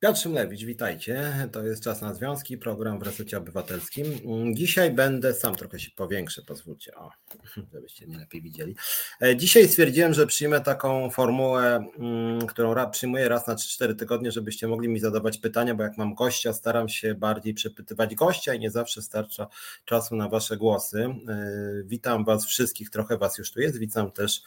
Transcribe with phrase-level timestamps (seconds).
[0.00, 1.48] Piotr Szymlewicz, witajcie.
[1.52, 4.06] To jest Czas na Związki, program w Resecie Obywatelskim.
[4.54, 7.10] Dzisiaj będę, sam trochę się powiększę, pozwólcie, o,
[7.72, 8.76] żebyście mnie lepiej widzieli.
[9.22, 14.68] E, dzisiaj stwierdziłem, że przyjmę taką formułę, mm, którą przyjmuję raz na 3-4 tygodnie, żebyście
[14.68, 18.70] mogli mi zadawać pytania, bo jak mam gościa, staram się bardziej przepytywać gościa i nie
[18.70, 19.46] zawsze starcza
[19.84, 21.02] czasu na wasze głosy.
[21.28, 21.52] E,
[21.84, 24.42] witam was wszystkich, trochę was już tu jest, witam też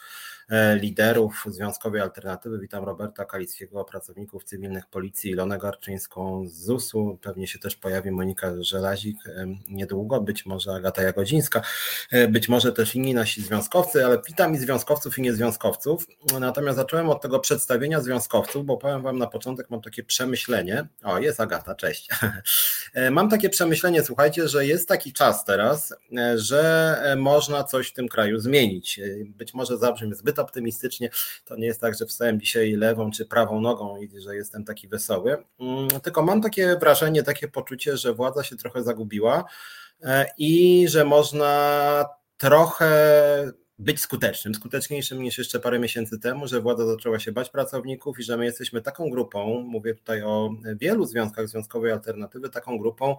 [0.80, 2.58] liderów Związkowej Alternatywy.
[2.58, 7.18] Witam Roberta Kalickiego, pracowników cywilnych Policji, Ilonę Garczyńską z ZUS-u.
[7.22, 11.62] Pewnie się też pojawi Monika Żelazik e, niedługo, być może Agata Jagodzińska,
[12.10, 16.06] e, być może też inni nasi związkowcy, ale witam i związkowców i niezwiązkowców.
[16.40, 20.88] Natomiast zacząłem od tego przedstawienia związkowców, bo powiem Wam na początek, mam takie przemyślenie.
[21.02, 22.08] O, jest Agata, cześć.
[23.10, 25.94] Mam takie przemyślenie, słuchajcie, że jest taki czas teraz,
[26.34, 29.00] że można coś w tym kraju zmienić.
[29.24, 31.10] Być może zabrzmi zbyt optymistycznie.
[31.44, 34.88] To nie jest tak, że wstałem dzisiaj lewą czy prawą nogą i że jestem taki
[34.88, 35.44] wesoły.
[35.60, 39.44] Mm, tylko mam takie wrażenie, takie poczucie, że władza się trochę zagubiła
[40.02, 42.04] e, i że można
[42.36, 42.92] trochę
[43.78, 48.22] być skutecznym, skuteczniejszym niż jeszcze parę miesięcy temu, że władza zaczęła się bać pracowników i
[48.22, 53.16] że my jesteśmy taką grupą, mówię tutaj o wielu związkach związkowej alternatywy, taką grupą,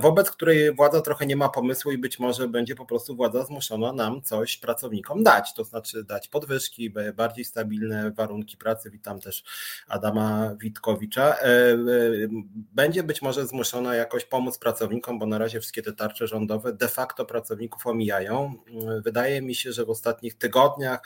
[0.00, 3.92] wobec której władza trochę nie ma pomysłu i być może będzie po prostu władza zmuszona
[3.92, 8.90] nam coś pracownikom dać, to znaczy dać podwyżki, bardziej stabilne warunki pracy.
[8.90, 9.44] Witam też
[9.88, 11.36] Adama Witkowicza.
[11.36, 11.76] E, e,
[12.74, 16.88] będzie być może zmuszona jakoś pomóc pracownikom, bo na razie wszystkie te tarcze rządowe de
[16.88, 18.54] facto pracowników omijają.
[19.04, 21.02] Wydaje mi się, że w ostatnich tygodniach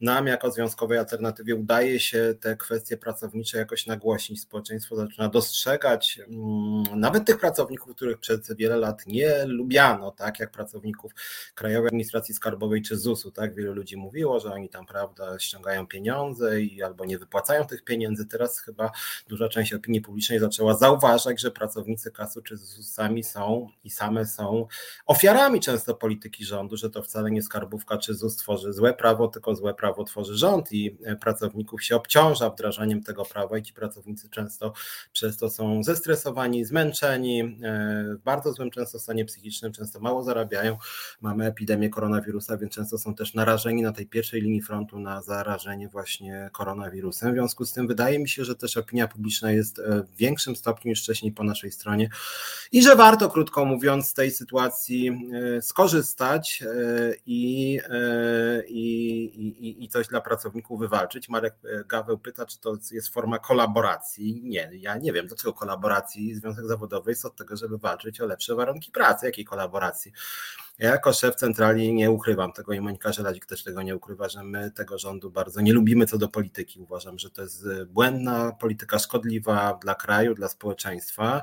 [0.00, 4.40] nam jako Związkowej Alternatywie udaje się te kwestie pracownicze jakoś nagłośnić.
[4.40, 10.50] Społeczeństwo zaczyna dostrzegać mm, nawet tych pracowników, których przez wiele lat nie lubiano, tak jak
[10.50, 11.12] pracowników
[11.54, 13.30] Krajowej Administracji Skarbowej czy ZUS-u.
[13.30, 13.54] Tak?
[13.54, 18.26] Wielu ludzi mówiło, że oni tam prawda, ściągają pieniądze i albo nie wypłacają tych pieniędzy.
[18.26, 18.90] Teraz chyba
[19.28, 24.66] duża część opinii publicznej zaczęła zauważać, że pracownicy kasu czy ZUS-ami są i same są
[25.06, 29.54] ofiarami często polityki rządu, że to wcale nie skarbówka czy ZUS tworzy złe prawo, tylko
[29.54, 33.72] złe prawo prawo tworzy rząd i e, pracowników się obciąża wdrażaniem tego prawa i ci
[33.72, 34.72] pracownicy często
[35.12, 37.46] przez to są zestresowani, zmęczeni, e,
[38.14, 40.76] w bardzo złym często stanie psychicznym, często mało zarabiają.
[41.20, 45.88] Mamy epidemię koronawirusa, więc często są też narażeni na tej pierwszej linii frontu na zarażenie
[45.88, 47.32] właśnie koronawirusem.
[47.32, 50.56] W związku z tym wydaje mi się, że też opinia publiczna jest e, w większym
[50.56, 52.08] stopniu niż wcześniej po naszej stronie
[52.72, 56.64] i że warto, krótko mówiąc, z tej sytuacji skorzystać
[57.26, 57.80] i,
[58.68, 61.28] i, i i coś dla pracowników wywalczyć.
[61.28, 64.42] Marek e, Gaweł pyta, czy to jest forma kolaboracji.
[64.44, 66.34] Nie, ja nie wiem, dlaczego kolaboracji.
[66.34, 69.26] Związek Zawodowy jest od tego, żeby walczyć o lepsze warunki pracy.
[69.26, 70.12] Jakiej kolaboracji?
[70.78, 74.44] Ja jako szef centrali nie ukrywam tego i Monika Żelazik też tego nie ukrywa, że
[74.44, 76.80] my tego rządu bardzo nie lubimy co do polityki.
[76.80, 81.42] Uważam, że to jest błędna polityka szkodliwa dla kraju, dla społeczeństwa.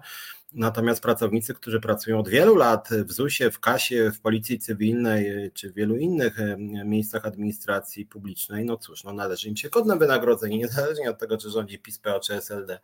[0.55, 5.71] Natomiast pracownicy, którzy pracują od wielu lat w ZUS-ie, w KASie, w Policji Cywilnej czy
[5.71, 6.37] w wielu innych
[6.85, 11.49] miejscach administracji publicznej, no cóż, no należy im się godne wynagrodzenie, niezależnie od tego, czy
[11.49, 12.79] rządzi PiS, PO czy SLD.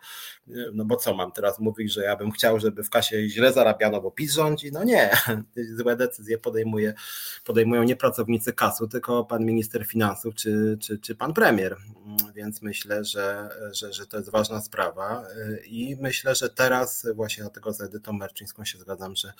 [0.74, 4.02] No bo co mam teraz mówić, że ja bym chciał, żeby w KASie źle zarabiano,
[4.02, 4.72] bo PiS rządzi?
[4.72, 5.12] No nie,
[5.78, 6.94] złe decyzje podejmuje,
[7.46, 11.78] podejmują nie pracownicy KAS-u, tylko pan minister finansów czy, czy, czy pan premier.
[12.36, 15.24] Więc myślę, że, że, że to jest ważna sprawa
[15.66, 19.34] i myślę, że teraz właśnie na tego z Edytą Merczyńską się zgadzam, że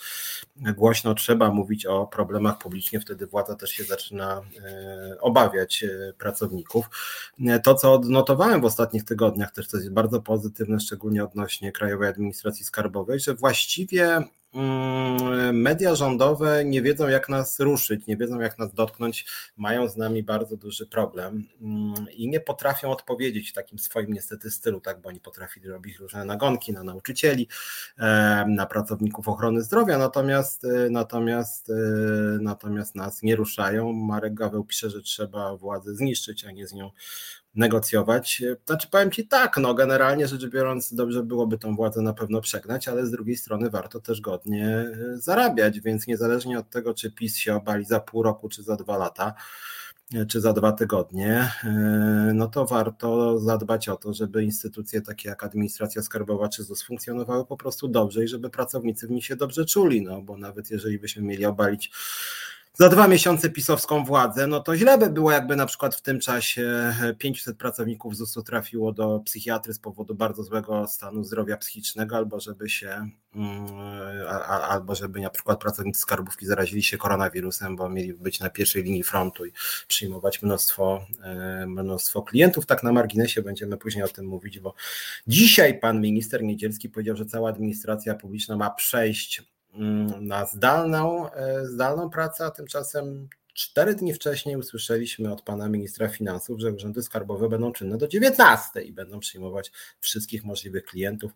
[0.56, 6.86] głośno trzeba mówić o problemach publicznie, wtedy władza też się zaczyna e, obawiać e, pracowników.
[7.64, 12.66] To, co odnotowałem w ostatnich tygodniach, też to jest bardzo pozytywne, szczególnie odnośnie Krajowej Administracji
[12.66, 14.24] Skarbowej, że właściwie
[15.54, 19.26] media rządowe nie wiedzą, jak nas ruszyć, nie wiedzą, jak nas dotknąć,
[19.58, 24.52] mają z nami bardzo duży problem mm, i nie potrafią odpowiedzieć w takim swoim niestety
[24.52, 27.48] stylu, tak, bo oni potrafili robić różne nagonki na nauczycieli,
[28.48, 31.74] na pracowników ochrony zdrowia, natomiast, e, natomiast, e,
[32.42, 33.94] natomiast nas nie ruszają.
[33.94, 36.92] Marek Gaweł pisze, że trzeba władzę zniszczyć, a nie z nią
[37.56, 38.42] negocjować.
[38.66, 42.88] Znaczy powiem Ci tak, no generalnie rzecz biorąc dobrze byłoby tą władzę na pewno przegnać,
[42.88, 47.38] ale z drugiej strony warto też godnie e, zarabiać, więc niezależnie od tego, czy PiS
[47.38, 49.34] się obali za pół roku, czy za dwa lata,
[50.14, 55.30] e, czy za dwa tygodnie, e, no to warto zadbać o to, żeby instytucje takie
[55.30, 59.36] jak administracja skarbowa czy ZUS funkcjonowały po prostu dobrze i żeby pracownicy w nich się
[59.36, 61.92] dobrze czuli, no bo nawet jeżeli byśmy mieli obalić
[62.74, 66.20] za dwa miesiące pisowską władzę, no to źle by było, jakby na przykład w tym
[66.20, 72.40] czasie 500 pracowników ZUS-u trafiło do psychiatry z powodu bardzo złego stanu zdrowia psychicznego, albo
[72.40, 73.68] żeby się, mm,
[74.70, 79.04] albo żeby na przykład pracownicy skarbówki zarazili się koronawirusem, bo mieli być na pierwszej linii
[79.04, 79.52] frontu i
[79.88, 82.66] przyjmować mnóstwo, e, mnóstwo klientów.
[82.66, 84.74] Tak na marginesie będziemy później o tym mówić, bo
[85.28, 89.44] dzisiaj pan minister Niedzielski powiedział, że cała administracja publiczna ma przejść
[90.22, 96.60] na zdalną, e, zdalną pracę, a tymczasem cztery dni wcześniej usłyszeliśmy od pana ministra finansów,
[96.60, 101.32] że urzędy skarbowe będą czynne do 19 i będą przyjmować wszystkich możliwych klientów.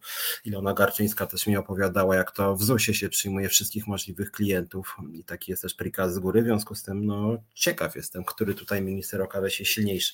[0.45, 5.23] Ilona Garczyńska też mi opowiadała, jak to w ZUS-ie się przyjmuje wszystkich możliwych klientów i
[5.23, 8.81] taki jest też prikaz z góry, w związku z tym no, ciekaw jestem, który tutaj
[8.81, 10.13] minister okaże się silniejszy.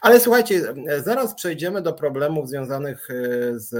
[0.00, 0.74] Ale słuchajcie,
[1.04, 3.14] zaraz przejdziemy do problemów związanych e,
[3.58, 3.74] z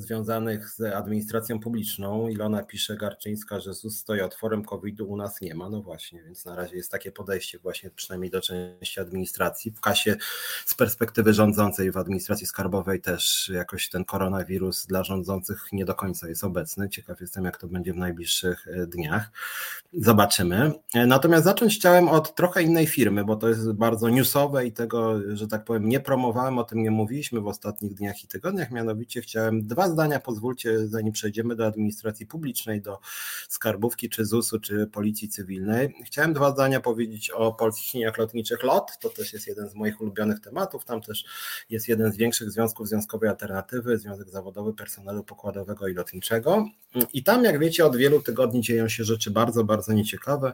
[0.00, 2.28] związanych z administracją publiczną.
[2.28, 5.70] Ilona pisze Garczyńska, że ZUS stoi otworem COVID-u, u nas nie ma.
[5.70, 9.70] No właśnie, więc na razie jest takie podejście właśnie przynajmniej do części administracji.
[9.70, 10.16] W kasie
[10.64, 16.28] z perspektywy rządzącej w administracji skarbowej też jakoś ten koronawirus dla rządzących nie do końca
[16.28, 16.88] jest obecny.
[16.88, 19.30] Ciekaw jestem, jak to będzie w najbliższych e, dniach.
[19.92, 20.72] Zobaczymy.
[20.94, 25.20] E, natomiast zacząć chciałem od trochę innej firmy, bo to jest bardzo newsowe i tego,
[25.36, 28.70] że tak powiem, nie promowałem, o tym nie mówiliśmy w ostatnich dniach i tygodniach.
[28.70, 32.98] Mianowicie chciałem dwa zdania pozwólcie, zanim przejdziemy do administracji publicznej, do
[33.48, 35.94] skarbówki, czy ZUS-u, czy policji cywilnej.
[36.04, 38.90] Chciałem dwa zdania powiedzieć o polskich liniach lotniczych LOT.
[39.00, 40.84] To też jest jeden z moich ulubionych tematów.
[40.84, 41.24] Tam też
[41.70, 46.68] jest jeden z większych związków związkowej alternatywy, Związek Zawodowy Personelu Pokładowego i Lotniczego.
[47.12, 50.52] I tam, jak wiecie, od wielu tygodni dzieją się rzeczy bardzo, bardzo nieciekawe.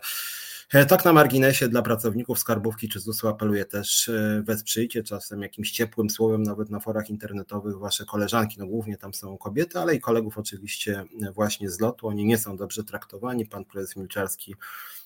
[0.72, 5.70] E, tak na marginesie dla pracowników skarbówki czy ZUS-u apeluję też, e, wesprzyjcie czasem jakimś
[5.70, 10.00] ciepłym słowem nawet na forach internetowych wasze koleżanki, no głównie tam są kobiety, ale i
[10.00, 11.04] kolegów oczywiście
[11.34, 14.54] właśnie z lotu, oni nie są dobrze traktowani, pan prezes Milczarski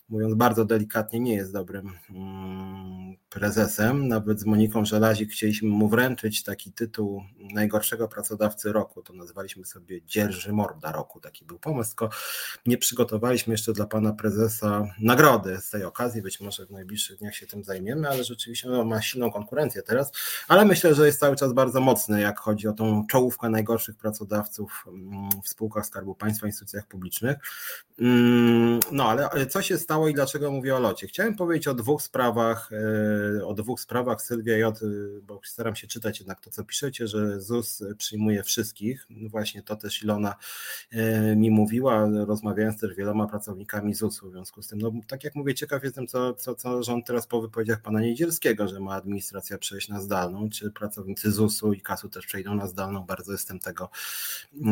[0.08, 4.08] mówiąc bardzo delikatnie, nie jest dobrym mm, prezesem.
[4.08, 9.02] Nawet z Moniką Żelazik chcieliśmy mu wręczyć taki tytuł najgorszego pracodawcy roku.
[9.02, 11.20] To nazwaliśmy sobie Dzierży Morda roku.
[11.20, 12.10] Taki był pomysł, tylko
[12.66, 16.22] nie przygotowaliśmy jeszcze dla pana prezesa nagrody z tej okazji.
[16.22, 20.12] Być może w najbliższych dniach się tym zajmiemy, ale rzeczywiście no, ma silną konkurencję teraz.
[20.48, 24.84] Ale myślę, że jest cały czas bardzo mocny, jak chodzi o tą czołówkę najgorszych pracodawców
[24.88, 27.36] mm, w spółkach Skarbu Państwa, instytucjach publicznych.
[27.98, 31.06] Mm, no ale co się stało i dlaczego mówię o locie?
[31.06, 34.80] Chciałem powiedzieć o dwóch sprawach, e, o dwóch sprawach Sylwia J,
[35.22, 39.06] bo staram się czytać jednak to, co piszecie, że ZUS przyjmuje wszystkich.
[39.30, 40.34] Właśnie to też Ilona
[40.90, 44.78] e, mi mówiła, rozmawiając też z wieloma pracownikami ZUS-u w związku z tym.
[44.78, 48.68] No, tak jak mówię, ciekaw jestem, co, co, co rząd teraz po wypowiedziach pana Niedzielskiego,
[48.68, 53.04] że ma administracja przejść na zdalną, czy pracownicy ZUS-u i KAS-u też przejdą na zdalną.
[53.04, 53.90] Bardzo jestem tego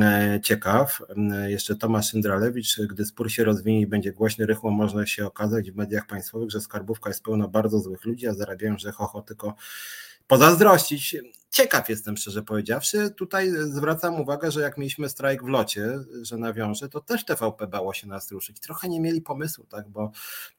[0.03, 1.03] e, ciekaw.
[1.47, 5.77] Jeszcze Tomasz Indralewicz, gdy spór się rozwinie i będzie głośny, rychło może się okazać w
[5.77, 9.55] mediach państwowych, że skarbówka jest pełna bardzo złych ludzi, a zarabiają, że chocho tylko
[10.27, 11.17] pozazdrościć.
[11.55, 13.11] Ciekaw jestem, szczerze powiedziawszy.
[13.11, 17.93] Tutaj zwracam uwagę, że jak mieliśmy strajk w locie, że nawiążę, to też TVP bało
[17.93, 18.61] się nas ruszyć.
[18.61, 19.89] Trochę nie mieli pomysłu, tak?
[19.89, 20.11] bo,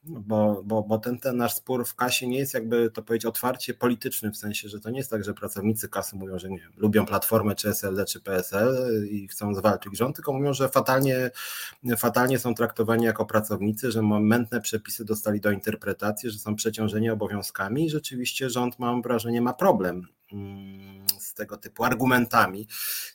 [0.04, 3.74] bo, bo, bo ten, ten nasz spór w kasie nie jest jakby to powiedzieć otwarcie
[3.74, 6.72] polityczny, w sensie, że to nie jest tak, że pracownicy kasy mówią, że nie wiem,
[6.78, 11.32] lubią Platformę, czy SLD, czy PSL i chcą zwalczyć rząd, tylko mówią, że fatalnie,
[11.98, 17.86] fatalnie są traktowani jako pracownicy, że momentne przepisy dostali do interpretacji, że są przeciążeni obowiązkami
[17.86, 20.08] i rzeczywiście rząd, mam wrażenie, ma problem
[21.20, 22.68] z tego typu argumentami.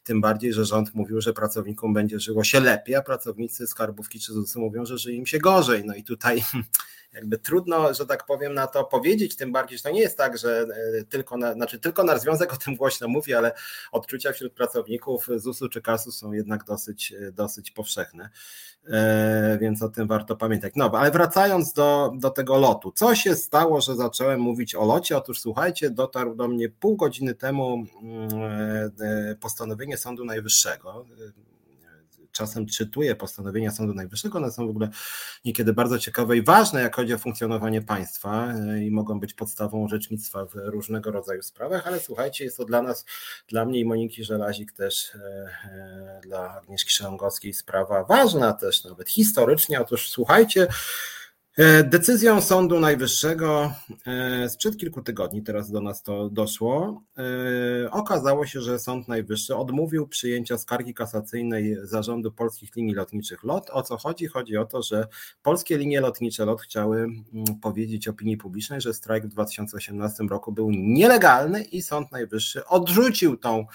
[0.05, 4.33] Tym bardziej, że rząd mówił, że pracownikom będzie żyło się lepiej, a pracownicy skarbówki czy
[4.33, 5.85] ZUS mówią, że żyje im się gorzej.
[5.85, 6.43] No i tutaj
[7.13, 10.39] jakby trudno, że tak powiem, na to powiedzieć, tym bardziej, że to nie jest tak,
[10.39, 10.67] że
[10.99, 13.53] e, tylko, na, znaczy tylko nasz związek o tym głośno mówi, ale
[13.93, 18.31] odczucia wśród pracowników ZUS-u czy KAS-u są jednak dosyć, e, dosyć powszechne,
[18.89, 20.73] e, więc o tym warto pamiętać.
[20.77, 25.17] No, ale wracając do, do tego lotu, co się stało, że zacząłem mówić o locie?
[25.17, 28.31] Otóż słuchajcie, dotarł do mnie pół godziny temu mm,
[29.41, 31.07] postanowienie Sądu Najwyższego,
[32.41, 34.89] czasem czytuję postanowienia Sądu Najwyższego, one są w ogóle
[35.45, 39.85] niekiedy bardzo ciekawe i ważne, jak chodzi o funkcjonowanie państwa e, i mogą być podstawą
[39.85, 43.05] orzecznictwa w różnego rodzaju sprawach, ale słuchajcie, jest to dla nas,
[43.49, 45.19] dla mnie i Moniki Żelazik też, e,
[45.65, 49.81] e, dla Agnieszki Szałongowskiej sprawa ważna też nawet historycznie.
[49.81, 50.67] Otóż słuchajcie,
[51.85, 53.73] decyzją Sądu Najwyższego
[54.07, 59.57] e, sprzed kilku tygodni, teraz do nas to doszło, e, okazało się, że Sąd Najwyższy
[59.57, 63.71] odmówił przyjęcia skargi kasacyjnej zarządu polskich linii lotniczych LOT.
[63.71, 64.27] O co chodzi?
[64.27, 65.07] Chodzi o to, że
[65.43, 67.25] polskie linie lotnicze LOT chciały mm,
[67.63, 73.67] powiedzieć opinii publicznej, że strajk w 2018 roku był nielegalny i Sąd Najwyższy odrzucił tą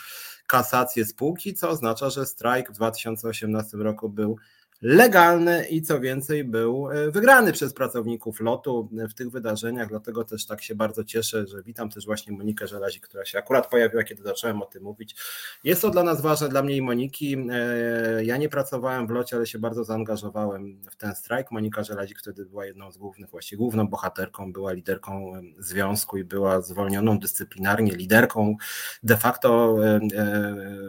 [0.47, 4.37] kasację spółki, co oznacza, że strajk w 2018 roku był
[4.81, 10.45] legalny i co więcej był e, wygrany przez pracowników lotu w tych wydarzeniach, dlatego też
[10.45, 14.23] tak się bardzo cieszę, że witam też właśnie Monikę Żelazik, która się akurat pojawiła, kiedy
[14.23, 15.15] zacząłem o tym mówić.
[15.63, 17.37] Jest to dla nas ważne, dla mnie i Moniki.
[17.51, 21.51] E, ja nie pracowałem w locie, ale się bardzo zaangażowałem w ten strajk.
[21.51, 26.61] Monika Żelazik wtedy była jedną z głównych, właściwie główną bohaterką, była liderką związku i była
[26.61, 28.55] zwolnioną dyscyplinarnie, liderką
[29.03, 29.99] de facto, e,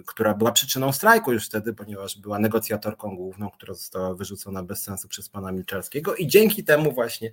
[0.06, 5.08] która była przyczyną strajku już wtedy, ponieważ była negocjatorką główną, która została wyrzucona bez sensu
[5.08, 7.30] przez pana Milczarskiego i dzięki temu właśnie,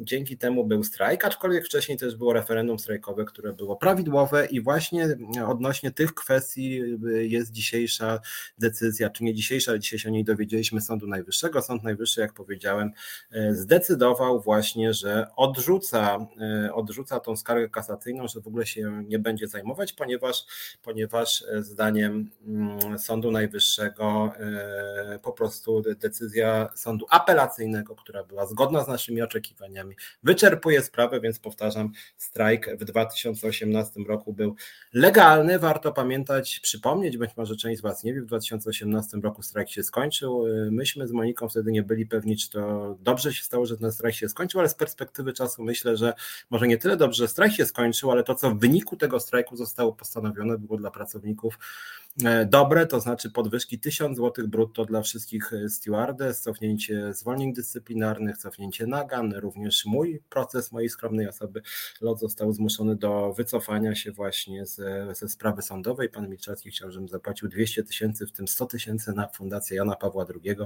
[0.00, 5.08] dzięki temu był strajk, aczkolwiek wcześniej też było referendum strajkowe, które było prawidłowe i właśnie
[5.46, 8.20] odnośnie tych kwestii y, jest dzisiejsza
[8.58, 11.62] decyzja, czy nie dzisiejsza, ale dzisiaj się o niej dowiedzieliśmy Sądu Najwyższego.
[11.62, 12.92] Sąd Najwyższy, jak powiedziałem,
[13.32, 19.18] e, zdecydował właśnie, że odrzuca, e, odrzuca tą skargę kasacyjną, że w ogóle się nie
[19.18, 20.46] będzie zajmować, ponieważ,
[20.82, 24.32] ponieważ e, zdaniem mm, Sądu Najwyższego
[25.22, 31.38] po prostu prostu decyzja sądu apelacyjnego, która była zgodna z naszymi oczekiwaniami, wyczerpuje sprawę, więc
[31.38, 34.54] powtarzam, strajk w 2018 roku był
[34.92, 35.58] legalny.
[35.58, 39.82] Warto pamiętać, przypomnieć, być może część z Was nie wie, w 2018 roku strajk się
[39.82, 40.44] skończył.
[40.70, 44.14] Myśmy z Moniką wtedy nie byli pewni, czy to dobrze się stało, że ten strajk
[44.14, 46.14] się skończył, ale z perspektywy czasu myślę, że
[46.50, 49.92] może nie tyle dobrze, strajk się skończył, ale to, co w wyniku tego strajku zostało
[49.92, 51.58] postanowione, było dla pracowników
[52.46, 58.86] dobre, to znaczy podwyżki 1000 zł brutto dla wszystkich e, stewardess, cofnięcie zwolnień dyscyplinarnych, cofnięcie
[58.86, 61.62] nagan, również mój proces mojej skromnej osoby,
[62.00, 66.08] lot został zmuszony do wycofania się właśnie ze, ze sprawy sądowej.
[66.08, 70.26] Pan Milczarski chciał, żebym zapłacił 200 tysięcy, w tym 100 tysięcy na Fundację Jana Pawła
[70.44, 70.56] II.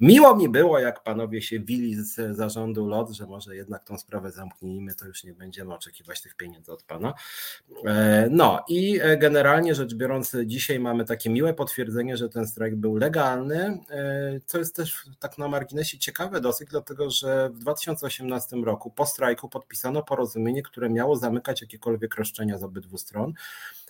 [0.00, 4.32] Miło mi było, jak panowie się wili z zarządu LOT, że może jednak tą sprawę
[4.32, 7.14] zamknijmy, to już nie będziemy oczekiwać tych pieniędzy od pana.
[7.84, 12.96] E, no i generalnie rzecz biorąc, dzisiaj mamy takie miłe potwierdzenie, że ten strajk był
[12.96, 18.90] legalny, e, co jest też tak na marginesie ciekawe dosyć, dlatego że w 2018 roku
[18.90, 23.32] po strajku podpisano porozumienie, które miało zamykać jakiekolwiek roszczenia z obydwu stron.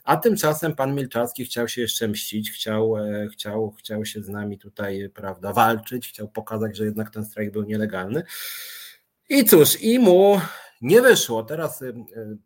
[0.04, 4.58] A tymczasem pan Milczarski chciał się jeszcze mścić, chciał, e, chciał, chciał się z nami
[4.58, 8.22] tutaj, prawda, walczyć, chciał pokazać, że jednak ten strajk był nielegalny.
[9.28, 10.40] I cóż, i mu
[10.80, 11.42] nie wyszło.
[11.42, 11.94] Teraz y, y,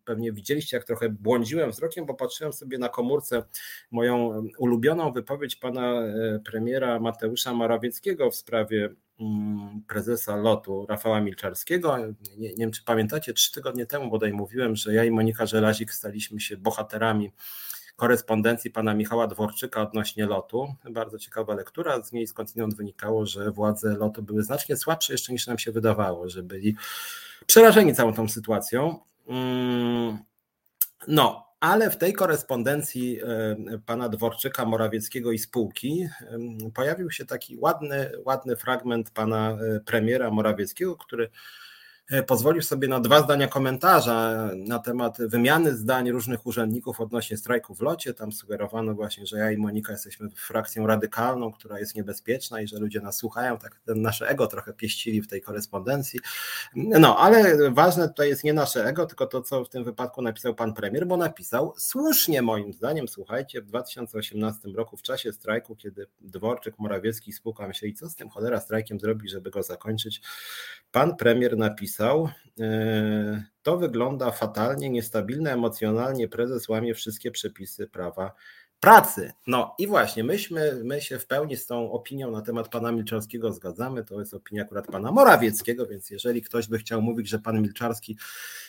[0.04, 3.42] pewnie widzieliście, jak trochę błądziłem wzrokiem, bo patrzyłem sobie na komórce
[3.90, 11.98] moją ulubioną wypowiedź pana y, premiera Mateusza Morawieckiego w sprawie mm, prezesa lotu Rafała Milczarskiego.
[11.98, 15.92] Nie, nie, wiem, czy pamiętacie, trzy tygodnie temu bodaj mówiłem, że ja i Monika Żelazik
[15.92, 17.32] staliśmy się bohaterami
[17.96, 20.75] korespondencji pana Michała Dworczyka odnośnie lotu.
[20.90, 25.46] Bardzo ciekawa lektura, z niej skądinąd wynikało, że władze lotu były znacznie słabsze jeszcze niż
[25.46, 26.76] nam się wydawało, że byli
[27.46, 28.99] przerażeni całą tą sytuacją.
[29.28, 30.18] Mm,
[31.08, 36.08] no, ale w tej korespondencji e, pana Dworczyka, Morawieckiego i spółki
[36.75, 41.30] pojawił się taki ładny, ładny fragment pana e, premiera Morawieckiego, który E,
[42.26, 47.81] pozwolił sobie na dwa zdania komentarza na temat wymiany zdań różnych urzędników odnośnie strajku w
[47.81, 48.14] locie.
[48.14, 52.78] Tam sugerowano właśnie, że ja i Monika jesteśmy frakcją radykalną, która jest niebezpieczna i że
[52.78, 53.59] ludzie nas słuchają.
[53.59, 56.21] Tak nasze ego trochę pieścili w tej korespondencji.
[56.76, 60.54] No, ale ważne tutaj jest nie nasze ego, tylko to, co w tym wypadku napisał
[60.54, 66.07] pan premier, bo napisał słusznie moim zdaniem, słuchajcie, w 2018 roku w czasie strajku, kiedy
[66.21, 70.21] Dworczyk, Morawiecki spłukał myśleli, co z tym cholera strajkiem zrobić, żeby go zakończyć,
[70.92, 72.28] pan premier napisał, napisał.
[72.61, 76.28] E, to wygląda fatalnie, niestabilne emocjonalnie.
[76.28, 78.32] Prezes łamie wszystkie przepisy prawa
[78.82, 79.32] pracy.
[79.46, 83.52] No i właśnie, myśmy, my się w pełni z tą opinią na temat pana Milczarskiego
[83.52, 84.04] zgadzamy.
[84.04, 88.16] To jest opinia akurat pana Morawieckiego, więc jeżeli ktoś by chciał mówić, że pan Milczarski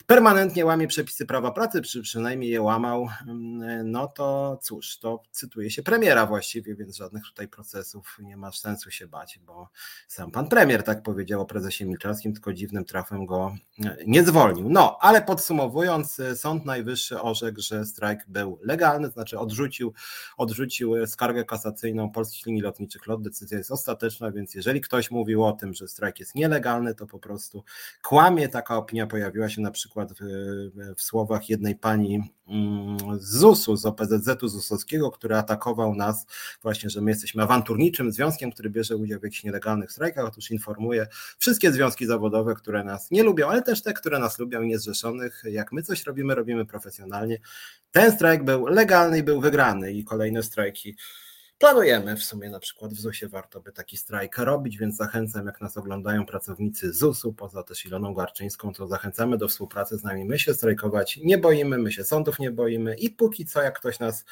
[0.05, 5.71] permanentnie łamie przepisy prawa pracy, czy przynajmniej je łamał, mm, no to cóż, to cytuje
[5.71, 9.69] się premiera właściwie, więc żadnych tutaj procesów nie ma sensu się bać, bo
[10.07, 13.55] sam pan premier tak powiedział o prezesie Milczarskim, tylko dziwnym trafem go
[13.85, 14.69] e, nie zwolnił.
[14.69, 19.93] No, ale podsumowując, e, Sąd Najwyższy orzekł, że strajk był legalny, znaczy odrzucił
[20.37, 23.21] odrzucił skargę kasacyjną polskich linii lotniczych LOT.
[23.21, 27.19] Decyzja jest ostateczna, więc jeżeli ktoś mówił o tym, że strajk jest nielegalny, to po
[27.19, 27.63] prostu
[28.03, 28.49] kłamie.
[28.49, 30.23] Taka opinia pojawiła się na przykład w,
[30.95, 36.25] w słowach jednej pani mm, z ZUS-u, z OPZZ-u ZUS-owskiego, który atakował nas
[36.61, 40.25] właśnie, że my jesteśmy awanturniczym związkiem, który bierze udział w jakichś nielegalnych strajkach.
[40.25, 41.07] Otóż informuje
[41.37, 45.43] wszystkie związki zawodowe, które nas nie lubią, ale też te, które nas lubią i niezrzeszonych.
[45.45, 47.37] Jak my coś robimy, robimy profesjonalnie.
[47.91, 50.95] Ten strajk był legalny i był wygrany i kolejne strajki
[51.57, 52.15] planujemy.
[52.15, 55.77] W sumie na przykład w ZUS-ie warto by taki strajk robić, więc zachęcam, jak nas
[55.77, 60.25] oglądają pracownicy ZUS-u, poza też Iloną Garczyńską, to zachęcamy do współpracy z nami.
[60.25, 63.99] My się strajkować nie boimy, my się sądów nie boimy i póki co, jak ktoś
[63.99, 64.25] nas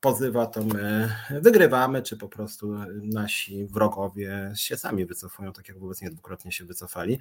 [0.00, 6.00] pozywa, to my wygrywamy, czy po prostu nasi wrogowie się sami wycofują, tak jak wobec
[6.00, 7.18] dwukrotnie się wycofali.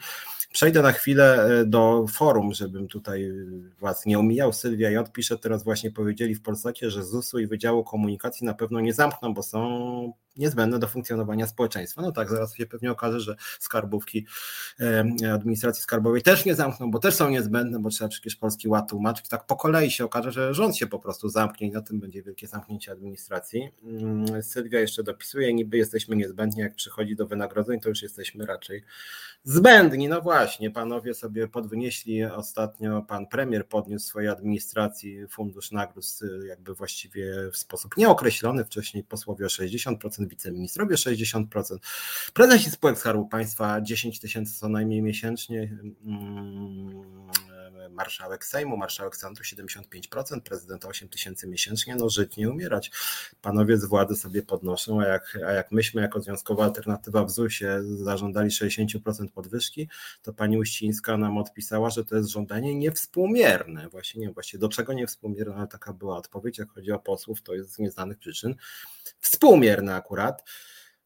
[0.52, 3.32] Przejdę na chwilę e, do forum, żebym tutaj
[3.80, 4.54] was nie omijał.
[4.54, 5.12] Sylwia J.
[5.12, 9.34] pisze, teraz właśnie powiedzieli w Polsacie, że ZUS-u i Wydziału Komunikacji na pewno nie zamkną,
[9.34, 12.02] bo są niezbędne do funkcjonowania społeczeństwa.
[12.02, 14.26] No tak, zaraz się pewnie okaże, że skarbówki
[15.34, 19.28] administracji skarbowej też nie zamkną, bo też są niezbędne, bo trzeba przecież Polski Ład tłumaczyć.
[19.28, 22.24] Tak po kolei się okaże, że rząd się po prostu zamknie i na tym będzie
[22.24, 23.70] wielkie zamknięcie administracji.
[23.84, 28.84] Mm, Sylwia jeszcze dopisuje, niby jesteśmy niezbędni, jak przychodzi do wynagrodzeń, to już jesteśmy raczej
[29.44, 30.08] zbędni.
[30.08, 36.06] No właśnie, panowie sobie podwynieśli ostatnio, pan premier podniósł swojej administracji fundusz nagród
[36.48, 41.78] jakby właściwie w sposób nieokreślony, wcześniej posłowie o 60%, wiceministrowie 60%,
[42.34, 47.28] prezesi spółek Skarbu Państwa 10 tysięcy co najmniej miesięcznie, mm,
[47.98, 52.92] marszałek Sejmu, marszałek Senatu 75%, prezydenta 8 tysięcy miesięcznie, no żyć nie umierać.
[53.42, 57.84] Panowie z władzy sobie podnoszą, a jak, a jak myśmy jako związkowa alternatywa w ZUS-ie
[57.84, 59.90] zażądali 60% podwyżki,
[60.22, 63.90] to pani Uścińska nam odpisała, że to jest żądanie niewspółmierne.
[63.90, 67.42] Właśnie nie wiem, właśnie do czego niewspółmierne, ale taka była odpowiedź, jak chodzi o posłów,
[67.42, 68.56] to jest z nieznanych przyczyn
[69.20, 70.17] współmierne akurat.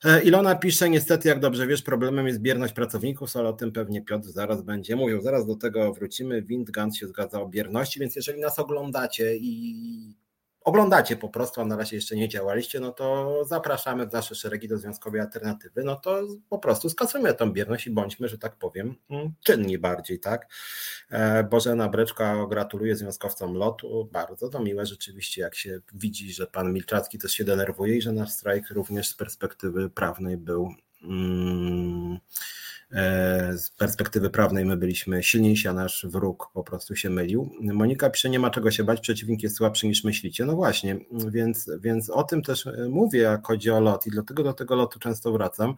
[0.04, 4.02] E, Ilona pisze, niestety, jak dobrze wiesz, problemem jest bierność pracowników, ale o tym pewnie
[4.02, 5.22] Piotr zaraz będzie mówił.
[5.22, 6.42] Zaraz do tego wrócimy.
[6.42, 10.21] Windgant się zgadza o bierności, więc jeżeli nas oglądacie i
[10.64, 14.68] oglądacie po prostu, a na razie jeszcze nie działaliście, no to zapraszamy w nasze szeregi
[14.68, 18.96] do Związkowej Alternatywy, no to po prostu skasujmy tą bierność i bądźmy, że tak powiem,
[19.10, 20.48] mm, czynni bardziej, tak?
[21.10, 26.74] E, Bożena Breczka gratuluje związkowcom lotu, bardzo to miłe rzeczywiście, jak się widzi, że pan
[26.74, 30.70] Milczacki też się denerwuje i że nasz strajk również z perspektywy prawnej był
[31.04, 32.20] mm,
[33.56, 37.50] z perspektywy prawnej my byliśmy silniejsi, a nasz wróg po prostu się mylił.
[37.62, 40.46] Monika pisze, nie ma czego się bać, przeciwnik jest słabszy niż myślicie.
[40.46, 44.54] No właśnie, więc, więc o tym też mówię, jak chodzi o lot i dlatego do
[44.54, 45.76] tego lotu często wracam,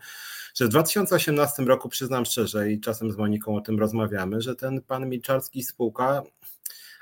[0.56, 4.82] że w 2018 roku, przyznam szczerze i czasem z Moniką o tym rozmawiamy, że ten
[4.82, 6.24] pan Milczarski i spółka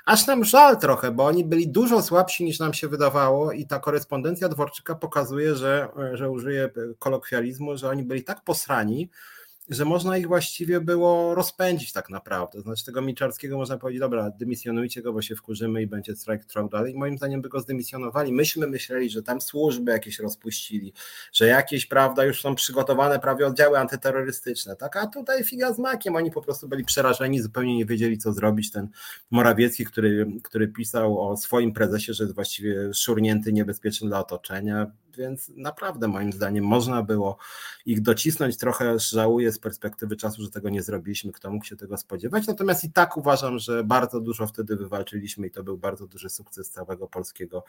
[0.04, 3.78] Aż nam żal trochę, bo oni byli dużo słabsi niż nam się wydawało i ta
[3.78, 9.10] korespondencja Dworczyka pokazuje, że, że użyję kolokwializmu, że oni byli tak posrani,
[9.70, 12.60] że można ich właściwie było rozpędzić tak naprawdę.
[12.60, 16.68] Znaczy tego Milczarskiego można powiedzieć, dobra, dymisjonujcie go, bo się wkurzymy i będzie strajk trwał
[16.68, 16.94] dalej.
[16.94, 18.32] Moim zdaniem by go zdymisjonowali.
[18.32, 20.92] Myśmy myśleli, że tam służby jakieś rozpuścili,
[21.32, 24.96] że jakieś, prawda, już są przygotowane prawie oddziały antyterrorystyczne, tak?
[24.96, 28.70] A tutaj figa z makiem, oni po prostu byli przerażeni, zupełnie nie wiedzieli, co zrobić.
[28.70, 28.88] Ten
[29.30, 35.50] Morawiecki, który, który pisał o swoim prezesie, że jest właściwie szurnięty, niebezpieczny dla otoczenia, więc
[35.56, 37.36] naprawdę moim zdaniem można było
[37.86, 38.56] ich docisnąć.
[38.56, 42.46] Trochę żałuję z perspektywy czasu, że tego nie zrobiliśmy, kto mógł się tego spodziewać.
[42.46, 46.70] Natomiast i tak uważam, że bardzo dużo wtedy wywalczyliśmy i to był bardzo duży sukces
[46.70, 47.64] całego polskiego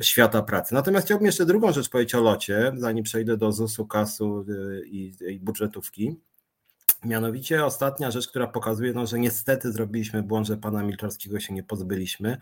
[0.00, 0.74] świata pracy.
[0.74, 5.12] Natomiast chciałbym jeszcze drugą rzecz powiedzieć o locie, zanim przejdę do ZUS-u, kasu y, i,
[5.28, 6.16] i budżetówki.
[7.04, 11.62] Mianowicie ostatnia rzecz, która pokazuje, no, że niestety zrobiliśmy błąd, że pana Milczarskiego się nie
[11.62, 12.38] pozbyliśmy.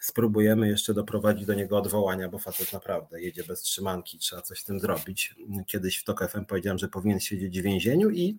[0.00, 4.64] Spróbujemy jeszcze doprowadzić do niego odwołania, bo facet naprawdę jedzie bez trzymanki, trzeba coś z
[4.64, 5.34] tym zrobić.
[5.66, 8.38] Kiedyś w TOK FM powiedziałem, że powinien siedzieć w więzieniu i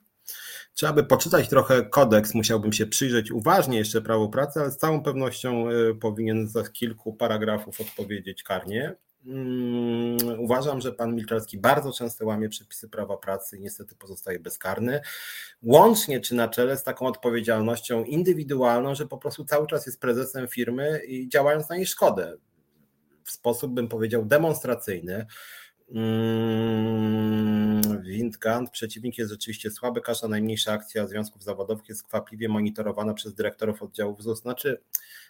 [0.73, 5.03] trzeba by poczytać trochę kodeks, musiałbym się przyjrzeć uważnie jeszcze prawo pracy, ale z całą
[5.03, 8.95] pewnością y, powinien za kilku paragrafów odpowiedzieć karnie.
[9.25, 15.01] Mm, uważam, że pan Milczarski bardzo często łamie przepisy prawa pracy i niestety pozostaje bezkarny.
[15.63, 20.47] Łącznie czy na czele z taką odpowiedzialnością indywidualną, że po prostu cały czas jest prezesem
[20.47, 22.37] firmy i działając na jej szkodę.
[23.23, 25.25] W sposób, bym powiedział, demonstracyjny.
[25.91, 33.33] Mm, Windkant, przeciwnik jest rzeczywiście słaby, każda najmniejsza akcja związków zawodowych jest skwapliwie monitorowana przez
[33.33, 34.41] dyrektorów oddziałów ZUS.
[34.41, 34.81] Znaczy,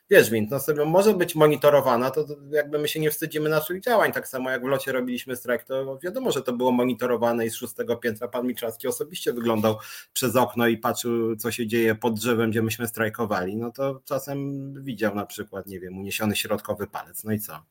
[0.10, 4.12] wiesz, Wind, no sobie może być monitorowana, to jakby my się nie wstydzimy naszych działań,
[4.12, 7.56] tak samo jak w locie robiliśmy strajk, to wiadomo, że to było monitorowane i z
[7.56, 9.78] szóstego piętra pan Miczarski osobiście wyglądał
[10.14, 14.74] przez okno i patrzył, co się dzieje pod drzewem, gdzie myśmy strajkowali, no to czasem
[14.84, 17.64] widział na przykład, nie wiem, uniesiony środkowy palec, no i co?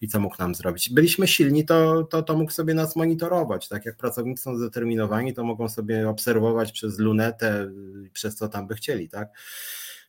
[0.00, 0.90] i co mógł nam zrobić.
[0.90, 3.68] Byliśmy silni, to, to, to mógł sobie nas monitorować.
[3.68, 7.70] Tak jak pracownicy są zdeterminowani, to mogą sobie obserwować przez lunetę,
[8.12, 9.28] przez co tam by chcieli, tak?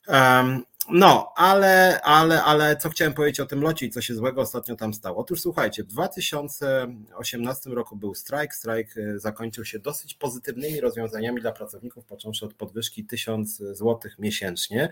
[0.08, 4.42] Um, no, ale, ale, ale co chciałem powiedzieć o tym locie i co się złego
[4.42, 5.18] ostatnio tam stało?
[5.18, 8.56] Otóż słuchajcie, w 2018 roku był strajk.
[8.56, 14.90] Strajk e, zakończył się dosyć pozytywnymi rozwiązaniami dla pracowników, począwszy od podwyżki 1000 zł miesięcznie.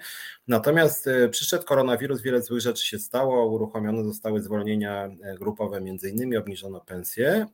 [0.47, 3.45] Natomiast e, przyszedł koronawirus, wiele złych rzeczy się stało.
[3.45, 7.47] Uruchomione zostały zwolnienia e, grupowe, między innymi obniżono pensje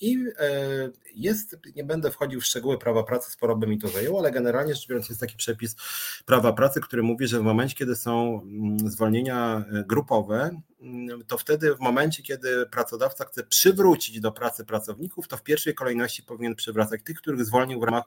[0.00, 0.24] i
[1.14, 4.74] jest, nie będę wchodził w szczegóły prawa pracy, sporo by mi to zajęło, ale generalnie
[4.74, 5.76] rzecz biorąc jest taki przepis
[6.24, 11.38] prawa pracy, który mówi, że w momencie, kiedy są mm, zwolnienia e, grupowe, mm, to
[11.38, 16.54] wtedy w momencie, kiedy pracodawca chce przywrócić do pracy pracowników, to w pierwszej kolejności powinien
[16.54, 18.04] przywracać tych, których zwolnił w ramach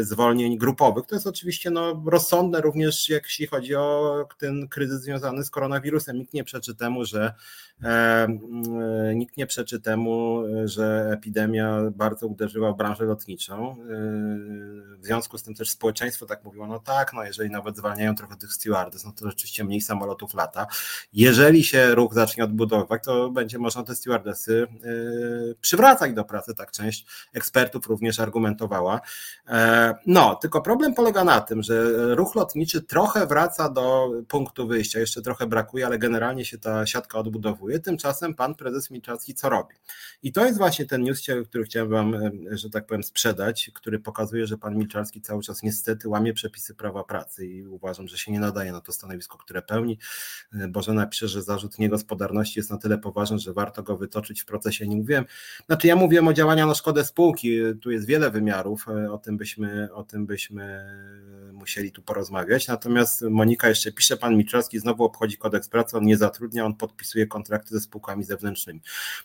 [0.00, 1.06] zwolnień grupowych.
[1.06, 6.18] To jest oczywiście no, rozsądne również, jeśli chodzi o ten kryzys związany z koronawirusem.
[6.18, 7.34] Nikt nie przeczy temu, że
[7.82, 13.70] e, e, nikt nie przeczy temu, że epidemia bardzo uderzyła w branżę lotniczą.
[13.70, 13.76] E,
[14.98, 18.36] w związku z tym też społeczeństwo tak mówiło, no tak, no jeżeli nawet zwalniają trochę
[18.36, 20.66] tych stewardess, no to rzeczywiście mniej samolotów lata.
[21.12, 26.70] Jeżeli się ruch zacznie odbudowywać, to będzie można te stewardessy e, przywracać do pracy, tak
[26.70, 29.00] część ekspertów również argumentowała.
[30.06, 35.22] No, tylko problem polega na tym, że ruch lotniczy trochę wraca do punktu wyjścia, jeszcze
[35.22, 37.80] trochę brakuje, ale generalnie się ta siatka odbudowuje.
[37.80, 39.74] Tymczasem pan prezes Milczarski co robi?
[40.22, 42.14] I to jest właśnie ten news, który chciałem wam,
[42.50, 47.04] że tak powiem, sprzedać, który pokazuje, że pan Milczarski cały czas niestety łamie przepisy prawa
[47.04, 49.98] pracy i uważam, że się nie nadaje na to stanowisko, które pełni.
[50.68, 54.88] Bożena pisze, że zarzut niegospodarności jest na tyle poważny, że warto go wytoczyć w procesie.
[54.88, 55.24] Nie mówiłem,
[55.66, 59.53] znaczy ja mówiłem o działaniach na szkodę spółki, tu jest wiele wymiarów, o tym byśmy
[59.54, 60.84] byśmy, o tym byśmy
[61.52, 62.68] musieli tu porozmawiać.
[62.68, 67.26] Natomiast Monika jeszcze pisze, pan Miczowski znowu obchodzi kodeks pracy, on nie zatrudnia, on podpisuje
[67.26, 68.80] kontrakty ze spółkami zewnętrznymi.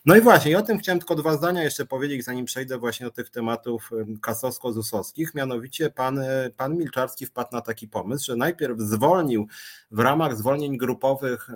[0.05, 3.05] No i właśnie, i o tym chciałem tylko dwa zdania jeszcze powiedzieć, zanim przejdę właśnie
[3.05, 5.35] do tych tematów kasowsko-zusowskich.
[5.35, 6.19] Mianowicie pan,
[6.57, 9.47] pan Milczarski wpadł na taki pomysł, że najpierw zwolnił
[9.91, 11.49] w ramach zwolnień grupowych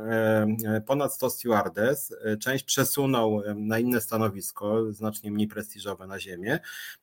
[0.86, 6.60] ponad 100 stewardess, część przesunął na inne stanowisko, znacznie mniej prestiżowe na ziemię,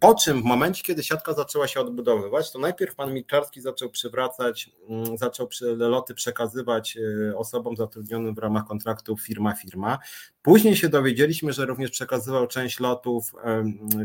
[0.00, 4.70] po czym w momencie, kiedy siatka zaczęła się odbudowywać, to najpierw pan Milczarski zaczął przywracać,
[4.88, 6.98] mm, zaczął loty przekazywać
[7.30, 9.98] e, osobom zatrudnionym w ramach kontraktu firma-firma.
[10.42, 13.32] Później się dowiedzieliśmy, że również przekazywał część lotów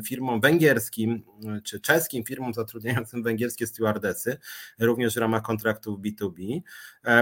[0.05, 1.23] firmom węgierskim
[1.63, 4.37] czy czeskim firmom zatrudniającym węgierskie stewardesy,
[4.79, 6.61] również w ramach kontraktów B2B.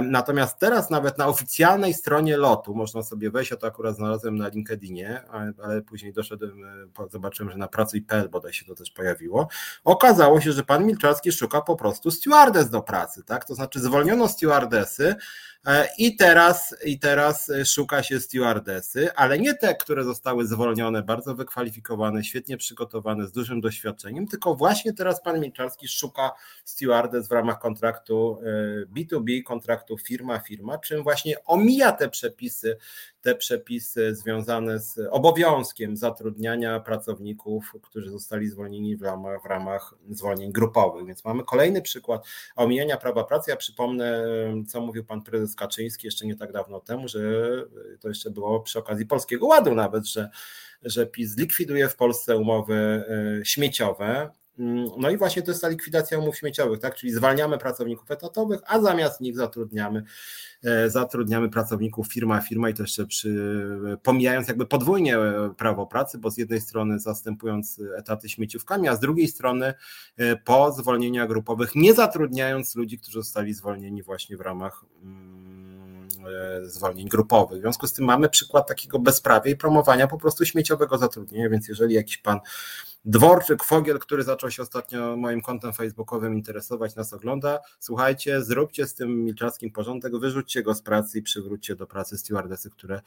[0.03, 4.47] Natomiast teraz nawet na oficjalnej stronie lotu można sobie wejść, a to akurat znalazłem na
[4.47, 5.23] LinkedInie,
[5.63, 9.47] ale później doszedłem, e, zobaczyłem, że na pracuj.pl bodaj się to też pojawiło.
[9.83, 13.45] Okazało się, że pan Milczarski szuka po prostu stewardess do pracy, tak?
[13.45, 15.15] To znaczy zwolniono stewardesy,
[15.60, 15.60] E,
[15.97, 22.23] I teraz, I teraz szuka się stewardesy, ale nie te, które zostały zwolnione, bardzo wykwalifikowane,
[22.23, 26.31] świetnie przygotowane, z dużym doświadczeniem, tylko właśnie teraz pan Milczarski szuka
[26.65, 28.37] stewardess w ramach kontraktu
[28.95, 32.77] B2B, e, kontraktu firma-firma, czym właśnie omija te przepisy
[33.21, 40.51] te przepisy związane z obowiązkiem zatrudniania pracowników, którzy zostali zwolnieni w ramach, w ramach zwolnień
[40.51, 41.05] grupowych.
[41.05, 43.51] Więc mamy kolejny przykład omijania prawa pracy.
[43.51, 44.25] Ja przypomnę,
[44.67, 47.19] co mówił pan prezes Kaczyński jeszcze nie tak dawno temu, że
[47.99, 50.29] to jeszcze było przy okazji Polskiego Ładu nawet, że,
[50.81, 54.29] że PiS likwiduje w Polsce umowy e, śmieciowe,
[54.97, 56.95] no i właśnie to jest ta likwidacja umów śmieciowych, tak?
[56.95, 60.03] Czyli zwalniamy pracowników etatowych, a zamiast nich zatrudniamy,
[60.63, 63.61] e, zatrudniamy pracowników firma firma i to jeszcze przy,
[64.03, 68.99] pomijając jakby podwójnie e, prawo pracy, bo z jednej strony zastępując etaty śmieciówkami, a z
[68.99, 69.73] drugiej strony
[70.17, 76.07] e, po zwolnieniach grupowych nie zatrudniając ludzi, którzy zostali zwolnieni właśnie w ramach mm,
[76.63, 77.57] zwolnień grupowych.
[77.57, 81.67] W związku z tym mamy przykład takiego bezprawia i promowania po prostu śmieciowego zatrudnienia, więc
[81.67, 82.39] jeżeli jakiś pan
[83.05, 87.59] Dworczyk, Fogiel, który zaczął się ostatnio moim kontem facebookowym interesować, nas ogląda.
[87.79, 92.69] Słuchajcie, zróbcie z tym Milczarskim porządek, wyrzućcie go z pracy i przywróćcie do pracy stewardesy,
[92.69, 93.01] które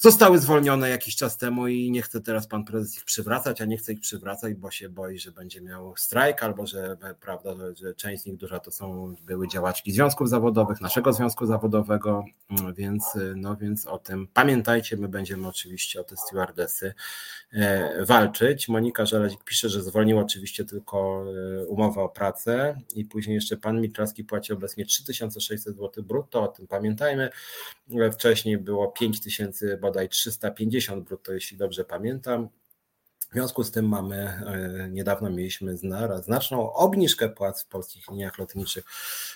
[0.00, 3.76] zostały zwolnione jakiś czas temu i nie chce teraz pan prezes ich przywracać, a nie
[3.76, 8.22] chce ich przywracać, bo się boi, że będzie miał strajk albo że prawda, że część
[8.22, 13.04] z nich duża to są były działaczki związków zawodowych, naszego związku zawodowego, mm, więc
[13.36, 16.94] no więc o tym pamiętajcie, my będziemy oczywiście o te stewardesy
[17.52, 18.68] e, walczyć.
[18.68, 21.24] Monika Żelazik pisze, że zwolnił oczywiście tylko
[21.60, 26.48] e, umowę o pracę i później jeszcze pan Mitrowski płaci obecnie 3600 zł brutto, o
[26.48, 27.30] tym pamiętajmy.
[28.12, 32.48] Wcześniej było 5000 bodaj 350 brutto, jeśli dobrze pamiętam.
[33.30, 35.76] W związku z tym mamy, e, niedawno mieliśmy
[36.22, 38.84] znaczną obniżkę płac w polskich liniach lotniczych.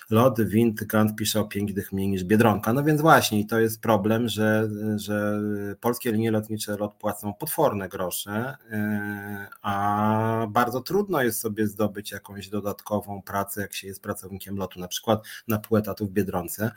[0.09, 2.73] LOT, Wind, Gant pisze o 5 dych mniej niż Biedronka.
[2.73, 5.41] No więc właśnie, to jest problem, że, że
[5.81, 12.49] polskie linie lotnicze LOT płacą potworne grosze, e, a bardzo trudno jest sobie zdobyć jakąś
[12.49, 16.71] dodatkową pracę, jak się jest pracownikiem lotu, na przykład na pół etatu w Biedronce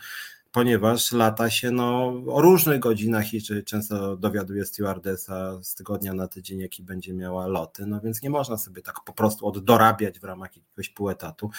[0.52, 6.60] ponieważ lata się no, o różnych godzinach i często dowiaduje stewardesa z tygodnia na tydzień,
[6.60, 10.56] jaki będzie miała loty, no więc nie można sobie tak po prostu oddorabiać w ramach
[10.56, 11.50] jakiegoś półetatu,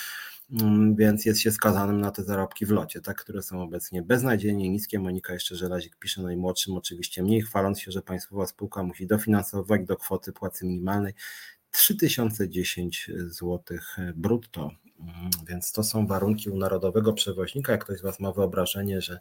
[0.52, 4.70] mm, więc jest się skazanym na te zarobki w locie, tak, które są obecnie beznadziejnie
[4.70, 5.00] niskie.
[5.00, 9.98] Monika jeszcze Żelazik pisze najmłodszym oczywiście mniej, chwaląc się, że państwowa spółka musi dofinansować do
[9.98, 11.14] kwoty płacy minimalnej
[11.72, 13.78] 3010 zł
[14.16, 14.72] brutto
[15.48, 17.72] więc to są warunki u narodowego przewoźnika.
[17.72, 19.20] Jak ktoś z Was ma wyobrażenie, że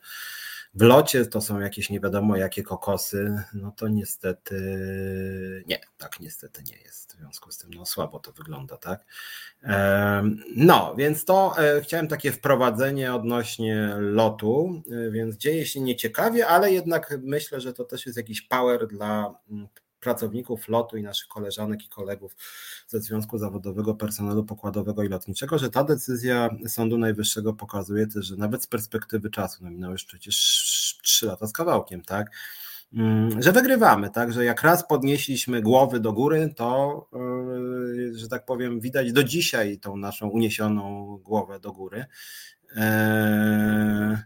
[0.75, 6.63] w locie to są jakieś nie wiadomo jakie kokosy, no to niestety nie, tak niestety
[6.63, 7.13] nie jest.
[7.13, 9.05] W związku z tym no słabo to wygląda, tak?
[10.57, 16.73] No, więc to e, chciałem takie wprowadzenie odnośnie lotu, e, więc dzieje się nieciekawie, ale
[16.73, 19.35] jednak myślę, że to też jest jakiś power dla
[20.01, 22.37] pracowników lotu i naszych koleżanek i kolegów
[22.87, 28.37] ze Związku Zawodowego Personelu Pokładowego i Lotniczego, że ta decyzja Sądu Najwyższego pokazuje też, że
[28.37, 32.31] nawet z perspektywy czasu, no minęły już przecież trzy lata z kawałkiem, tak,
[32.93, 37.09] mm, że wygrywamy, tak, że jak raz podnieśliśmy głowy do góry, to,
[37.97, 42.05] yy, że tak powiem, widać do dzisiaj tą naszą uniesioną głowę do góry.
[42.77, 44.17] Eee,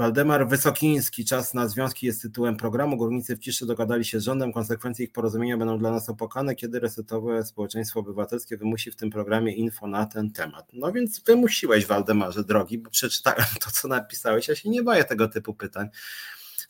[0.00, 2.96] Waldemar Wysokiński, czas na związki jest tytułem programu.
[2.96, 6.80] Górnicy w ciszy dogadali się z rządem, konsekwencje ich porozumienia będą dla nas opłakane, kiedy
[6.80, 10.68] resetowe społeczeństwo obywatelskie wymusi w tym programie info na ten temat.
[10.72, 14.48] No więc wymusiłeś, Waldemarze, drogi, bo przeczytałem to, co napisałeś.
[14.48, 15.88] Ja się nie boję tego typu pytań.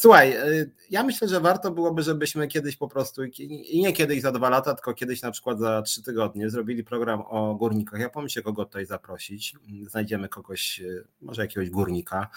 [0.02, 4.32] Słuchaj, y, ja myślę, że warto byłoby, żebyśmy kiedyś po prostu, i nie kiedyś za
[4.32, 8.00] dwa lata, tylko kiedyś na przykład za trzy tygodnie zrobili program o górnikach.
[8.00, 9.54] Ja pomyślę, kogo tutaj zaprosić.
[9.86, 12.28] Znajdziemy kogoś, y, może jakiegoś górnika,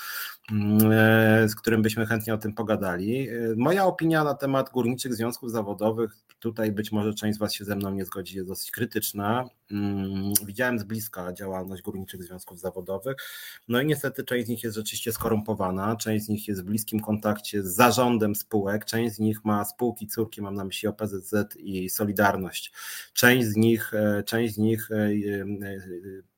[1.43, 3.27] y, z którym byśmy chętnie o tym pogadali.
[3.55, 6.11] Moja opinia na temat górniczych związków zawodowych,
[6.43, 9.45] tutaj być może część z Was się ze mną nie zgodzi, jest dosyć krytyczna.
[9.71, 13.15] Mm, widziałem z bliska działalność górniczych związków zawodowych.
[13.67, 16.99] No i niestety część z nich jest rzeczywiście skorumpowana, część z nich jest w bliskim
[16.99, 21.89] kontakcie z zarządem spółek, część z nich ma spółki córki, mam na myśli OPZZ i
[21.89, 22.73] Solidarność.
[23.13, 25.11] Część z nich, e, część z nich e, e,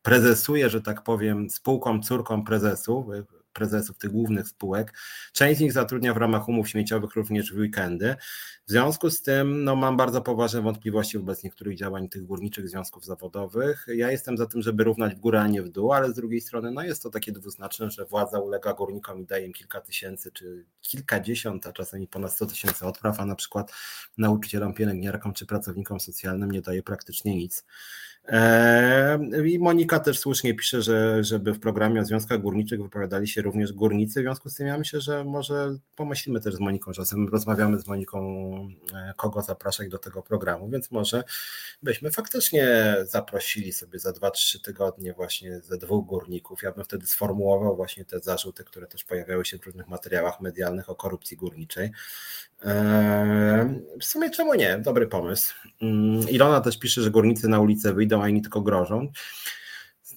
[0.01, 3.05] prezesuje, że tak powiem, spółką córką prezesów,
[3.55, 4.93] prezesów tych głównych spółek.
[5.33, 8.15] Część z nich zatrudnia w ramach umów śmieciowych również w weekendy.
[8.67, 13.05] W związku z tym no, mam bardzo poważne wątpliwości wobec niektórych działań tych górniczych związków
[13.05, 13.85] zawodowych.
[13.95, 16.41] Ja jestem za tym, żeby równać w górę, a nie w dół, ale z drugiej
[16.41, 20.31] strony no, jest to takie dwuznaczne, że władza ulega górnikom i daje im kilka tysięcy,
[20.31, 23.71] czy kilkadziesiąt, a czasami ponad 100 tysięcy odpraw, a na przykład
[24.17, 27.65] nauczycielom, pielęgniarkom czy pracownikom socjalnym nie daje praktycznie nic.
[28.27, 33.41] Eee, I Monika też słusznie pisze, że żeby w programie o związkach górniczych wypowiadali się
[33.41, 34.19] również górnicy.
[34.19, 37.87] W związku z tym ja myślę, że może pomyślimy też z Moniką, czasem rozmawiamy z
[37.87, 38.19] Moniką,
[38.93, 41.23] e, kogo zapraszać do tego programu, więc może
[41.83, 46.63] byśmy faktycznie zaprosili sobie za 2-3 tygodnie właśnie ze dwóch górników.
[46.63, 50.89] Ja bym wtedy sformułował właśnie te zarzuty, które też pojawiały się w różnych materiałach medialnych
[50.89, 51.91] o korupcji górniczej.
[52.63, 54.77] Eee, w sumie czemu nie?
[54.77, 55.53] Dobry pomysł.
[55.81, 59.11] Mm, Ilona też pisze, że górnicy na ulicę wyjdą, a inni tylko grożą.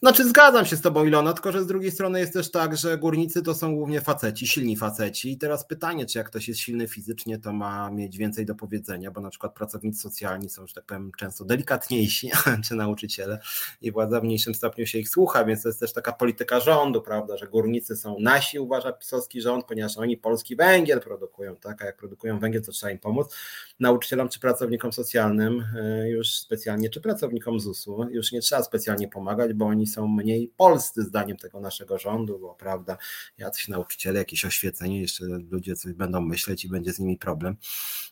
[0.00, 2.98] Znaczy zgadzam się z tobą Ilona, tylko że z drugiej strony jest też tak, że
[2.98, 6.88] górnicy to są głównie faceci, silni faceci i teraz pytanie, czy jak ktoś jest silny
[6.88, 10.84] fizycznie, to ma mieć więcej do powiedzenia, bo na przykład pracownicy socjalni są, że tak
[10.84, 12.30] powiem, często delikatniejsi,
[12.64, 13.38] czy nauczyciele
[13.80, 17.02] i władza w mniejszym stopniu się ich słucha, więc to jest też taka polityka rządu,
[17.02, 21.86] prawda, że górnicy są nasi, uważa pisowski rząd, ponieważ oni polski węgiel produkują, tak, a
[21.86, 23.34] jak produkują węgiel, to trzeba im pomóc.
[23.80, 29.52] Nauczycielom czy pracownikom socjalnym e, już specjalnie, czy pracownikom ZUS-u już nie trzeba specjalnie pomagać,
[29.52, 32.96] bo oni są mniej polscy zdaniem tego naszego rządu, bo prawda,
[33.38, 37.56] jacyś nauczyciele, jakieś oświecenie, jeszcze ludzie coś będą myśleć i będzie z nimi problem.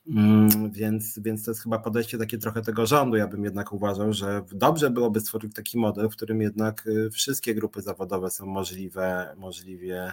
[0.09, 3.17] Mm, więc, więc to jest chyba podejście takie trochę tego rządu.
[3.17, 7.55] Ja bym jednak uważał, że dobrze byłoby stworzyć taki model, w którym jednak y, wszystkie
[7.55, 10.13] grupy zawodowe są możliwe, możliwie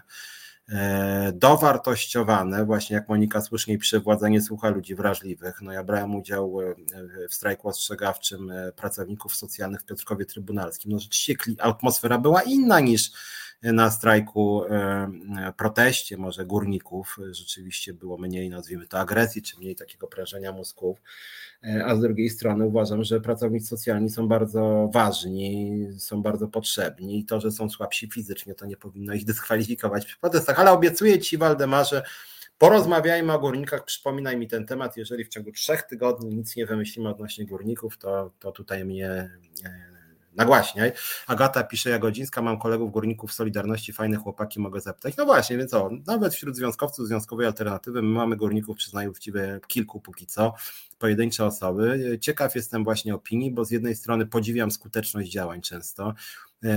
[1.34, 5.62] dowartościowane, właśnie jak Monika słusznie pisze, władza nie słucha ludzi wrażliwych.
[5.62, 6.76] No ja brałem udział e,
[7.30, 10.92] w strajku ostrzegawczym e, pracowników socjalnych w Piotrkowie Trybunalskim.
[10.92, 13.12] No rzeczywiście atmosfera była inna niż
[13.64, 14.64] na strajku,
[15.58, 17.18] proteście może górników.
[17.32, 21.00] Rzeczywiście było mniej, nazwijmy to, agresji, czy mniej takiego prężenia mózgów.
[21.64, 27.20] E, a z drugiej strony uważam, że pracownicy socjalni są bardzo ważni, są bardzo potrzebni
[27.20, 31.20] i to, że są słabsi fizycznie, to nie powinno ich dyskwalifikować przy protestach, ale obiecuję
[31.20, 32.04] Ci Waldemarze,
[32.58, 37.10] porozmawiajmy o górnikach, przypominaj mi ten temat, jeżeli w ciągu trzech tygodni nic nie wymyślimy
[37.10, 39.10] odnośnie górników, to, to tutaj mnie
[39.66, 39.93] e,
[40.36, 40.92] nagłaśniaj.
[41.28, 45.18] Agata pisze, Jagodzińska, mam kolegów górników Solidarności, fajne chłopaki, mogę zapytać.
[45.18, 50.00] No właśnie, więc o, nawet wśród związkowców związkowej alternatywy my mamy górników, przyznaję uczciwie, kilku
[50.02, 50.54] póki co,
[51.00, 52.18] pojedyncze osoby.
[52.22, 56.14] Ciekaw jestem właśnie opinii, bo z jednej strony podziwiam skuteczność działań często,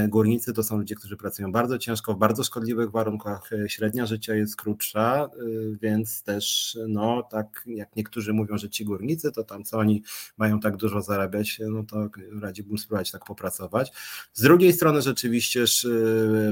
[0.08, 3.52] górnicy to są ludzie, którzy pracują bardzo ciężko, w bardzo szkodliwych warunkach.
[3.52, 5.38] E, średnia życia jest krótsza, e,
[5.82, 10.02] więc też, no tak jak niektórzy mówią, że ci górnicy, to tam co oni
[10.36, 12.08] mają tak dużo zarabiać, no to
[12.40, 13.92] radziłbym spróbować tak popracować.
[14.32, 15.64] Z drugiej strony rzeczywiście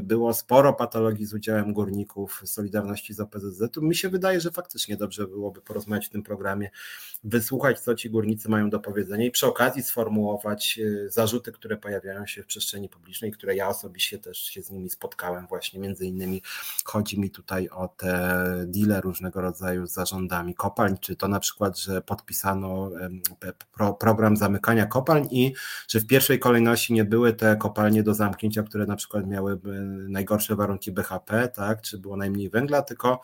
[0.03, 3.62] było sporo patologii z udziałem górników Solidarności z OPZZ.
[3.77, 6.70] Mi się wydaje, że faktycznie dobrze byłoby porozmawiać w tym programie,
[7.25, 12.42] wysłuchać, co ci górnicy mają do powiedzenia i przy okazji sformułować zarzuty, które pojawiają się
[12.42, 16.42] w przestrzeni publicznej politycznej, które ja osobiście też się z nimi spotkałem właśnie, między innymi
[16.84, 21.78] chodzi mi tutaj o te deale różnego rodzaju z zarządami kopalń, czy to na przykład,
[21.78, 22.90] że podpisano
[23.98, 25.54] program zamykania kopalń i
[25.88, 29.60] że w pierwszej kolejności nie były te kopalnie do zamknięcia, które na przykład miały
[30.08, 33.20] najgorsze warunki BHP, tak, czy było najmniej węgla, tylko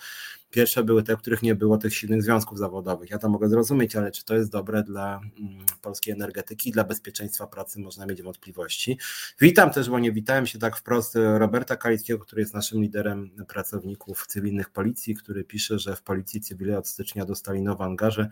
[0.51, 3.11] Pierwsze były te, w których nie było tych silnych związków zawodowych.
[3.11, 7.47] Ja to mogę zrozumieć, ale czy to jest dobre dla mm, polskiej energetyki, dla bezpieczeństwa
[7.47, 8.99] pracy, można mieć wątpliwości.
[9.41, 14.27] Witam też, bo nie witałem się tak wprost Roberta Kalickiego, który jest naszym liderem pracowników
[14.27, 18.31] cywilnych policji, który pisze, że w policji cywilnej od stycznia dostali nowe angaże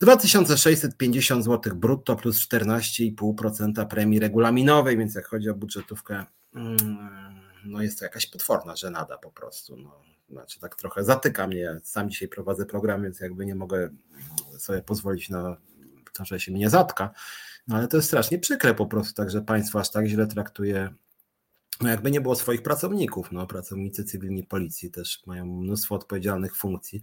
[0.00, 6.24] 2650 zł brutto plus 14,5% premii regulaminowej, więc jak chodzi o budżetówkę,
[6.54, 6.76] mm,
[7.64, 9.76] no jest to jakaś potworna żenada po prostu.
[9.76, 11.80] No znaczy tak trochę zatyka mnie.
[11.82, 13.90] Sam dzisiaj prowadzę program, więc jakby nie mogę
[14.58, 15.56] sobie pozwolić na
[16.12, 17.10] to, że się mnie zatka.
[17.68, 20.94] No ale to jest strasznie przykre po prostu, także państwo aż tak źle traktuje
[21.80, 27.00] no jakby nie było swoich pracowników, no pracownicy cywilni policji też mają mnóstwo odpowiedzialnych funkcji.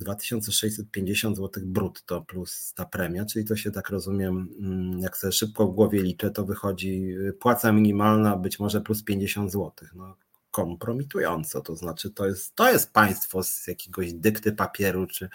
[0.00, 5.66] 2650 zł brutto plus ta premia, czyli to się tak rozumiem, mm, jak sobie szybko
[5.66, 9.72] w głowie liczę, to wychodzi płaca minimalna być może plus 50 zł.
[9.94, 10.16] No,
[10.50, 11.60] kompromitująco.
[11.60, 15.28] To znaczy, to jest, to jest państwo z jakiegoś dykty papieru, czy,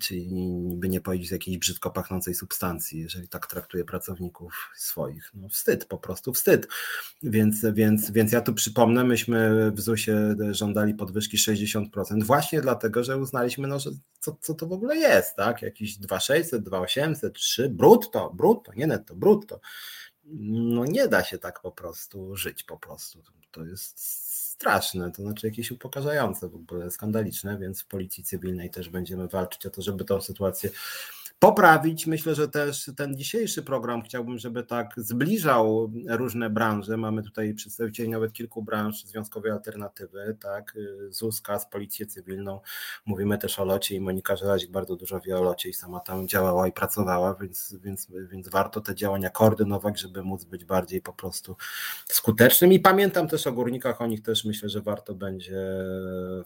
[0.00, 0.14] czy
[0.74, 5.30] by nie powiedzieć z jakiejś brzydko pachnącej substancji, jeżeli tak traktuje pracowników swoich.
[5.34, 6.68] No wstyd, po prostu wstyd.
[7.22, 11.86] Więc, więc, więc ja tu przypomnę, myśmy w ZUS-ie żądali podwyżki 60%,
[12.22, 15.62] właśnie dlatego, że uznaliśmy, no, że co, co to w ogóle jest, tak?
[15.62, 19.60] Jakiś 2600, 2800, 3 brutto, brutto, nie netto, brutto.
[20.32, 23.22] No nie da się tak po prostu żyć po prostu.
[23.50, 24.00] To jest
[24.56, 29.66] straszne, to znaczy jakieś upokarzające, w ogóle skandaliczne, więc w policji cywilnej też będziemy walczyć
[29.66, 30.70] o to, żeby tę sytuację
[31.38, 32.06] poprawić.
[32.06, 36.96] Myślę, że też ten dzisiejszy program chciałbym, żeby tak zbliżał różne branże.
[36.96, 40.74] Mamy tutaj przedstawicieli nawet kilku branż związkowej alternatywy, tak,
[41.08, 42.60] ZUS, KAS, Policję Cywilną.
[43.06, 46.28] Mówimy też o locie i Monika Żelazik bardzo dużo wie o locie i sama tam
[46.28, 51.12] działała i pracowała, więc, więc, więc warto te działania koordynować, żeby móc być bardziej po
[51.12, 51.56] prostu
[52.08, 52.72] skutecznym.
[52.72, 55.60] I pamiętam też o górnikach, o nich też myślę, że warto będzie,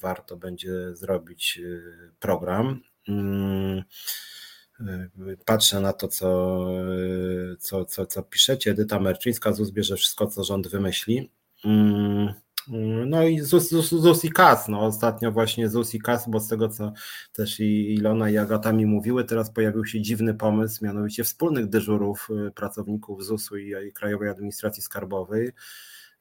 [0.01, 2.81] warto będzie zrobić y, program.
[3.07, 3.83] Hmm.
[5.45, 6.67] Patrzę na to, co,
[7.59, 8.71] co, co, co piszecie.
[8.71, 11.31] Edyta Merczyńska, ZUS bierze wszystko, co rząd wymyśli.
[11.65, 12.35] Mm,
[13.07, 16.49] no i ZUS, ZUS, ZUS i KAS, no ostatnio właśnie ZUS i KAS, bo z
[16.49, 16.93] tego co
[17.33, 22.29] też i Ilona i Agata mi mówiły, teraz pojawił się dziwny pomysł, mianowicie wspólnych dyżurów
[22.49, 25.53] y, pracowników ZUS-u i Krajowej Administracji Skarbowej.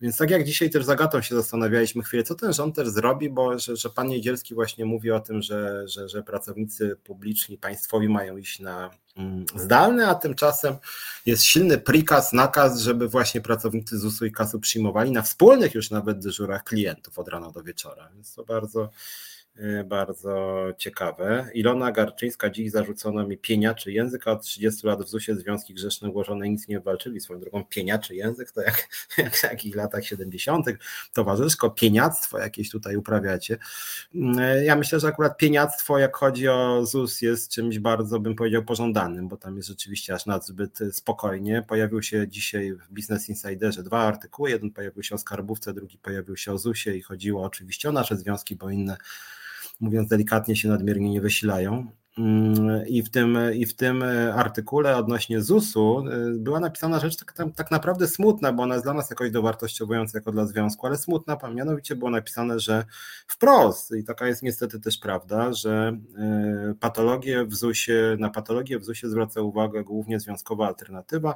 [0.02, 3.30] Więc tak jak dzisiaj też z Agatą się zastanawialiśmy chwilę, co ten rząd też zrobi,
[3.30, 8.10] bo że, że pan Niedzielski właśnie mówi o tym, że, że, że pracownicy publiczni, państwowi
[8.10, 10.76] mają iść na mm, zdalne, a tymczasem
[11.26, 16.20] jest silny prikaz, nakaz, żeby właśnie pracownicy ZUS-u i KAS-u przyjmowali na wspólnych już nawet
[16.20, 18.10] dyżurach klientów od rana do wieczora.
[18.14, 18.90] Więc to bardzo
[19.86, 21.50] bardzo ciekawe.
[21.54, 26.10] Ilona Garczyńska dziś zarzucono mi pieniaczy język, a od 30 lat w ZUS-ie związki grzeszne
[26.10, 27.20] ułożone nic nie walczyli.
[27.20, 30.66] Swoją drogą pieniaczy język to jak, jak w takich latach 70.
[31.14, 33.58] towarzyszko, pieniactwo jakieś tutaj uprawiacie.
[34.16, 34.20] Y,
[34.64, 39.28] ja myślę, że akurat pieniactwo, jak chodzi o ZUS, jest czymś bardzo, bym powiedział, pożądanym,
[39.28, 41.64] bo tam jest rzeczywiście aż nadzbyt spokojnie.
[41.68, 44.50] Pojawił się dzisiaj w Business Insiderze dwa artykuły.
[44.50, 48.18] Jeden pojawił się o skarbówce, drugi pojawił się o ZUS-ie i chodziło oczywiście o nasze
[48.18, 48.98] związki, bo inne
[49.80, 51.88] mówiąc delikatnie, się nadmiernie nie wysilają.
[52.20, 54.04] Mm, I w, tym, I w tym
[54.36, 58.94] artykule odnośnie ZUS-u y, była napisana rzecz tak, tak naprawdę smutna, bo ona jest dla
[58.94, 62.86] nas jakoś dowartościowująca jako dla związku, ale smutna, mianowicie było napisane, że
[63.28, 65.98] wprost, i taka jest niestety też prawda, że
[66.72, 71.36] y, patologie w ZUS-ie, na patologię w ZUS-ie zwraca uwagę głównie związkowa alternatywa.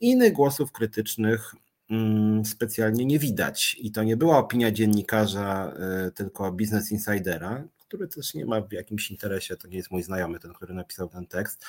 [0.00, 1.54] Innych głosów krytycznych
[1.90, 3.76] mm, specjalnie nie widać.
[3.80, 5.72] I to nie była opinia dziennikarza,
[6.14, 10.38] tylko Business Insidera, który też nie ma w jakimś interesie, to nie jest mój znajomy,
[10.38, 11.64] ten, który napisał ten tekst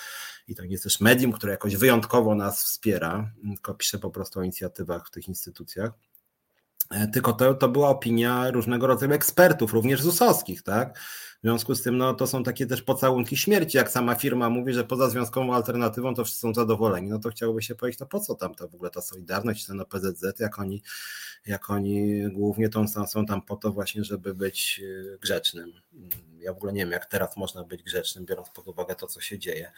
[0.47, 4.39] i to nie jest też medium, które jakoś wyjątkowo nas wspiera, tylko pisze po prostu
[4.39, 5.91] o inicjatywach w tych instytucjach.
[6.91, 10.99] E, tylko to, to była opinia różnego rodzaju ekspertów, również ZUS-owskich, tak?
[11.45, 14.73] W związku z tym no, to są takie też pocałunki śmierci, jak sama firma mówi,
[14.73, 18.19] że poza związkową alternatywą to wszyscy są zadowoleni, no to chciałoby się powiedzieć, no po
[18.19, 20.81] co tam to w ogóle ta Solidarność, ten PZZ, jak oni,
[21.45, 24.81] jak oni głównie tą, są tam po to właśnie, żeby być
[25.13, 25.73] e, grzecznym
[26.45, 29.21] ja w ogóle nie wiem, jak teraz można być grzecznym, biorąc pod uwagę to, co
[29.21, 29.71] się dzieje.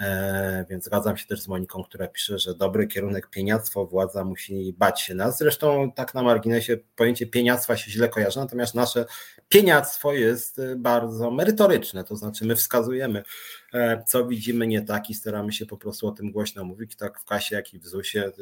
[0.00, 4.74] E, więc zgadzam się też z Moniką, która pisze, że dobry kierunek pieniactwo, władza musi
[4.78, 5.38] bać się nas.
[5.38, 9.04] Zresztą tak na marginesie pojęcie pieniactwa się źle kojarzy, natomiast nasze
[9.48, 10.97] pieniactwo jest bardzo
[11.30, 13.22] merytoryczne, to znaczy my wskazujemy,
[13.74, 17.20] e, co widzimy nie tak i staramy się po prostu o tym głośno mówić, tak
[17.20, 18.32] w kasie, jak i w ZUS-ie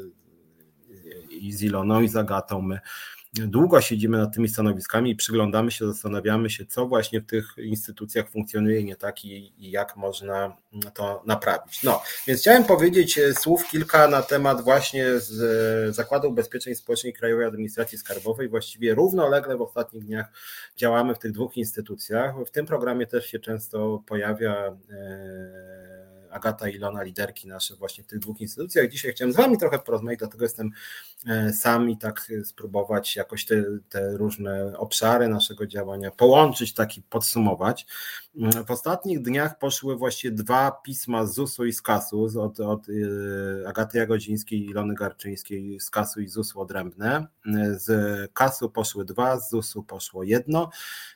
[1.30, 2.80] i z Iloną i z Agatą my
[3.38, 8.30] długo siedzimy nad tymi stanowiskami i przyglądamy się, zastanawiamy się, co właśnie w tych instytucjach
[8.30, 10.56] funkcjonuje nie tak i, i, jak można
[10.94, 11.82] to naprawić.
[11.82, 15.42] No, więc chciałem powiedzieć e, słów kilka na temat właśnie z
[15.88, 18.48] e, Zakładu Ubezpieczeń Społecznych Krajowej Administracji Skarbowej.
[18.48, 20.26] Właściwie równolegle w ostatnich dniach
[20.76, 22.34] działamy w tych dwóch instytucjach.
[22.46, 25.95] W tym programie też się często pojawia e,
[26.36, 28.88] Agata i Ilona, liderki nasze właśnie w tych dwóch instytucjach.
[28.88, 30.70] Dzisiaj chciałem z Wami trochę porozmawiać, dlatego jestem
[31.26, 37.02] e, sam i tak spróbować jakoś te, te różne obszary naszego działania połączyć, tak i
[37.02, 37.86] podsumować.
[38.66, 43.68] W ostatnich dniach poszły właśnie dwa pisma z ZUS-u i z KAS-u, od, od e,
[43.68, 47.26] Agaty Jagodzińskiej i Ilony Garczyńskiej z KAS-u i ZUS-u odrębne.
[47.76, 47.86] Z
[48.32, 50.70] KAS-u poszły dwa, z ZUS-u poszło jedno.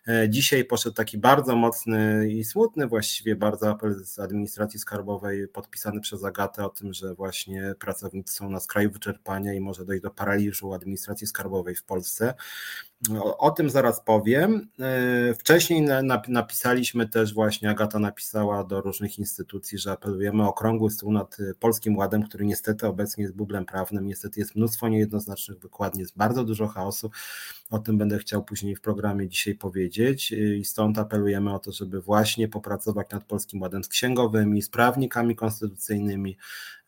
[0.09, 5.49] E, dzisiaj poszedł taki bardzo mocny i smutny właściwie bardzo apel z administracji skarbowej, skarbowej
[5.49, 10.03] podpisany przez Agatę o tym, że właśnie pracownicy są na skraju wyczerpania i może dojść
[10.03, 12.35] do paraliżu administracji skarbowej w Polsce.
[13.09, 14.69] O, o tym zaraz powiem.
[14.81, 15.89] E, wcześniej
[16.29, 21.97] napisaliśmy też właśnie, Agata napisała do różnych instytucji, że apelujemy o okrągły stół nad Polskim
[21.97, 24.07] Ładem, który niestety obecnie jest bublem prawnym.
[24.07, 27.11] Niestety jest mnóstwo niejednoznacznych wykładni, jest bardzo dużo chaosu.
[27.71, 32.01] O tym będę chciał później w programie dzisiaj powiedzieć i stąd apelujemy o to, żeby
[32.01, 36.37] właśnie popracować nad Polskim Ładem z księgowymi, z prawnikami konstytucyjnymi,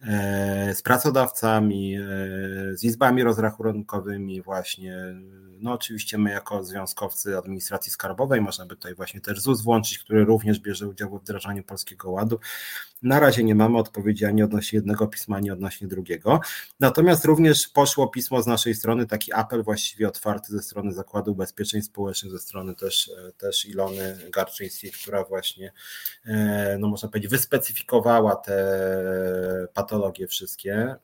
[0.00, 2.00] e, z pracodawcami, e,
[2.76, 4.96] z izbami rozrachunkowymi właśnie.
[5.60, 10.24] No oczywiście my jako związkowcy administracji skarbowej, można by tutaj właśnie też ZUS włączyć, który
[10.24, 12.40] również bierze udział w wdrażaniu Polskiego Ładu.
[13.02, 16.40] Na razie nie mamy odpowiedzi ani odnośnie jednego pisma, ani odnośnie drugiego.
[16.80, 21.82] Natomiast również poszło pismo z naszej strony, taki apel właściwie otwarty ze strony Zakładu Ubezpieczeń
[21.82, 25.72] Społecznych, ze strony też, też Ilony Garczyńskiej, która właśnie,
[26.24, 28.56] e, no można powiedzieć, wyspecyfikowała te
[29.74, 30.96] patologie wszystkie.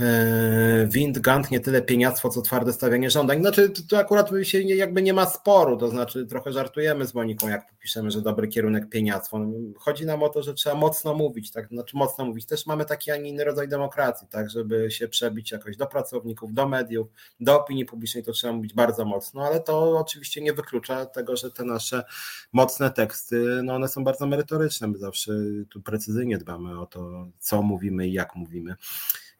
[0.00, 3.40] E, E, wind, Gant nie tyle pieniactwo, co twarde stawianie żądań.
[3.40, 7.14] Znaczy, to, to akurat się nie, jakby nie ma sporu, to znaczy trochę żartujemy z
[7.14, 9.40] Moniką, jak piszemy, że dobry kierunek pieniactwo.
[9.78, 11.68] Chodzi nam o to, że trzeba mocno mówić, tak?
[11.68, 12.46] Znaczy mocno mówić.
[12.46, 14.50] Też mamy taki, a nie inny rodzaj demokracji, tak?
[14.50, 17.08] Żeby się przebić jakoś do pracowników, do mediów,
[17.40, 21.50] do opinii publicznej, to trzeba mówić bardzo mocno, ale to oczywiście nie wyklucza tego, że
[21.50, 22.04] te nasze
[22.52, 24.88] mocne teksty, no one są bardzo merytoryczne.
[24.88, 25.32] My zawsze
[25.70, 28.74] tu precyzyjnie dbamy o to, co mówimy i jak mówimy.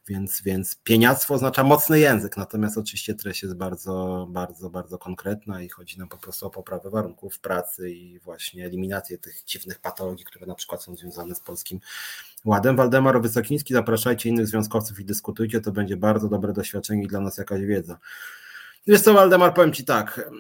[0.09, 5.69] Więc, więc pieniactwo oznacza mocny język, natomiast oczywiście treść jest bardzo, bardzo, bardzo konkretna i
[5.69, 10.47] chodzi nam po prostu o poprawę warunków pracy i właśnie eliminację tych dziwnych patologii, które
[10.47, 11.81] na przykład są związane z polskim
[12.45, 12.77] ładem.
[12.77, 17.39] Waldemar Wysokiński, zapraszajcie innych związkowców i dyskutujcie, to będzie bardzo dobre doświadczenie i dla nas
[17.39, 17.99] jakaś wiedza.
[18.87, 20.31] Wiesz co, Waldemar, powiem Ci tak,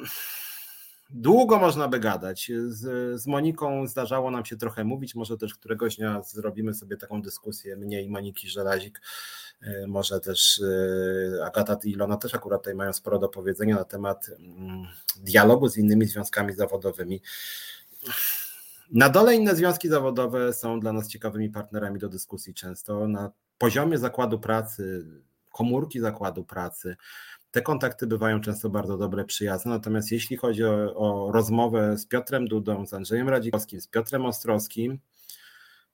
[1.10, 2.52] Długo można by gadać.
[2.68, 5.14] Z, z, Moniką zdarzało nam się trochę mówić.
[5.14, 9.00] Może też któregoś dnia zrobimy sobie taką dyskusję, mnie i Moniki Żelazik.
[9.62, 10.60] E, może też
[11.40, 14.86] e, Agata i Ilona też akurat tutaj mają sporo do powiedzenia na temat mm,
[15.16, 17.22] dialogu z innymi związkami zawodowymi.
[18.92, 23.08] Na dole inne związki zawodowe są dla nas ciekawymi partnerami do dyskusji często.
[23.08, 25.06] Na poziomie zakładu pracy,
[25.52, 26.96] komórki zakładu pracy,
[27.50, 32.48] te kontakty bywają często bardzo dobre, przyjazne, natomiast jeśli chodzi o, o rozmowę z Piotrem
[32.48, 34.98] Dudą, z Andrzejem Radzikowskim, z Piotrem Ostrowskim,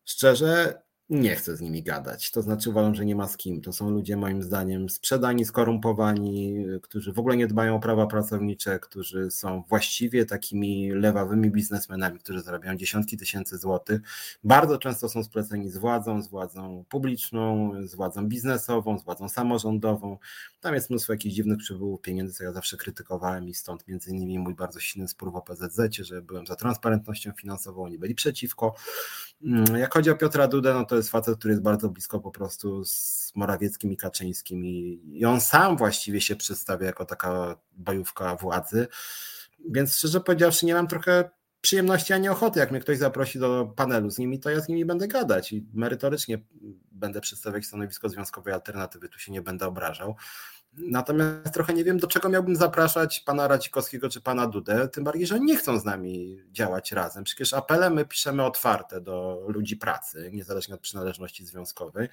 [0.04, 0.82] szczerze
[1.12, 2.30] nie chcę z nimi gadać.
[2.30, 3.60] To znaczy uważam, że nie ma z kim.
[3.60, 8.78] To są ludzie moim zdaniem sprzedani, skorumpowani, którzy w ogóle nie dbają o prawa pracownicze,
[8.78, 14.00] którzy są właściwie takimi lewawymi biznesmenami, którzy zarabiają dziesiątki tysięcy złotych.
[14.44, 20.18] Bardzo często są spleceni z władzą, z władzą publiczną, z władzą biznesową, z władzą samorządową.
[20.60, 24.38] Tam jest mnóstwo jakichś dziwnych przepływów pieniędzy, co ja zawsze krytykowałem i stąd między innymi
[24.38, 28.74] mój bardzo silny spór w OPZZ, że byłem za transparentnością finansową, oni byli przeciwko.
[29.44, 32.30] Mm, jak chodzi o Piotra Dudę, no to jest facet, który jest bardzo blisko po
[32.30, 38.86] prostu z Morawieckim i Kaczyńskim i, on sam właściwie się przedstawia jako taka bojówka władzy,
[39.70, 41.30] więc szczerze powiedziawszy nie mam trochę
[41.60, 44.84] przyjemności ani ochoty, jak mnie ktoś zaprosi do panelu z nimi, to ja z nimi
[44.84, 46.38] będę gadać i merytorycznie
[46.92, 50.16] będę przedstawiać stanowisko związkowej alternatywy, tu się nie będę obrażał.
[50.76, 55.26] Natomiast trochę nie wiem, do czego miałbym zapraszać pana Radzikowskiego czy pana Dudę, tym bardziej,
[55.26, 57.24] że nie chcą z nami działać razem.
[57.24, 62.08] Przecież apele my piszemy otwarte do ludzi pracy, niezależnie od przynależności związkowej.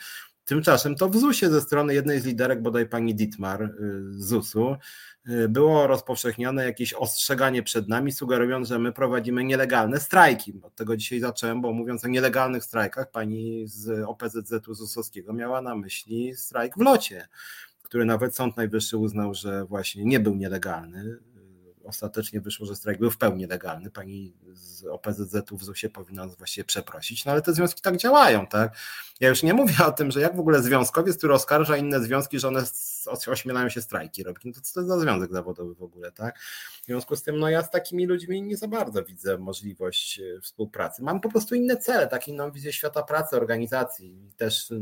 [0.46, 3.70] Tymczasem to w ZUS-ie ze strony jednej z liderek, bodaj pani Ditmar y,
[4.12, 4.76] z ZUS-u,
[5.30, 10.54] y, było rozpowszechnione jakieś ostrzeganie przed nami, sugerując, że my prowadzimy nielegalne strajki.
[10.64, 15.76] Od tego dzisiaj zacząłem, bo mówiąc o nielegalnych strajkach, pani z OPZZ-u ZUS-owskiego miała na
[15.76, 17.28] myśli strajk w locie
[17.90, 21.18] który nawet Sąd Najwyższy uznał, że właśnie nie był nielegalny.
[21.84, 23.92] ostatecznie wyszło, że strajk był w pełni legalny.
[23.92, 28.76] Pani z OPZZ-u w ZUS-ie powinna właściwie przeprosić, no ale te związki tak działają, tak?
[29.20, 32.40] Ja już nie mówię o tym, że jak w ogóle związkowiec, który oskarża inne związki,
[32.40, 32.66] że one
[33.08, 36.40] ośmielają się strajki robić, no to co to jest za związek zawodowy w ogóle, tak?
[36.84, 40.42] W związku z tym, no ja z takimi ludźmi nie za bardzo widzę możliwość e,
[40.42, 41.04] współpracy.
[41.04, 44.18] Mam po prostu inne cele, tak inną wizję świata pracy, organizacji.
[44.38, 44.74] Też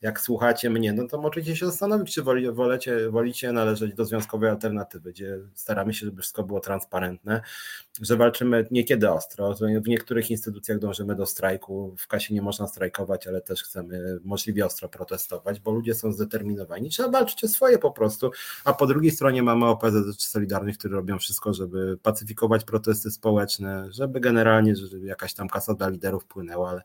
[0.00, 5.12] jak słuchacie mnie, no to możecie się zastanowić, czy wolicie, wolicie należeć do związkowej alternatywy,
[5.12, 7.40] gdzie staramy się, żeby wszystko było transparentne,
[8.00, 12.66] że walczymy niekiedy ostro, że w niektórych instytucjach dążymy do strajku, w kasie nie można
[12.66, 16.90] strajkować, ale też chcemy możliwie ostro protestować, bo ludzie są zdeterminowani.
[16.90, 18.30] Trzeba walczyć o swoje po prostu,
[18.64, 23.88] a po drugiej stronie mamy OPZZ czy Solidarność, którzy robią wszystko, żeby pacyfikować protesty społeczne,
[23.90, 26.82] żeby generalnie żeby jakaś tam kasa dla liderów płynęła, ale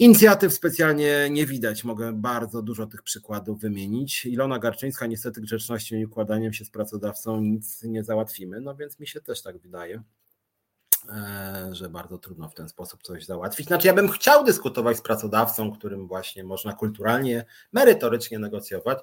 [0.00, 1.84] Inicjatyw specjalnie nie widać.
[1.84, 4.26] Mogę bardzo dużo tych przykładów wymienić.
[4.26, 9.06] Ilona Garczyńska, niestety grzecznością i układaniem się z pracodawcą nic nie załatwimy, no więc mi
[9.06, 10.02] się też tak wydaje.
[11.08, 13.66] E, że bardzo trudno w ten sposób coś załatwić.
[13.66, 18.98] Znaczy, ja bym chciał dyskutować z pracodawcą, którym właśnie można kulturalnie, merytorycznie negocjować.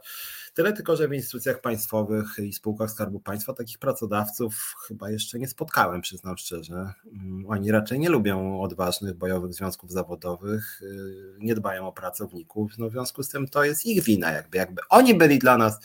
[0.53, 5.47] Tyle tylko, że w instytucjach państwowych i spółkach Skarbu Państwa takich pracodawców chyba jeszcze nie
[5.47, 6.93] spotkałem, przyznam szczerze.
[7.13, 12.77] Mm, oni raczej nie lubią odważnych, bojowych związków zawodowych, y, nie dbają o pracowników.
[12.77, 15.79] No w związku z tym to jest ich wina, jakby, jakby oni byli dla nas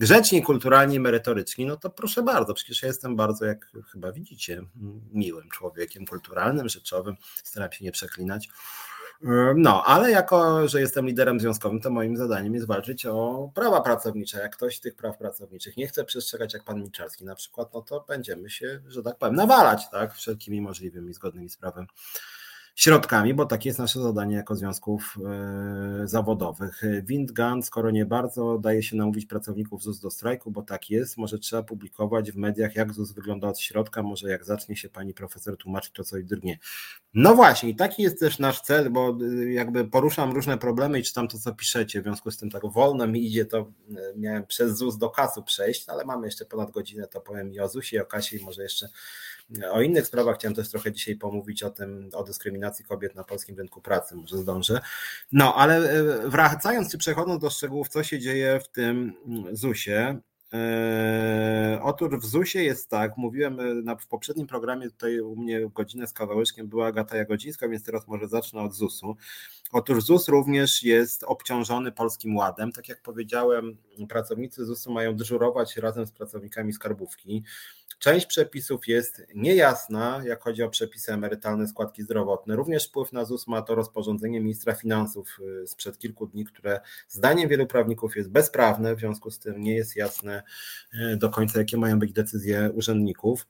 [0.00, 4.62] grzeczni, kulturalni, merytoryczni, no to proszę bardzo, przecież ja jestem bardzo, jak chyba widzicie,
[5.12, 8.48] miłym człowiekiem, kulturalnym, rzeczowym, staram się nie przeklinać.
[9.56, 14.38] No, ale jako, że jestem liderem związkowym, to moim zadaniem jest walczyć o prawa pracownicze.
[14.38, 18.04] Jak ktoś tych praw pracowniczych nie chce przestrzegać, jak pan Miczarski na przykład, no to
[18.08, 21.86] będziemy się, że tak powiem, nawalać, tak, wszelkimi możliwymi, zgodnymi z prawem
[22.76, 26.82] środkami, bo takie jest nasze zadanie jako związków e, zawodowych.
[27.02, 31.38] Windgun, skoro nie bardzo, daje się namówić pracowników ZUS do strajku, bo tak jest, może
[31.38, 35.56] trzeba publikować w mediach, jak ZUS wygląda od środka, może jak zacznie się pani profesor
[35.56, 36.58] tłumaczyć, to coś drgnie.
[37.14, 41.02] No właśnie, i taki jest też nasz cel, bo e, jakby poruszam różne problemy i
[41.02, 43.64] czytam to, co piszecie, w związku z tym tak wolno mi idzie, to e,
[44.16, 47.68] miałem przez ZUS do kasu przejść, ale mamy jeszcze ponad godzinę, to powiem i o
[47.68, 48.88] ZUSie, i o kasie i może jeszcze
[49.70, 53.56] o innych sprawach chciałem też trochę dzisiaj pomówić o tym, o dyskryminacji kobiet na polskim
[53.56, 54.80] rynku pracy, może zdążę.
[55.32, 59.12] No, ale e, wracając czy przechodząc do szczegółów, co się dzieje w tym
[59.52, 60.29] ZUS-ie, Eee,
[61.82, 66.12] otóż w ZUS-ie jest tak, mówiłem na, w poprzednim programie, tutaj u mnie godzinę z
[66.12, 69.16] kawałeczkiem była Agata Jagodzińska, więc teraz może zacznę od ZUS-u.
[69.72, 72.72] Otóż ZUS również jest obciążony Polskim Ładem.
[72.72, 73.76] Tak jak powiedziałem,
[74.08, 77.44] pracownicy ZUS-u mają dyżurować razem z pracownikami skarbówki.
[78.00, 82.56] Część przepisów jest niejasna, jak chodzi o przepisy emerytalne, składki zdrowotne.
[82.56, 87.48] Również wpływ na ZUS ma to rozporządzenie ministra finansów y, sprzed kilku dni, które zdaniem
[87.48, 90.39] wielu prawników jest bezprawne, w związku z tym nie jest jasne
[90.94, 93.46] y, do końca, jakie mają być decyzje urzędników.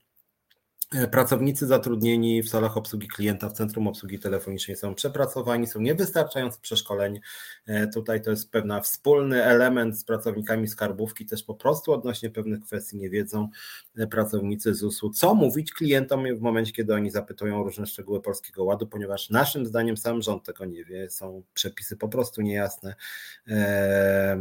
[0.94, 6.58] E, pracownicy zatrudnieni w salach obsługi klienta, w centrum obsługi telefonicznej są przepracowani, są niewystarczające
[6.60, 7.20] przeszkoleń.
[7.66, 12.60] E, tutaj to jest pewna wspólny element z pracownikami skarbówki, też po prostu odnośnie pewnych
[12.60, 13.48] kwestii nie wiedzą
[13.96, 18.86] e, pracownicy ZUS-u, co mówić klientom w momencie, kiedy oni zapytują różne szczegóły Polskiego Ładu,
[18.86, 22.94] ponieważ naszym zdaniem sam rząd tego nie wie, są przepisy po prostu niejasne,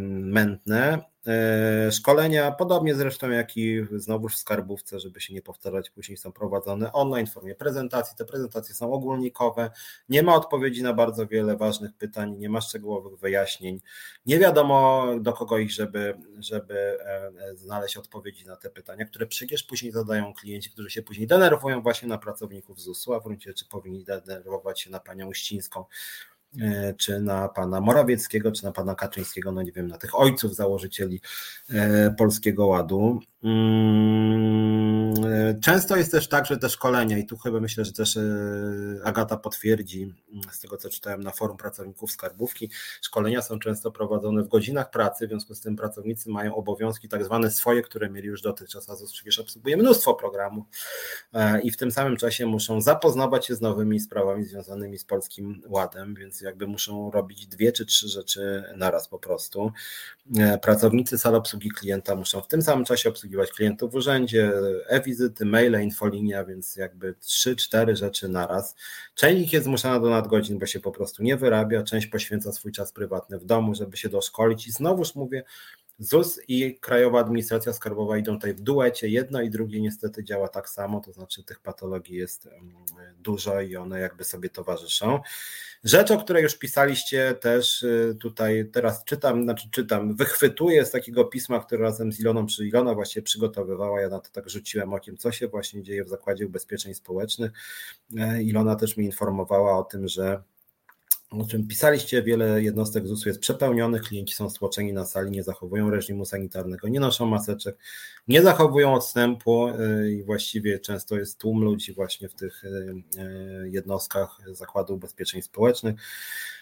[0.06, 1.00] mętne.
[1.30, 6.32] E, szkolenia, podobnie zresztą jak i znowu w skarbówce, żeby się nie powtarzać, później są
[6.32, 8.18] prowadzone online w formie prezentacji.
[8.18, 9.72] Te prezentacje są ogólnikowe,
[10.10, 13.82] nie ma odpowiedzi na bardzo wiele ważnych pytań, nie ma szczegółowych wyjaśnień.
[14.26, 19.64] Nie wiadomo do kogo ich, żeby, żeby e, znaleźć odpowiedzi na te pytania, które przecież
[19.64, 23.66] później zadają klienci, którzy się później denerwują właśnie na pracowników ZUS-u, a w gruncie rzeczy
[23.66, 25.86] powinni denerwować się na panią Uścińską,
[26.98, 31.22] czy na pana Morawieckiego, czy na pana Kaczyńskiego, no nie wiem, na tych ojców założycieli
[31.70, 33.20] e, Polskiego Ładu.
[33.44, 38.20] Mm, e, często jest też tak, że te szkolenia, i tu chyba myślę, że też
[39.04, 42.70] Agata potwierdzi, mm, z tego co czytałem na forum pracowników skarbówki,
[43.02, 47.26] szkolenia są często prowadzone w godzinach pracy, w związku z tym pracownicy mają obowiązki tak
[47.26, 50.66] zwane swoje, które mieli już dotychczas, a ZUS przecież obsługuje mnóstwo programów
[51.64, 56.16] i w tym samym czasie muszą zapoznawać się z nowymi sprawami związanymi z Polskim Ładem,
[56.16, 59.72] więc jakby muszą robić dwie czy trzy rzeczy naraz po prostu.
[60.38, 64.52] E, pracownicy sal obsługi klienta muszą w tym samym czasie obsługiwać klientów w urzędzie,
[64.88, 68.76] e-wizyty, maile, infolinia, więc jakby trzy, cztery rzeczy naraz.
[69.16, 72.72] Część ich jest zmuszana do nadgodzin, bo się po prostu nie wyrabia, część poświęca swój
[72.72, 75.44] czas prywatny w domu, żeby się doszkolić i znowuż mówię,
[76.00, 79.08] ZUS i Krajowa Administracja Skarbowa idą tutaj w duecie.
[79.08, 82.50] Jedno i drugie niestety działa tak samo, to znaczy tych patologii jest
[83.20, 85.20] dużo i one jakby sobie towarzyszą.
[85.84, 91.26] Rzecz, o której już pisaliście też y, tutaj, teraz czytam, znaczy czytam, wychwytuję z takiego
[91.26, 95.18] pisma, które razem z Iloną, czy Ilona właśnie przygotowywała, ja na to tak rzuciłem okiem,
[95.18, 97.52] co się właśnie dzieje w Zakładzie Ubezpieczeń Społecznych.
[98.18, 100.44] E, Ilona też mi informowała o tym, że
[101.30, 105.90] o czym pisaliście, wiele jednostek ZUS-u jest przepełnionych, klienci są stłoczeni na sali, nie zachowują
[105.90, 107.78] reżimu sanitarnego, nie noszą maseczek,
[108.28, 113.70] nie zachowują odstępu y, i właściwie często jest tłum ludzi właśnie w tych y, y,
[113.70, 115.96] jednostkach Zakładu Ubezpieczeń Społecznych.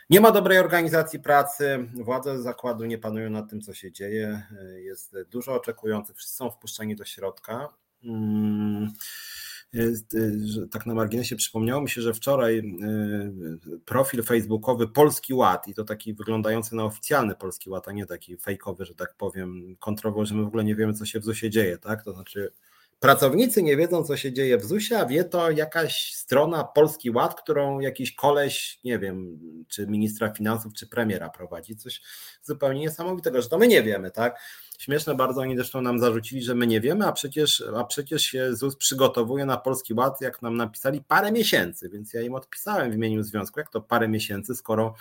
[0.09, 4.43] Nie ma dobrej organizacji pracy, władze zakładu nie panują nad tym, co się dzieje,
[4.75, 7.69] jest dużo oczekujących, wszyscy są wpuszczeni do środka.
[8.03, 8.93] Hmm.
[9.75, 15.73] Y, tak na marginesie przypomniało mi się, że wczoraj y, profil facebookowy Polski Ład i
[15.73, 20.25] to taki wyglądający na oficjalny Polski Ład, a nie taki fejkowy, że tak powiem, kontrował,
[20.25, 22.03] że my w ogóle nie wiemy, co się w ZUS-ie dzieje, tak?
[22.03, 22.51] To znaczy
[22.99, 27.41] Pracownicy nie wiedzą, co się dzieje w ZUS-ie, a wie to jakaś strona Polski Ład,
[27.41, 31.75] którą jakiś koleś, nie wiem, czy ministra finansów, czy premiera prowadzi.
[31.75, 32.01] Coś
[32.43, 34.39] zupełnie niesamowitego, że to my nie wiemy, tak?
[34.77, 38.55] Śmieszne bardzo, oni zresztą nam zarzucili, że my nie wiemy, a przecież, a przecież się
[38.55, 42.95] ZUS przygotowuje na Polski Ład, jak nam napisali, parę miesięcy, więc ja im odpisałem w
[42.95, 44.93] imieniu związku, jak to parę miesięcy, skoro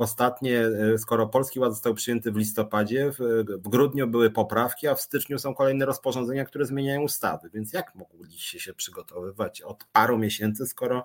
[0.00, 5.00] Ostatnie, e, skoro Polski Ład został przyjęty w listopadzie, w, grudniu były poprawki, a w
[5.00, 7.50] styczniu są kolejne rozporządzenia, które zmieniają ustawy.
[7.54, 11.04] Więc jak mogliście się przygotowywać od paru miesięcy, skoro,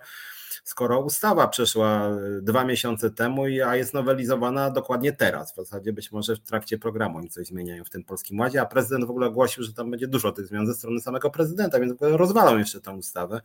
[0.63, 5.53] skoro ustawa przeszła e, dwa miesiące temu, a jest nowelizowana dokładnie teraz?
[5.53, 8.65] W zasadzie być może w trakcie programu oni coś zmieniają w tym Polskim Ładzie, a
[8.65, 11.93] prezydent w ogóle ogłosił, że tam będzie dużo tych zmian ze strony samego prezydenta, więc
[12.01, 13.41] rozwalą jeszcze tę ustawę.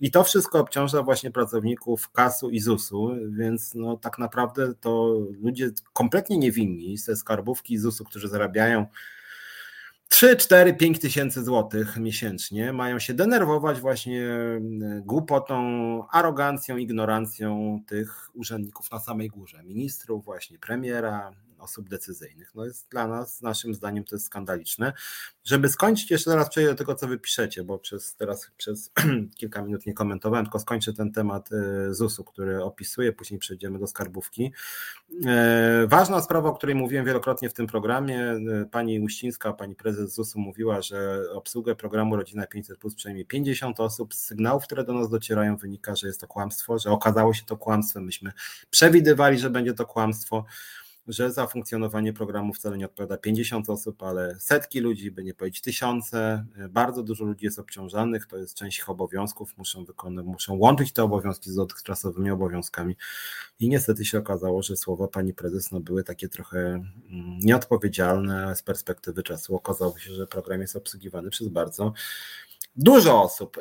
[0.00, 5.70] I to wszystko obciąża właśnie pracowników KAS-u i ZUS-u, więc no, tak naprawdę to ludzie
[5.92, 8.86] kompletnie niewinni ze skarbówki ZUS-u, którzy zarabiają
[10.14, 14.22] 3, 4, 5 tysięcy złotych miesięcznie mają się denerwować właśnie
[15.00, 15.58] głupotą,
[16.10, 21.30] arogancją, ignorancją tych urzędników na samej górze, ministrów, właśnie premiera,
[21.64, 22.54] osób decyzyjnych.
[22.54, 24.92] No jest dla nas, naszym zdaniem, to jest skandaliczne.
[25.44, 28.92] Żeby skończyć, jeszcze teraz przejdę do tego, co wy piszecie, bo przez teraz przez
[29.38, 33.86] kilka minut nie komentowałem, tylko skończę ten temat e, ZUS-u, który opisuję, później przejdziemy do
[33.86, 34.52] skarbówki.
[35.26, 38.40] E, ważna sprawa, o której mówiłem wielokrotnie w tym programie, e,
[38.70, 44.14] pani Uścińska, pani prezes ZUS-u mówiła, że obsługę programu Rodzina 500 plus przynajmniej 50 osób.
[44.14, 47.56] Z sygnałów, które do nas docierają, wynika, że jest to kłamstwo, że okazało się to
[47.56, 48.04] kłamstwem.
[48.04, 48.32] Myśmy
[48.70, 50.44] przewidywali, że będzie to kłamstwo
[51.08, 55.60] że za funkcjonowanie programu wcale nie odpowiada 50 osób, ale setki ludzi, by nie powiedzieć
[55.60, 56.44] tysiące.
[56.70, 61.02] Bardzo dużo ludzi jest obciążanych, to jest część ich obowiązków, muszą wykonać, muszą łączyć te
[61.02, 62.96] obowiązki z dotychczasowymi obowiązkami.
[63.60, 66.84] I niestety się okazało, że słowa pani prezes no, były takie trochę mm,
[67.38, 69.56] nieodpowiedzialne z perspektywy czasu.
[69.56, 71.92] Okazało się, że program jest obsługiwany przez bardzo
[72.76, 73.56] dużo osób.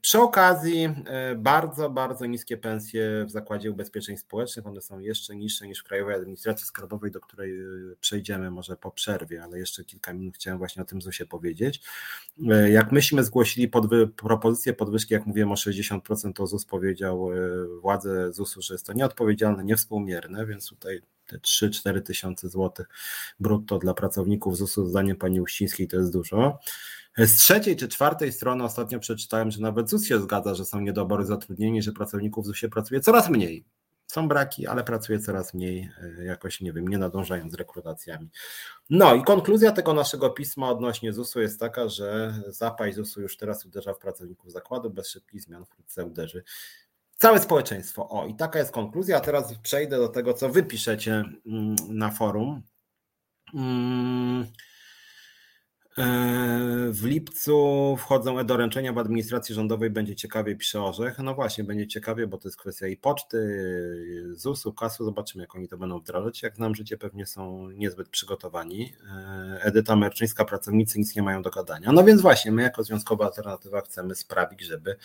[0.00, 4.66] Przy okazji e, bardzo, bardzo niskie pensje w Zakładzie Ubezpieczeń Społecznych.
[4.66, 7.64] One są jeszcze niższe niż w Krajowej Administracji Skarbowej, do której e,
[8.00, 11.82] przejdziemy może po przerwie, ale jeszcze kilka minut chciałem właśnie o tym ZUS-ie powiedzieć.
[12.50, 17.30] E, jak myśmy zgłosili podwy, propozycję podwyżki, jak mówiłem o 60%, to ZUS powiedział,
[17.80, 22.88] władze ZUS-u, że jest to nieodpowiedzialne, niewspółmierne, więc tutaj te 3-4 tysiące złotych
[23.40, 26.58] brutto dla pracowników ZUS-u, zdaniem pani Uścińskiej, to jest dużo.
[27.18, 31.24] Z trzeciej czy czwartej strony ostatnio przeczytałem, że nawet ZUS się zgadza, że są niedobory
[31.24, 33.64] zatrudnieni, że pracowników ZUS-ie pracuje coraz mniej.
[34.06, 35.90] Są braki, ale pracuje coraz mniej,
[36.20, 38.28] e, jakoś nie wiem, nie nadążają z rekrutacjami.
[38.90, 43.66] No i konkluzja tego naszego pisma odnośnie ZUS-u jest taka, że zapaść ZUS-u już teraz
[43.66, 46.44] uderza w pracowników zakładu, bez szybkich zmian wkrótce uderzy
[47.18, 48.08] całe społeczeństwo.
[48.08, 49.20] O, i taka jest konkluzja.
[49.20, 52.62] Teraz przejdę do tego, co wy piszecie mm, na forum.
[55.98, 61.18] E, w lipcu wchodzą e-doręczenia w administracji rządowej, będzie ciekawie, pisze Orzech.
[61.18, 63.38] No właśnie, będzie ciekawie, bo to jest kwestia i poczty,
[64.32, 66.42] ZUS-u, KAS-u, zobaczymy jak oni to będą wdrażać.
[66.42, 68.92] Jak nam życie pewnie są niezbyt przygotowani.
[69.10, 71.92] E, Edyta Merczyńska, pracownicy nic nie mają do gadania.
[71.92, 74.96] No więc właśnie, my jako Związkowa Alternatywa chcemy sprawić, żeby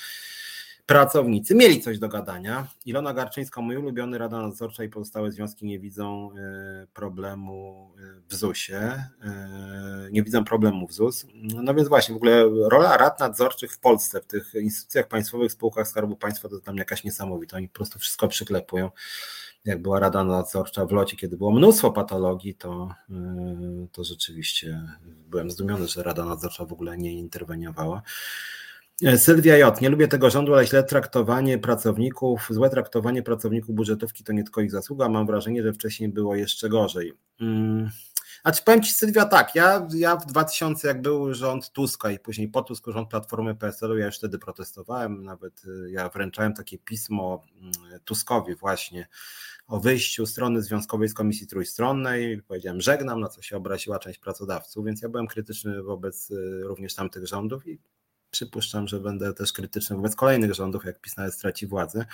[0.86, 2.68] pracownicy mieli coś do gadania.
[2.86, 8.36] Ilona Garczyńska, mój ulubiony Rada Nadzorcza i pozostałe związki nie widzą e, problemu e, w
[8.36, 11.26] ZUS-ie, e, nie widzą problemu w ZUS.
[11.44, 15.88] No więc właśnie, w ogóle rola rad nadzorczych w Polsce, w tych instytucjach państwowych, spółkach
[15.88, 17.58] Skarbu Państwa to jest dla mnie jakaś niesamowita.
[17.58, 18.90] Oni po prostu wszystko przyklepują.
[19.66, 22.96] Jak była Rada Nadzorcza w locie, kiedy było mnóstwo patologii, to,
[23.92, 24.82] to rzeczywiście
[25.30, 28.02] byłem zdumiony, że Rada Nadzorcza w ogóle nie interweniowała.
[29.02, 29.82] E, Sylwia J.
[29.82, 34.62] Nie lubię tego rządu, ale źle traktowanie pracowników, złe traktowanie pracowników budżetówki to nie tylko
[34.62, 35.10] ich zasługa.
[35.10, 37.14] Mam wrażenie, że wcześniej było jeszcze gorzej.
[37.42, 37.90] Mm,
[38.44, 42.20] A czy powiem Ci Sylwia tak, ja, ja w 2000 jak był rząd Tuska i
[42.20, 46.78] później po Tusku rząd Platformy PSL-u, ja już wtedy protestowałem, nawet y, ja wręczałem takie
[46.78, 47.72] pismo mm,
[48.06, 49.08] Tuskowi właśnie
[49.68, 54.86] o wyjściu strony związkowej z Komisji Trójstronnej, powiedziałem żegnam, na co się obraziła część pracodawców,
[54.86, 57.80] więc ja byłem krytyczny wobec y, również tamtych rządów i
[58.34, 62.06] przypuszczam, że będę też krytyczny wobec kolejnych rządów, jak PiS nawet straci władzę.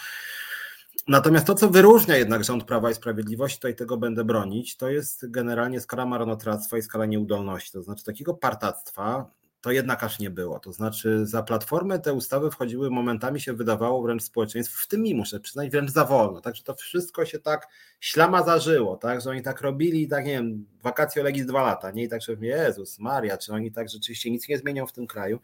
[1.08, 5.32] Natomiast to, co wyróżnia jednak rząd Prawa i Sprawiedliwości, tutaj tego będę bronić, to jest
[5.32, 7.72] generalnie skala marnotrawstwa i skala nieudolności.
[7.72, 10.60] To znaczy takiego partactwa to jednak aż nie było.
[10.60, 15.16] To znaczy za platformę te ustawy wchodziły momentami się wydawało wręcz społeczeństwu, w tym mi
[15.16, 16.42] muszę przyznać, wręcz za wolno.
[16.42, 17.68] Także to wszystko się tak
[18.00, 22.04] ślama zażyło, tak, że oni tak robili, tak nie wiem, wakacje legis dwa lata, nie
[22.04, 25.40] i tak, że Jezus Maria, czy oni tak rzeczywiście nic nie zmienią w tym kraju.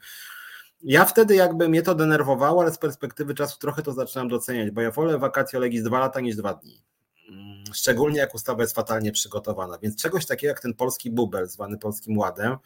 [0.83, 4.81] Ja wtedy jakby mnie to denerwowało, ale z perspektywy czasu trochę to zaczynam doceniać, bo
[4.81, 6.83] ja wolę wakacje legis dwa lata niż dwa dni.
[7.29, 9.77] Mm, szczególnie jak ustawa jest fatalnie przygotowana.
[9.77, 12.57] Więc czegoś takiego jak ten polski bubel, zwany Polskim Ładem,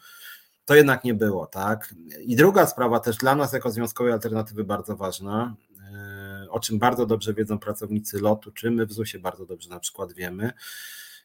[0.64, 1.94] to jednak nie było, tak?
[2.20, 5.54] I druga sprawa też dla nas jako związkowej alternatywy bardzo ważna,
[5.92, 9.80] e, o czym bardzo dobrze wiedzą pracownicy lotu, czy my w ZUS-ie bardzo dobrze na
[9.80, 10.52] przykład wiemy,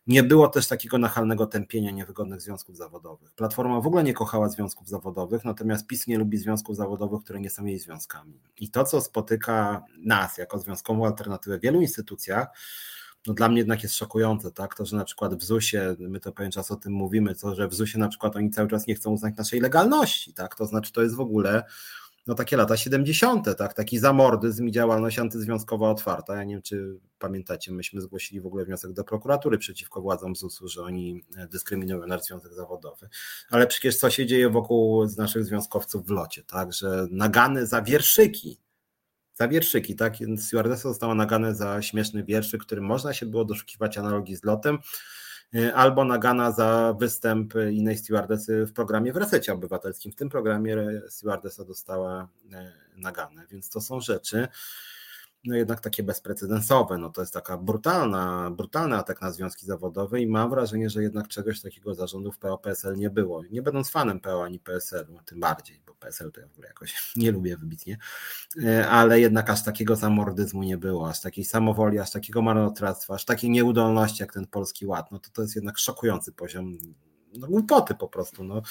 [0.08, 3.32] nie było też takiego nachalnego tępienia niewygodnych związków zawodowych.
[3.32, 7.50] Platforma w ogóle nie kochała związków zawodowych, natomiast PiS nie lubi związków zawodowych, które nie
[7.50, 8.40] są jej związkami.
[8.60, 12.48] I to, co spotyka nas jako związkową alternatywę w wielu instytucjach,
[13.28, 14.76] no dla mnie jednak jest szokujące, tak?
[14.76, 17.68] To, że na przykład w ZUS-ie, my to pewien czas o tym mówimy, to, że
[17.68, 20.56] w ZUS-ie na przykład oni cały czas nie chcą uznać naszej legalności, tak?
[20.56, 21.64] To znaczy, to jest w ogóle
[22.28, 26.36] no takie lata 70., tak, taki zamordyzm i działalność antyzwiązkowa otwarta.
[26.36, 30.68] Ja nie wiem, czy pamiętacie, myśmy zgłosili w ogóle wniosek do prokuratury przeciwko władzom ZUS-u,
[30.68, 33.10] że oni dyskryminują nasz związek zawodowy.
[33.50, 37.82] Ale przecież co się dzieje wokół z naszych związkowców w locie, tak, że nagany za
[37.82, 38.60] wierszyki,
[39.34, 44.36] za wierszyki, tak, stewardessa została nagane za śmieszny wierszyk, którym można się było doszukiwać analogii
[44.36, 44.78] z lotem,
[45.74, 50.12] albo nagana za występ innej stewardesy w programie w resecie obywatelskim.
[50.12, 50.78] W tym programie
[51.10, 54.48] stewardesa dostała e, naganę, więc to są rzeczy,
[55.46, 56.98] no jednak takie bezprecedensowe.
[56.98, 61.28] No to jest taka brutalna, brutalny atak na związki zawodowe i mam wrażenie, że jednak
[61.28, 63.44] czegoś takiego zarządów PO-PSL nie było.
[63.52, 66.94] Nie będąc fanem PO ani PSL-u, tym bardziej, bo PSL to ja w ogóle jakoś
[67.16, 67.98] nie lubię wybitnie,
[68.64, 73.26] e, ale jednak aż takiego zamordyzmu nie było, aż takiej samowoli, aż takiego marnotrawstwa, aż
[73.26, 75.12] takiej nieudolności jak ten Polski Ład.
[75.12, 76.78] No to to jest jednak szokujący poziom
[77.40, 78.44] no, głupoty po prostu.
[78.44, 78.62] No.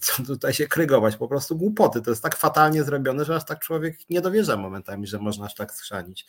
[0.00, 1.16] Co tutaj się krygować?
[1.16, 2.02] Po prostu głupoty.
[2.02, 5.54] To jest tak fatalnie zrobione, że aż tak człowiek nie dowierza momentami, że można aż
[5.54, 6.26] tak schrzanić.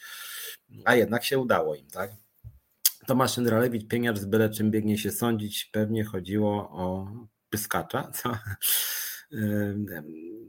[0.85, 2.11] A jednak się udało im, tak?
[3.07, 7.11] Tomasz Jędralewicz, pieniacz z byle czym biegnie się sądzić, pewnie chodziło o
[7.49, 8.31] pyskacza, co?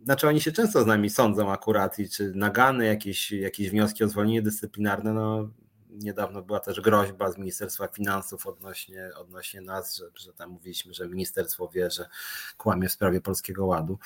[0.05, 4.09] Znaczy oni się często z nami sądzą akurat i czy nagany jakieś, jakieś wnioski o
[4.09, 5.51] zwolnienie dyscyplinarne, no
[5.93, 11.09] niedawno była też groźba z Ministerstwa Finansów odnośnie, odnośnie nas, że, że tam mówiliśmy, że
[11.09, 12.09] ministerstwo wie, że
[12.57, 13.99] kłamie w sprawie Polskiego Ładu.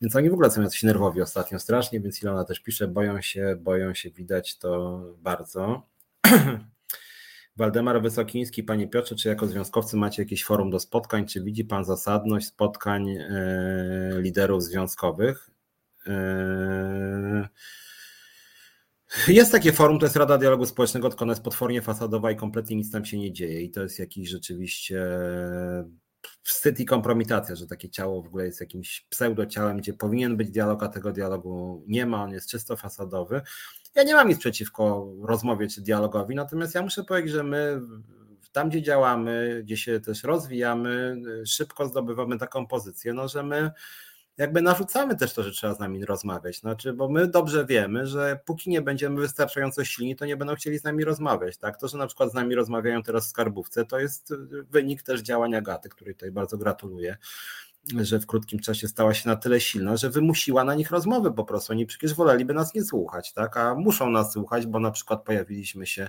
[0.00, 3.56] Więc oni w ogóle są jacyś nerwowi ostatnio strasznie, więc Ilona też pisze, boją się,
[3.60, 5.82] boją się, widać to bardzo.
[7.56, 11.26] Waldemar Wysokiński, Panie Piotrze, czy jako związkowcy macie jakieś forum do spotkań?
[11.26, 13.26] Czy widzi Pan zasadność spotkań e,
[14.20, 15.50] liderów związkowych?
[19.28, 22.76] Jest takie forum, to jest Rada Dialogu Społecznego, tylko ona jest potwornie fasadowa i kompletnie
[22.76, 23.62] nic tam się nie dzieje.
[23.62, 25.06] I to jest jakiś rzeczywiście
[26.42, 30.82] wstyd i kompromitacja, że takie ciało w ogóle jest jakimś pseudociałem, gdzie powinien być dialog,
[30.82, 33.40] a tego dialogu nie ma, on jest czysto fasadowy.
[33.94, 37.80] Ja nie mam nic przeciwko rozmowie czy dialogowi, natomiast ja muszę powiedzieć, że my
[38.52, 43.70] tam, gdzie działamy, gdzie się też rozwijamy, szybko zdobywamy taką pozycję, no, że my
[44.40, 46.60] jakby narzucamy też to, że trzeba z nami rozmawiać.
[46.60, 50.78] Znaczy, bo my dobrze wiemy, że póki nie będziemy wystarczająco silni, to nie będą chcieli
[50.78, 51.58] z nami rozmawiać.
[51.58, 51.80] Tak?
[51.80, 54.34] To, że na przykład z nami rozmawiają teraz w skarbówce, to jest
[54.70, 57.16] wynik też działania Gaty, której tutaj bardzo gratuluję
[58.00, 61.44] że w krótkim czasie stała się na tyle silna, że wymusiła na nich rozmowy po
[61.44, 61.72] prostu.
[61.72, 63.56] Oni przecież woleliby nas nie słuchać, tak?
[63.56, 66.08] a muszą nas słuchać, bo na przykład pojawiliśmy się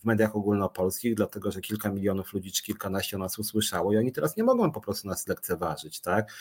[0.00, 4.36] w mediach ogólnopolskich, dlatego że kilka milionów ludzi czy kilkanaście nas usłyszało i oni teraz
[4.36, 6.00] nie mogą po prostu nas lekceważyć.
[6.00, 6.32] Tak?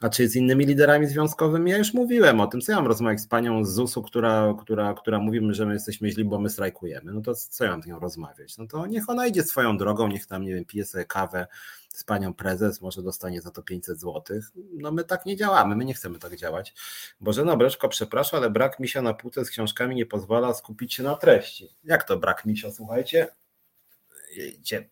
[0.00, 1.70] A czy z innymi liderami związkowymi?
[1.70, 4.94] Ja już mówiłem o tym, co ja mam rozmawiać z panią z ZUS-u, która, która,
[4.94, 7.12] która mówimy, że my jesteśmy źli, bo my strajkujemy.
[7.12, 8.58] No to co ja mam z nią rozmawiać?
[8.58, 11.46] No to niech ona idzie swoją drogą, niech tam, nie wiem, pije sobie kawę
[11.88, 14.40] z panią prezes, może dostanie za to 500 zł.
[14.72, 16.74] No my tak nie działamy, my nie chcemy tak działać.
[17.20, 21.16] Bożena Breczko, przepraszam, ale brak misia na półce z książkami nie pozwala skupić się na
[21.16, 21.68] treści.
[21.84, 23.28] Jak to brak misia, słuchajcie?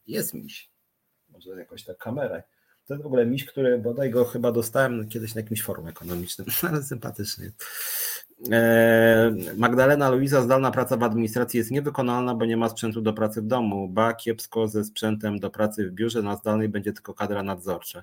[0.06, 0.70] Jest miś?
[1.28, 2.42] Może jakoś tak kamerę.
[2.88, 6.46] To jest w ogóle miś, który bodaj go chyba dostałem kiedyś na jakimś forum ekonomicznym,
[6.68, 7.52] ale sympatyczny.
[8.50, 13.42] Eee, Magdalena Luiza, zdalna praca w administracji jest niewykonalna, bo nie ma sprzętu do pracy
[13.42, 13.88] w domu.
[13.88, 18.02] Ba, kiepsko ze sprzętem do pracy w biurze, na zdalnej będzie tylko kadra nadzorcza.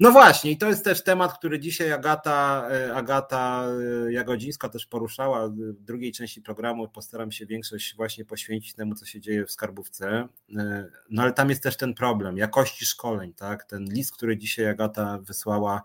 [0.00, 3.64] No właśnie, i to jest też temat, który dzisiaj Agata, e, Agata
[4.08, 6.88] e, Jagodzińska też poruszała w drugiej części programu.
[6.88, 10.28] Postaram się większość właśnie poświęcić temu, co się dzieje w skarbówce.
[10.56, 13.64] E, no ale tam jest też ten problem jakości szkoleń, tak?
[13.64, 15.82] Ten list, który dzisiaj Agata wysłała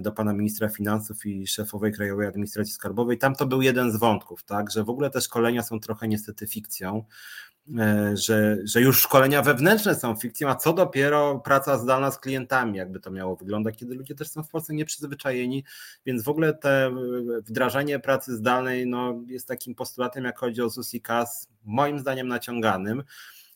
[0.00, 4.44] do pana ministra finansów i szefowej Krajowej Administracji Skarbowej, tam to był jeden z wątków,
[4.44, 4.70] tak?
[4.70, 7.04] Że w ogóle te szkolenia są trochę niestety fikcją.
[7.78, 12.78] E, że, że już szkolenia wewnętrzne są fikcją, a co dopiero praca zdalna z klientami,
[12.78, 15.64] jakby to miało wyglądać, kiedy ludzie też są w Polsce nieprzyzwyczajeni,
[16.06, 16.94] więc w ogóle te
[17.42, 22.28] wdrażanie pracy zdalnej no, jest takim postulatem, jak chodzi o ZUS i KAS, moim zdaniem
[22.28, 23.02] naciąganym,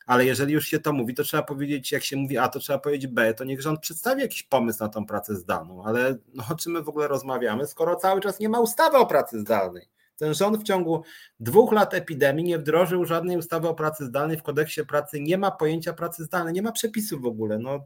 [0.06, 2.78] ale jeżeli już się to mówi, to trzeba powiedzieć, jak się mówi A, to trzeba
[2.78, 6.54] powiedzieć B, to niech rząd przedstawi jakiś pomysł na tą pracę zdalną, ale no, o
[6.54, 9.97] czym my w ogóle rozmawiamy, skoro cały czas nie ma ustawy o pracy zdalnej.
[10.18, 11.02] Ten rząd w ciągu
[11.40, 14.36] dwóch lat epidemii nie wdrożył żadnej ustawy o pracy zdalnej.
[14.36, 17.58] W kodeksie pracy nie ma pojęcia pracy zdalnej, nie ma przepisów w ogóle.
[17.58, 17.84] No,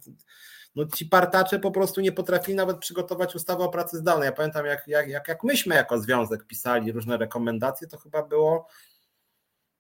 [0.77, 4.27] no ci partacze po prostu nie potrafili nawet przygotować ustawy o pracy zdalnej.
[4.27, 8.69] Ja pamiętam, jak, jak, jak, jak myśmy jako związek pisali różne rekomendacje, to chyba było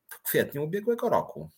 [0.09, 1.51] w kwietniu ubiegłego roku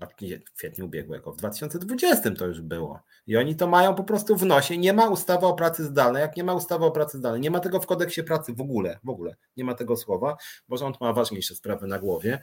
[0.00, 3.00] w kwietniu ubiegłego, w 2020 to już było.
[3.26, 4.78] I oni to mają po prostu w nosie.
[4.78, 6.20] Nie ma ustawy o pracy zdalnej.
[6.20, 8.98] Jak nie ma ustawy o pracy zdalnej, nie ma tego w kodeksie pracy w ogóle,
[9.04, 10.36] w ogóle nie ma tego słowa,
[10.68, 12.40] bo rząd ma ważniejsze sprawy na głowie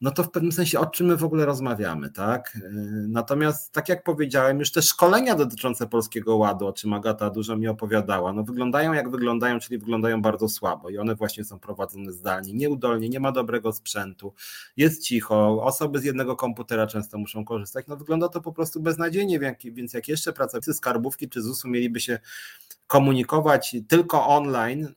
[0.00, 2.56] no to w pewnym sensie o czym my w ogóle rozmawiamy, tak?
[2.56, 2.60] Y,
[3.08, 7.68] natomiast tak jak powiedziałem, już te szkolenia dotyczące Polskiego Ładu, o czym Agata dużo mi
[7.68, 12.52] opowiadała, no wyglądają jak wyglądają, czyli wyglądają bardzo słabo i one właśnie są prowadzone zdalnie,
[12.52, 14.32] nieudolnie, nie ma dobrego sprzętu,
[14.76, 19.40] jest cicho, osoby z jednego komputera często muszą korzystać, no wygląda to po prostu beznadziejnie,
[19.64, 22.18] więc jak jeszcze pracownicy skarbówki czy ZUS-u mieliby się
[22.86, 24.94] komunikować tylko online,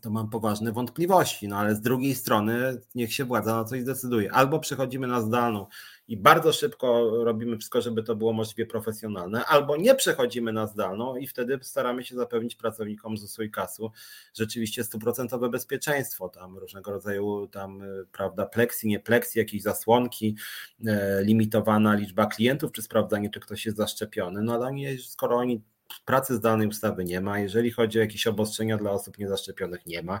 [0.00, 4.32] to mam poważne wątpliwości, no ale z drugiej strony niech się władza na coś zdecyduje.
[4.32, 5.66] Albo przechodzimy na zdalną
[6.08, 11.16] i bardzo szybko robimy wszystko, żeby to było możliwie profesjonalne, albo nie przechodzimy na zdalną
[11.16, 13.90] i wtedy staramy się zapewnić pracownikom ZUS-u i KAS-u
[14.34, 20.36] rzeczywiście stuprocentowe bezpieczeństwo, tam różnego rodzaju tam, prawda, pleksji, nie pleksji, jakieś zasłonki,
[20.86, 25.62] e, limitowana liczba klientów, czy sprawdzanie, czy ktoś jest zaszczepiony, no ale nie, skoro oni
[26.04, 30.20] pracy zdalnej ustawy nie ma, jeżeli chodzi o jakieś obostrzenia dla osób niezaszczepionych, nie ma.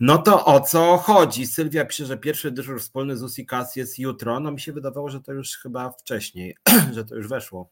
[0.00, 1.46] No to o co chodzi?
[1.46, 4.40] Sylwia pisze, że pierwszy dyżur wspólny z USICAS jest jutro.
[4.40, 6.56] No mi się wydawało, że to już chyba wcześniej,
[6.94, 7.70] że to już weszło.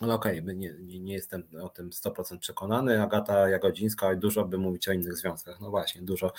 [0.00, 3.02] Ale okej, okay, nie, nie, nie, jestem o tym 100% przekonany.
[3.02, 5.60] Agata Jagodzińska dużo by mówić o innych związkach.
[5.60, 6.32] No właśnie, dużo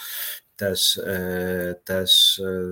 [0.56, 2.64] też, e, też e,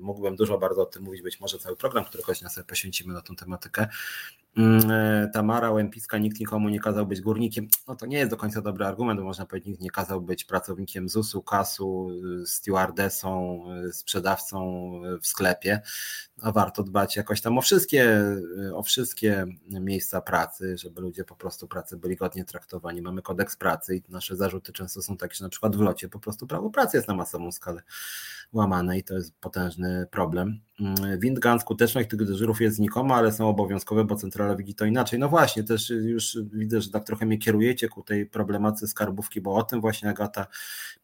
[0.00, 3.22] mógłbym dużo bardzo o tym mówić, być może cały program, który choć sobie poświęcimy na
[3.22, 3.88] tą tematykę.
[4.56, 7.68] Mm, e, Tamara Łępiska, nikt nikomu nie kazał być górnikiem.
[7.88, 10.44] No to nie jest do końca dobry argument, bo można powiedzieć, nikt nie kazał być
[10.44, 12.10] pracownikiem ZUS-u, KAS-u,
[12.46, 14.92] stewardessą, sprzedawcą
[15.22, 15.80] w sklepie.
[16.42, 18.24] A warto dbać jakoś tam o wszystkie,
[18.74, 23.02] o wszystkie miejsca pracy, żeby ludzie po prostu pracy byli godnie traktowani.
[23.02, 26.18] Mamy kodeks pracy i nasze zarzuty często są takie, że na przykład w locie po
[26.18, 27.82] prostu prawo pracy jest na masową skalę
[28.52, 30.60] łamane i to jest potężny problem.
[30.80, 35.18] Mm, Windgun, skuteczność tych dyżurów jest znikoma, ale są obowiązkowe, bo centrala widzi to inaczej.
[35.18, 39.54] No właśnie, też już widzę, że tak trochę mnie kierujecie ku tej problemacji skarbówki, bo
[39.54, 40.46] o tym właśnie Agata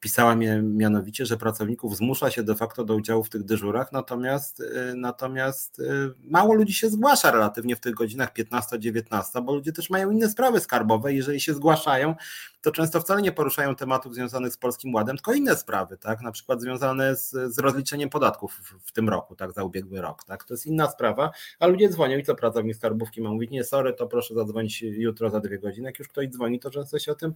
[0.01, 4.61] pisała mnie mianowicie, że pracowników zmusza się de facto do udziału w tych dyżurach, natomiast,
[4.61, 5.85] y, natomiast y,
[6.25, 10.61] mało ludzi się zgłasza relatywnie w tych godzinach 15-19, bo ludzie też mają inne sprawy
[10.61, 11.15] skarbowe.
[11.15, 12.15] Jeżeli się zgłaszają,
[12.61, 16.21] to często wcale nie poruszają tematów związanych z Polskim Ładem, tylko inne sprawy, tak?
[16.21, 20.45] Na przykład związane z, z rozliczeniem podatków w, tym roku, tak, za ubiegły rok, tak?
[20.45, 23.93] To jest inna sprawa, a ludzie dzwonią i co pracownik skarbówki ma mówić, nie, sorry,
[23.93, 25.87] to proszę zadzwonić jutro za dwie godziny.
[25.87, 27.35] Jak już ktoś dzwoni, to często się o tym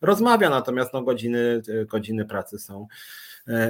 [0.00, 2.86] rozmawia, natomiast no, godziny, godziny pracy są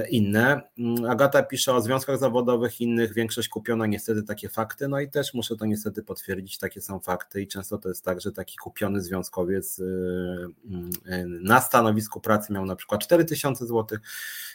[0.09, 0.61] inne.
[0.77, 5.33] Mm, Agata pisze o związkach zawodowych innych, większość kupiona niestety takie fakty, no i też
[5.33, 9.01] muszę to niestety potwierdzić, takie są fakty i często to jest tak, że taki kupiony
[9.01, 13.99] związkowiec y, y, na stanowisku pracy miał na przykład 4000 zł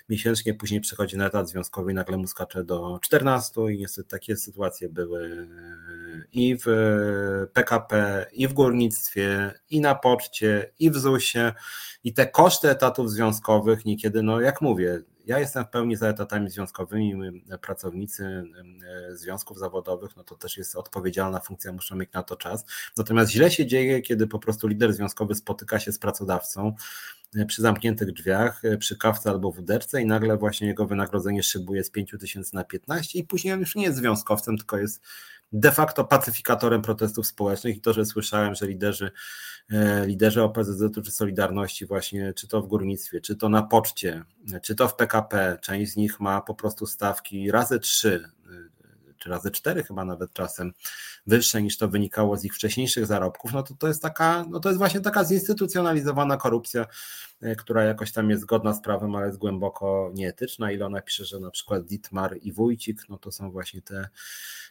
[0.08, 4.36] miesięcznie, później przechodzi na etat związkowy i nagle mu skacze do 14 i niestety takie
[4.36, 5.48] sytuacje były
[6.32, 6.66] i w
[7.52, 11.52] PKP, i w górnictwie, i na poczcie, i w ZUS-ie
[12.04, 16.50] i te koszty etatów związkowych niekiedy, no jak mówię, ja jestem w pełni za etatami
[16.50, 18.44] związkowymi, pracownicy
[19.12, 22.64] związków zawodowych, no to też jest odpowiedzialna funkcja, muszą mieć na to czas.
[22.96, 26.74] Natomiast źle się dzieje, kiedy po prostu lider związkowy spotyka się z pracodawcą,
[27.46, 32.14] przy zamkniętych drzwiach, przy kawce albo wuderce i nagle właśnie jego wynagrodzenie szybuje z 5
[32.20, 35.02] tysięcy na 15 i później on już nie jest związkowcem, tylko jest
[35.52, 39.10] de facto pacyfikatorem protestów społecznych i to, że słyszałem, że liderzy,
[39.70, 44.24] e, liderzy OPZZ czy Solidarności właśnie, czy to w górnictwie, czy to na poczcie,
[44.62, 48.48] czy to w PKP, część z nich ma po prostu stawki razy trzy, e,
[49.18, 50.72] czy razy cztery chyba nawet czasem
[51.26, 54.68] wyższe niż to wynikało z ich wcześniejszych zarobków, no to to jest taka, no to
[54.68, 56.86] jest właśnie taka zinstytucjonalizowana korupcja,
[57.40, 60.72] e, która jakoś tam jest zgodna z prawem, ale jest głęboko nieetyczna.
[60.72, 64.08] Ilona pisze, że na przykład Dietmar i Wójcik, no to są właśnie te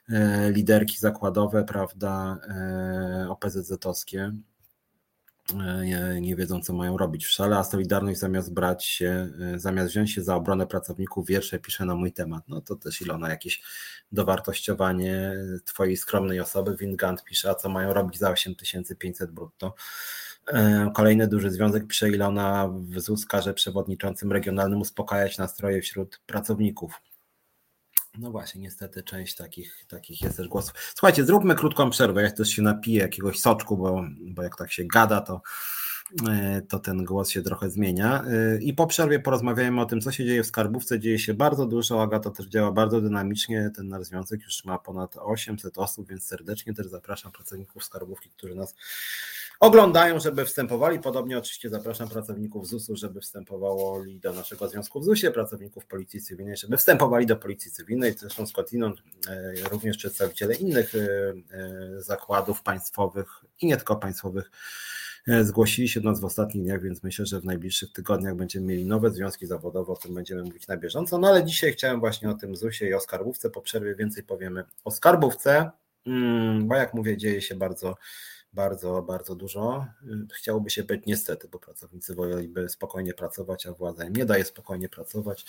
[0.10, 4.32] E, liderki zakładowe, prawda, e, OPZZ-owskie
[5.84, 10.12] nie, nie wiedzą, co mają robić w szale, a Solidarność zamiast brać się, zamiast wziąć
[10.12, 12.44] się za obronę pracowników, wiersze pisze na mój temat.
[12.48, 13.62] No to też Ilona, jakieś
[14.12, 15.34] dowartościowanie
[15.66, 16.76] twojej skromnej osoby.
[16.78, 19.76] Wingant pisze, a co mają robić za 8500 brutto.
[20.94, 27.02] Kolejny duży związek pisze Ilona w ZUS każe przewodniczącym regionalnym uspokajać nastroje wśród pracowników.
[28.18, 30.74] No właśnie, niestety część takich, takich jest też głosów.
[30.96, 32.24] Słuchajcie, zróbmy krótką przerwę.
[32.24, 35.42] Ja też się napiję jakiegoś soczku, bo, bo jak tak się gada, to,
[36.30, 38.24] e, to ten głos się trochę zmienia.
[38.24, 41.00] E, I po przerwie porozmawiajmy o tym, co się dzieje w skarbówce.
[41.00, 42.04] Dzieje się bardzo dużo.
[42.04, 43.72] Agata też działa bardzo dynamicznie.
[43.76, 48.56] Ten nasz związek już ma ponad 800 osób, więc serdecznie też zapraszam pracowników skarbówki, którzy
[48.56, 48.76] nas
[49.60, 51.00] oglądają, żeby wstępowali.
[51.00, 56.58] Podobnie oczywiście zapraszam pracowników ZUS-u, żeby wstępowali do naszego związku w ZUS-ie, pracowników Policji Cywilnej,
[56.58, 58.14] żeby wstępowali do Policji Cywilnej.
[58.14, 63.28] Zresztą skądinąd e, również przedstawiciele innych e, e, zakładów państwowych
[63.62, 64.52] i nie tylko państwowych
[65.42, 68.86] zgłosili się do nas w ostatnich dniach, więc myślę, że w najbliższych tygodniach będziemy mieli
[68.86, 71.18] nowe związki zawodowe, o tym będziemy mówić na bieżąco.
[71.18, 73.50] No ale dzisiaj chciałem właśnie o tym ZUS-ie i o skarbówce.
[73.50, 75.72] Po przerwie więcej powiemy o skarbówce,
[76.06, 77.96] mm, bo jak mówię, dzieje się bardzo
[78.56, 79.86] bardzo, bardzo dużo.
[80.38, 84.90] Chciałoby się być niestety, bo pracownicy woleliby spokojnie pracować, a władza im nie daje spokojnie
[84.90, 85.46] pracować.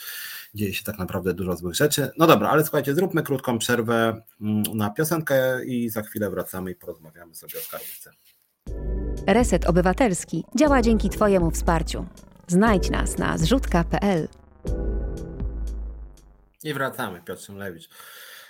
[0.54, 2.11] Dzieje się tak naprawdę dużo złych rzeczy.
[2.18, 6.74] No dobra, ale słuchajcie, zróbmy krótką przerwę mm, na piosenkę i za chwilę wracamy i
[6.74, 8.11] porozmawiamy sobie o skarbówce.
[9.26, 12.07] Reset Obywatelski działa dzięki Twojemu wsparciu.
[12.48, 14.28] Znajdź nas na zrzutka.pl.
[16.64, 17.88] I wracamy, Piotr Szymlewicz.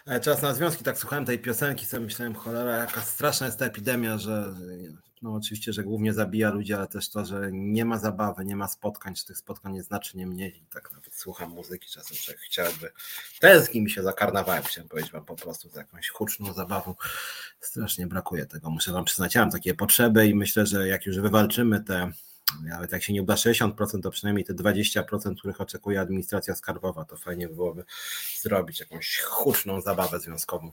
[0.07, 3.65] E, czas na związki, tak słuchałem tej piosenki, sobie myślałem, cholera, jaka straszna jest ta
[3.65, 4.55] epidemia, że
[5.23, 8.69] no oczywiście, że głównie zabija ludzi, ale też to, że nie ma zabawy, nie ma
[8.69, 10.57] spotkań, czy tych spotkań jest znacznie mniej.
[10.57, 12.93] I tak nawet słucham muzyki czasem, że chciałby,
[13.41, 16.95] tęskni mi się za karnawałem, chciałem powiedzieć wam po prostu, za jakąś huczną zabawą.
[17.61, 21.19] Strasznie brakuje tego, muszę wam przyznać, ja mam takie potrzeby i myślę, że jak już
[21.19, 22.13] wywalczymy te
[22.65, 27.17] nawet jak się nie uda 60%, to przynajmniej te 20%, których oczekuje administracja skarbowa, to
[27.17, 27.85] fajnie byłoby
[28.41, 30.73] zrobić jakąś huczną zabawę związkową.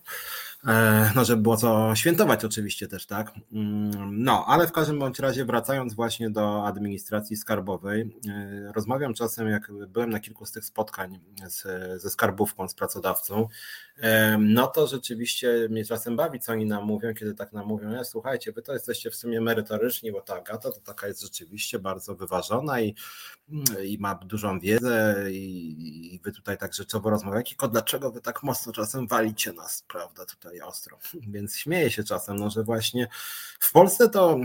[0.67, 3.31] E, no, żeby było co świętować oczywiście też, tak?
[3.51, 9.47] Mm, no, ale w każdym bądź razie wracając właśnie do administracji skarbowej, e, rozmawiam czasem,
[9.47, 11.61] jak byłem na kilku z tych spotkań z,
[12.01, 13.47] ze skarbówką, z pracodawcą,
[14.39, 18.03] no to rzeczywiście mnie czasem bawi, co oni nam mówią, kiedy tak nam mówią, ja,
[18.03, 22.15] słuchajcie, wy to jesteście w sumie merytoryczni, bo ta Agata to taka jest rzeczywiście bardzo
[22.15, 22.95] wyważona i,
[23.83, 28.43] i ma dużą wiedzę i, i wy tutaj tak rzeczowo rozmawiacie, tylko dlaczego wy tak
[28.43, 30.97] mocno czasem walicie nas, prawda, tutaj ostro.
[31.33, 33.07] Więc śmieję się czasem, no, że właśnie
[33.59, 34.39] w Polsce to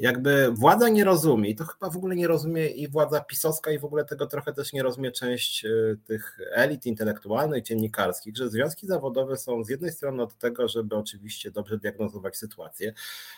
[0.00, 3.78] jakby władza nie rozumie i to chyba w ogóle nie rozumie i władza pisowska i
[3.78, 8.77] w ogóle tego trochę też nie rozumie część y, tych elit intelektualnych, dziennikarskich, że związki
[8.86, 12.92] zawodowe są z jednej strony od tego, żeby oczywiście dobrze diagnozować sytuację,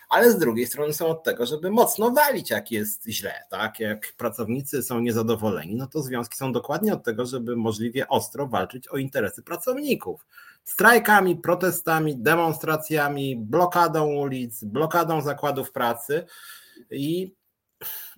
[0.09, 3.81] ale z drugiej strony są od tego, żeby mocno walić, jak jest źle, tak?
[3.81, 8.89] Jak pracownicy są niezadowoleni, no to związki są dokładnie od tego, żeby możliwie ostro walczyć
[8.89, 10.27] o interesy pracowników
[10.65, 16.25] strajkami, protestami, demonstracjami, blokadą ulic, blokadą zakładów pracy
[16.91, 17.35] i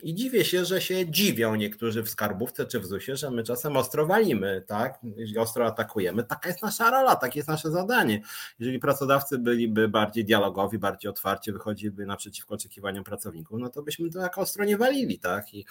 [0.03, 3.77] i dziwię się, że się dziwią niektórzy w skarbówce czy w ZUS-ie, że my czasem
[3.77, 4.99] ostro walimy, tak?
[5.39, 6.25] Ostro atakujemy.
[6.25, 8.21] Taka jest nasza rola, takie jest nasze zadanie.
[8.59, 14.21] Jeżeli pracodawcy byliby bardziej dialogowi, bardziej otwarcie, wychodziliby naprzeciwko oczekiwaniom pracowników, no to byśmy to
[14.21, 15.55] tak ostro nie walili, tak?
[15.55, 15.67] I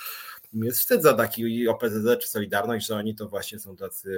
[0.54, 4.10] jest wstyd za taki OPZZ czy Solidarność, że oni to właśnie są tacy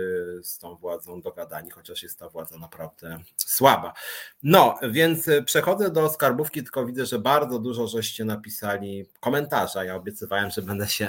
[0.43, 3.93] z tą władzą dogadani, chociaż jest ta władza naprawdę słaba.
[4.43, 9.05] No, więc przechodzę do skarbówki, tylko widzę, że bardzo dużo żeście napisali
[9.63, 9.83] komentarza.
[9.83, 11.07] Ja obiecywałem, że będę się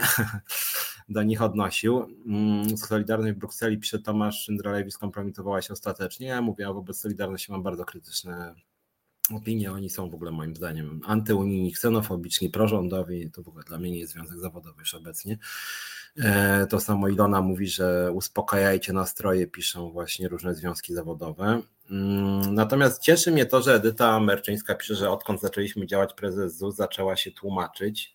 [1.09, 2.07] do nich odnosił.
[2.27, 6.27] Mm, Solidarność w Brukseli, pisze Tomasz Szyndralewicz, skompromitowała się ostatecznie.
[6.27, 8.55] Ja mówię, wobec Solidarności mam bardzo krytyczne
[9.31, 9.73] opinie.
[9.73, 13.31] Oni są w ogóle moim zdaniem antyunijni, ksenofobiczni, prorządowi.
[13.31, 15.39] To w ogóle dla mnie nie jest związek zawodowy już obecnie.
[16.17, 21.63] E, to samo Ilona mówi, że uspokajajcie nastroje, piszą właśnie różne związki zawodowe.
[21.91, 26.77] Mm, natomiast cieszy mnie to, że Edyta Merczyńska pisze, że odkąd zaczęliśmy działać, prezes ZUS
[26.77, 28.14] zaczęła się tłumaczyć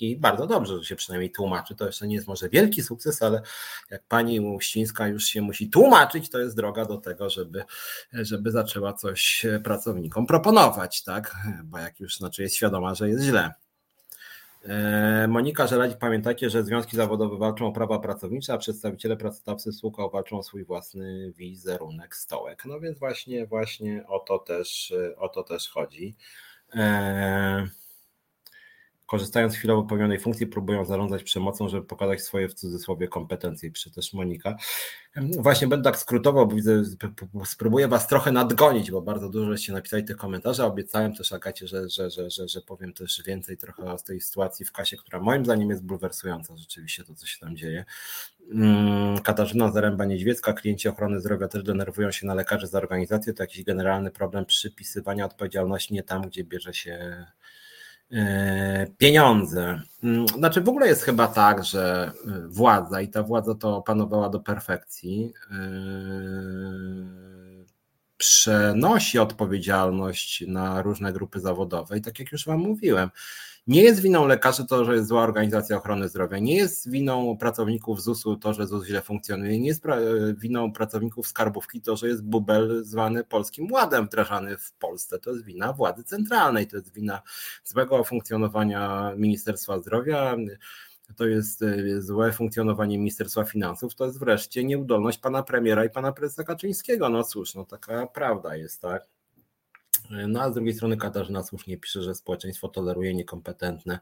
[0.00, 1.74] I bardzo dobrze, że się przynajmniej tłumaczy.
[1.74, 3.42] To jeszcze nie jest może wielki sukces, ale
[3.90, 7.64] jak pani Uścińska już się musi tłumaczyć, to jest droga do tego, żeby,
[8.12, 11.36] żeby zaczęła coś pracownikom proponować, tak?
[11.64, 13.54] Bo jak już znaczy jest świadoma, że jest źle.
[14.64, 20.08] E, Monika Żeladzik, pamiętajcie, że związki zawodowe walczą o prawa pracownicze, a przedstawiciele pracodawcy spółka
[20.08, 22.64] walczą o swój własny wizerunek, stołek.
[22.64, 26.14] No więc właśnie, właśnie o to też, o to też chodzi.
[26.74, 27.81] Eee
[29.12, 33.90] korzystając z chwilowo pełnionej funkcji, próbują zarządzać przemocą, żeby pokazać swoje w cudzysłowie kompetencje, pisze
[33.90, 34.56] też Monika.
[35.38, 36.82] Właśnie będę tak skrótowo, bo widzę,
[37.44, 40.64] spróbuję Was trochę nadgonić, bo bardzo dużo się napisali tych komentarzy.
[40.64, 44.66] Obiecałem też Agacie, że, że, że, że, że powiem też więcej trochę o tej sytuacji
[44.66, 47.84] w kasie, która moim zdaniem jest bulwersująca rzeczywiście to, co się tam dzieje.
[48.52, 53.34] Mm, Katarzyna Zaręba-Niedźwiecka, klienci ochrony zdrowia też denerwują się na lekarzy za organizację.
[53.34, 57.26] To jakiś generalny problem przypisywania odpowiedzialności nie tam, gdzie bierze się
[58.98, 59.80] pieniądze.
[60.04, 64.28] Mm, znaczy w ogóle jest chyba tak, że e, władza i ta władza to opanowała
[64.28, 65.32] do perfekcji.
[65.50, 65.56] E,
[68.22, 73.10] przenosi odpowiedzialność na różne grupy zawodowe i tak jak już Wam mówiłem,
[73.66, 78.02] nie jest winą lekarzy to, że jest zła organizacja ochrony zdrowia, nie jest winą pracowników
[78.02, 79.82] ZUS-u to, że ZUS źle funkcjonuje, nie jest
[80.36, 85.18] winą pracowników skarbówki to, że jest bubel zwany Polskim Ładem wdrażany w Polsce.
[85.18, 87.22] To jest wina władzy centralnej, to jest wina
[87.64, 90.36] złego funkcjonowania Ministerstwa Zdrowia
[91.16, 96.12] to jest e, złe funkcjonowanie Ministerstwa Finansów, to jest wreszcie nieudolność pana premiera i pana
[96.12, 97.08] prezesa Kaczyńskiego.
[97.08, 99.06] No cóż, no taka prawda jest, tak.
[100.28, 103.98] No a z drugiej strony Katarzyna słusznie pisze, że społeczeństwo toleruje niekompetentne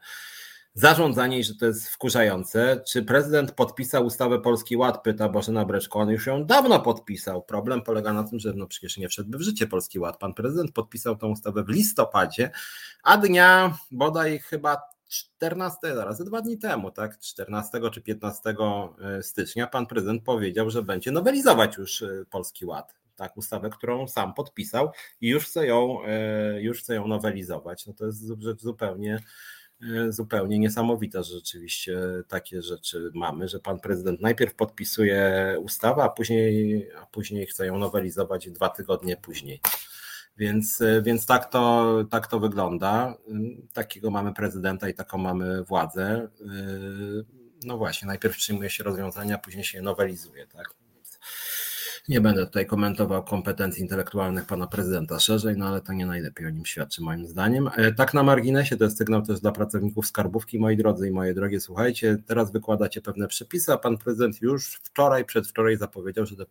[0.73, 2.81] zarządzanie i że to jest wkurzające.
[2.87, 5.03] Czy prezydent podpisał ustawę Polski Ład?
[5.03, 5.99] Pyta Bożena Breczko.
[5.99, 7.43] On już ją dawno podpisał.
[7.43, 10.17] Problem polega na tym, że no przecież nie wszedłby w życie Polski Ład.
[10.17, 12.51] Pan prezydent podpisał tę ustawę w listopadzie,
[13.03, 14.81] a dnia bodaj chyba
[15.11, 18.55] 14, zaraz dwa dni temu, tak, 14 czy 15
[19.01, 24.07] e, stycznia pan prezydent powiedział, że będzie nowelizować już e, Polski Ład tak, ustawę, którą
[24.07, 24.91] sam podpisał
[25.21, 27.87] i już chce ją, e, już chce ją nowelizować.
[27.87, 29.19] No to jest rzecz zupełnie,
[30.09, 36.87] zupełnie niesamowita, że rzeczywiście takie rzeczy mamy, że pan prezydent najpierw podpisuje ustawę, a później,
[37.01, 39.61] a później chce ją nowelizować dwa tygodnie później.
[40.37, 43.15] Więc, e, więc tak, to, tak to wygląda.
[43.73, 46.29] Takiego mamy prezydenta i taką mamy władzę.
[47.63, 50.47] No właśnie, najpierw przyjmuje się rozwiązania, później się je nowelizuje.
[50.47, 50.80] Tak?
[52.09, 56.49] Nie będę tutaj komentował kompetencji intelektualnych pana prezydenta szerzej, no ale to nie najlepiej o
[56.49, 57.69] nim świadczy moim zdaniem.
[57.75, 61.33] E, tak na marginesie, to jest sygnał też dla pracowników skarbówki, moi drodzy i moje
[61.33, 66.45] drogie, słuchajcie, teraz wykładacie pewne przepisy, a pan prezydent już wczoraj, przedwczoraj zapowiedział, że te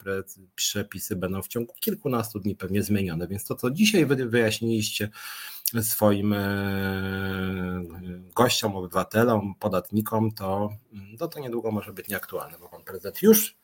[0.55, 5.09] przepisy będą w ciągu kilkunastu dni pewnie zmienione, więc to, co dzisiaj wyjaśniliście
[5.81, 7.83] swoim e,
[8.35, 10.71] gościom, obywatelom, podatnikom, to,
[11.19, 13.60] to, to niedługo może być nieaktualne, bo pan prezydent już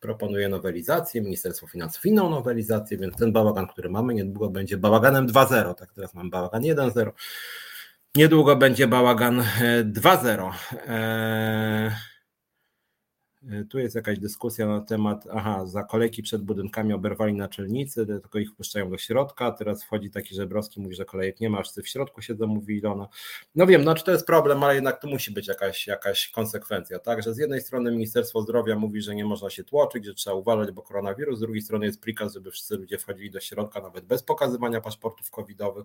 [0.00, 5.74] proponuje nowelizację, Ministerstwo Finansów inną nowelizację, więc ten bałagan, który mamy, niedługo będzie bałaganem 2.0.
[5.74, 7.10] Tak, teraz mam bałagan 1.0.
[8.16, 9.44] Niedługo będzie bałagan
[9.84, 10.52] 2.0.
[10.86, 12.07] Eee, E,
[13.70, 18.50] tu jest jakaś dyskusja na temat, aha, za kolejki przed budynkami oberwali naczelnicy, tylko ich
[18.50, 22.22] wpuszczają do środka, teraz wchodzi taki Żebrowski, mówi, że kolejek nie ma, aż w środku
[22.22, 23.08] siedzą, mówi Ilona.
[23.54, 27.22] No wiem, znaczy to jest problem, ale jednak tu musi być jakaś, jakaś konsekwencja, tak,
[27.22, 30.72] że z jednej strony Ministerstwo Zdrowia mówi, że nie można się tłoczyć, że trzeba uważać,
[30.72, 34.22] bo koronawirus, z drugiej strony jest prikaz, żeby wszyscy ludzie wchodzili do środka, nawet bez
[34.22, 35.84] pokazywania paszportów covidowych.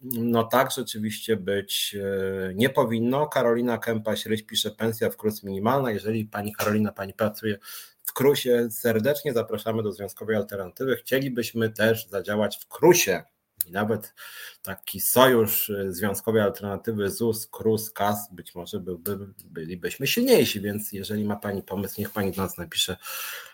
[0.00, 3.26] No tak rzeczywiście być e, nie powinno.
[3.26, 7.58] Karolina Kępa-Śryś pisze, pensja wkrótce minimalna, jeżeli pani Karolina Karolina, pani pracuje
[8.02, 8.68] w Krusie.
[8.70, 10.96] Serdecznie zapraszamy do Związkowej Alternatywy.
[10.96, 13.22] Chcielibyśmy też zadziałać w Krusie
[13.66, 14.14] i nawet
[14.62, 21.36] taki sojusz Związkowej Alternatywy ZUS, KRUS, KAS, być może byłby, bylibyśmy silniejsi, więc jeżeli ma
[21.36, 22.96] Pani pomysł, niech Pani do nas napisze,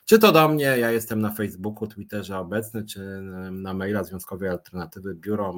[0.05, 3.01] czy to do mnie, ja jestem na Facebooku, Twitterze obecny, czy
[3.51, 5.53] na maila Związkowej Alternatywy biuro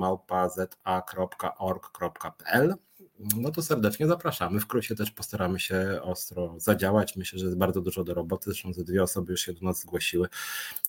[3.36, 4.60] no to serdecznie zapraszamy.
[4.60, 7.16] W Krusie też postaramy się ostro zadziałać.
[7.16, 8.44] Myślę, że jest bardzo dużo do roboty.
[8.44, 10.28] Zresztą ze dwie osoby już się do nas zgłosiły.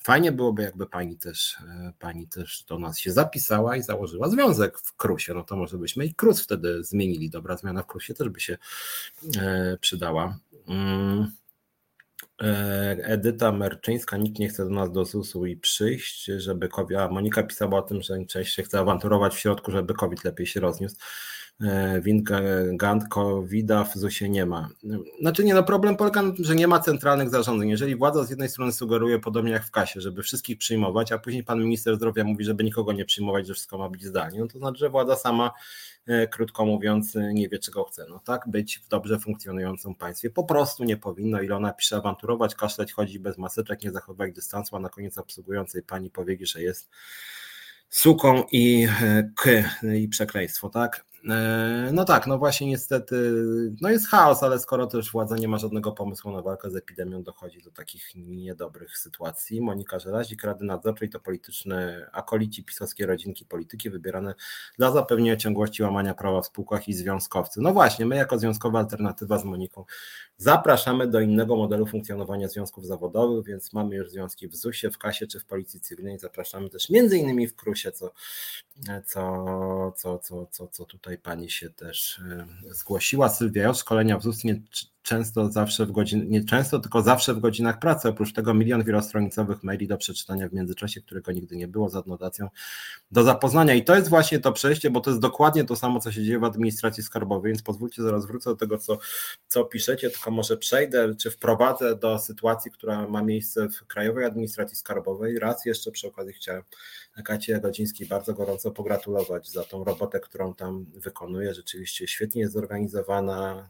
[0.03, 4.79] Fajnie byłoby, jakby pani też, e, pani też do nas się zapisała i założyła związek
[4.79, 5.33] w Krusie.
[5.33, 7.29] No to może byśmy i Krus wtedy zmienili.
[7.29, 8.57] Dobra zmiana w Krusie też by się
[9.37, 10.39] e, przydała.
[10.67, 11.31] Mm.
[12.41, 17.09] E, Edyta Merczyńska, nikt nie chce do nas do ZUS-u i przyjść, żeby COVID, a
[17.09, 20.59] Monika pisała o tym, że część się chce awanturować w środku, żeby COVID lepiej się
[20.59, 20.95] rozniósł.
[22.01, 24.69] Wingant, COVID-a w ZUS-ie nie ma.
[25.21, 27.69] Znaczy nie, no problem polega na tym, że nie ma centralnych zarządzeń.
[27.69, 31.43] Jeżeli władza z jednej strony sugeruje, podobnie jak w kasie, żeby wszystkich przyjmować, a później
[31.43, 34.59] pan minister zdrowia mówi, żeby nikogo nie przyjmować, że wszystko ma być zdalnie, no to
[34.59, 35.51] znaczy, że władza sama
[36.07, 38.05] E, krótko mówiąc, e, nie wie, czego chce.
[38.09, 41.41] No tak, być w dobrze funkcjonującym państwie po prostu nie powinno.
[41.41, 46.09] Ilona pisze awanturować, kaszleć, chodzić bez maseczek, nie zachowywać dystansu, a na koniec obsługującej pani
[46.09, 46.89] powie, że jest
[47.89, 49.49] suką i e, k
[49.95, 51.05] i przekleństwo, tak?
[51.29, 53.33] E, no tak, no właśnie niestety,
[53.81, 57.23] no jest chaos, ale skoro też władza nie ma żadnego pomysłu na walkę z epidemią,
[57.23, 59.61] dochodzi do takich niedobrych sytuacji.
[59.61, 64.35] Monika Żelazik, Rady Nadzorczej to polityczne akolici pisowskie rodzinki polityki wybierane
[64.77, 67.61] dla zapewnienia ciągłości łamania prawa w spółkach i związkowcy.
[67.61, 69.85] No właśnie, my jako związkowa alternatywa z Moniką
[70.37, 75.27] zapraszamy do innego modelu funkcjonowania związków zawodowych, więc mamy już związki w ZUS-ie, w KASie
[75.27, 78.11] czy w Policji Cywilnej, zapraszamy też między innymi w KRUSie, co,
[79.05, 83.29] co, co, co, co, co tutaj pani się też e, zgłosiła.
[83.29, 84.61] Sylwia szkolenia w ZUS nie
[85.05, 88.09] często zawsze w godzinach, nie często, tylko zawsze w godzinach pracy.
[88.09, 92.49] Oprócz tego milion wielostronicowych maili do przeczytania w międzyczasie, którego nigdy nie było, z adnotacją
[93.11, 93.73] do zapoznania.
[93.73, 96.39] I to jest właśnie to przejście, bo to jest dokładnie to samo, co się dzieje
[96.39, 98.97] w administracji skarbowej, więc pozwólcie, zaraz wrócę do tego, co,
[99.47, 104.77] co piszecie, tylko może przejdę, czy wprowadzę do sytuacji, która ma miejsce w Krajowej Administracji
[104.77, 105.39] Skarbowej.
[105.39, 106.63] Raz jeszcze przy okazji chciałem
[107.25, 111.53] Kacie Jagodzińskiej bardzo gorąco pogratulować za tą robotę, którą tam wykonuje.
[111.53, 113.69] Rzeczywiście świetnie jest zorganizowana,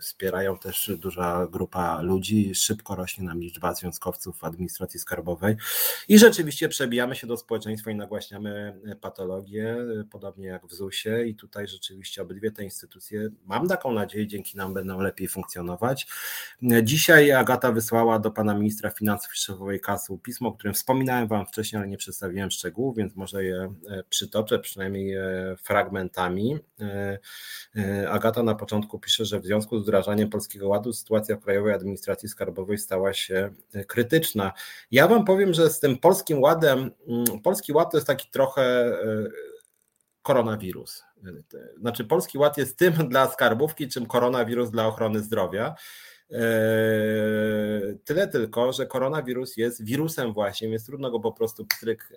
[0.00, 5.56] wspierają też duża grupa ludzi, szybko rośnie nam liczba związkowców w administracji skarbowej
[6.08, 9.76] i rzeczywiście przebijamy się do społeczeństwa i nagłaśniamy patologię,
[10.10, 14.74] podobnie jak w ZUS-ie i tutaj rzeczywiście obydwie te instytucje, mam taką nadzieję, dzięki nam
[14.74, 16.06] będą lepiej funkcjonować.
[16.82, 21.46] Dzisiaj Agata wysłała do pana ministra finansów i szefowej kasy pismo, o którym wspominałem wam
[21.46, 26.58] wcześniej, ale nie przedstawiłem szczegółów, więc może je e, przytoczę, przynajmniej e, fragmentami.
[26.80, 31.74] E, Agata na początku pisze, że w związku z wdrażaniem Polskiego Ładu sytuacja w Krajowej
[31.74, 34.52] Administracji Skarbowej stała się e, krytyczna.
[34.90, 38.62] Ja Wam powiem, że z tym Polskim Ładem, mm, Polski Ład to jest taki trochę
[38.62, 39.30] e,
[40.22, 41.04] koronawirus.
[41.80, 45.74] Znaczy, Polski Ład jest tym dla skarbówki, czym koronawirus dla ochrony zdrowia.
[46.32, 46.40] E,
[48.04, 52.12] tyle tylko, że koronawirus jest wirusem właśnie, więc trudno go po prostu pstryk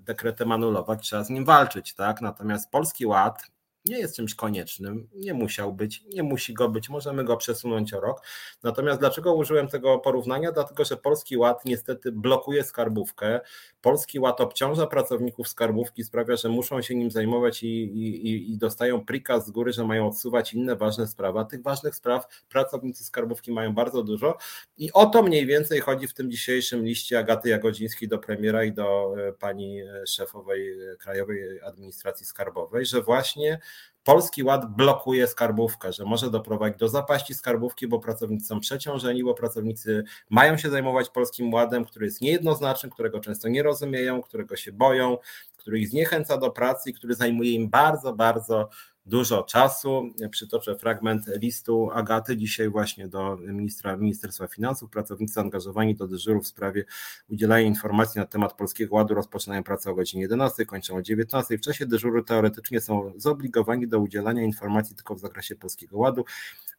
[0.00, 2.20] dekretem anulować, trzeba z nim walczyć, tak?
[2.20, 3.42] Natomiast Polski Ład
[3.84, 8.00] nie jest czymś koniecznym, nie musiał być, nie musi go być, możemy go przesunąć o
[8.00, 8.22] rok.
[8.62, 10.52] Natomiast dlaczego użyłem tego porównania?
[10.52, 13.40] Dlatego, że Polski Ład niestety blokuje skarbówkę.
[13.80, 19.04] Polski Ład obciąża pracowników skarbówki, sprawia, że muszą się nim zajmować i, i, i dostają
[19.04, 21.44] prikaz z góry, że mają odsuwać inne ważne sprawy.
[21.50, 24.38] tych ważnych spraw pracownicy skarbówki mają bardzo dużo
[24.78, 28.72] i o to mniej więcej chodzi w tym dzisiejszym liście Agaty Jagodzińskiej do premiera i
[28.72, 33.60] do e, pani e, szefowej Krajowej Administracji Skarbowej, że właśnie
[34.04, 39.34] Polski Ład blokuje skarbówkę, że może doprowadzić do zapaści skarbówki, bo pracownicy są przeciążeni, bo
[39.34, 44.72] pracownicy mają się zajmować Polskim Ładem, który jest niejednoznaczny, którego często nie rozumieją, którego się
[44.72, 45.18] boją,
[45.56, 48.68] który ich zniechęca do pracy i który zajmuje im bardzo, bardzo
[49.06, 50.10] dużo czasu.
[50.30, 54.90] Przytoczę fragment listu Agaty dzisiaj właśnie do ministra, Ministerstwa Finansów.
[54.90, 56.84] Pracownicy zaangażowani do dyżuru w sprawie
[57.28, 61.58] udzielania informacji na temat Polskiego Ładu rozpoczynają pracę o godzinie 11, kończą o 19.
[61.58, 66.24] W czasie dyżuru teoretycznie są zobligowani do udzielania informacji tylko w zakresie Polskiego Ładu,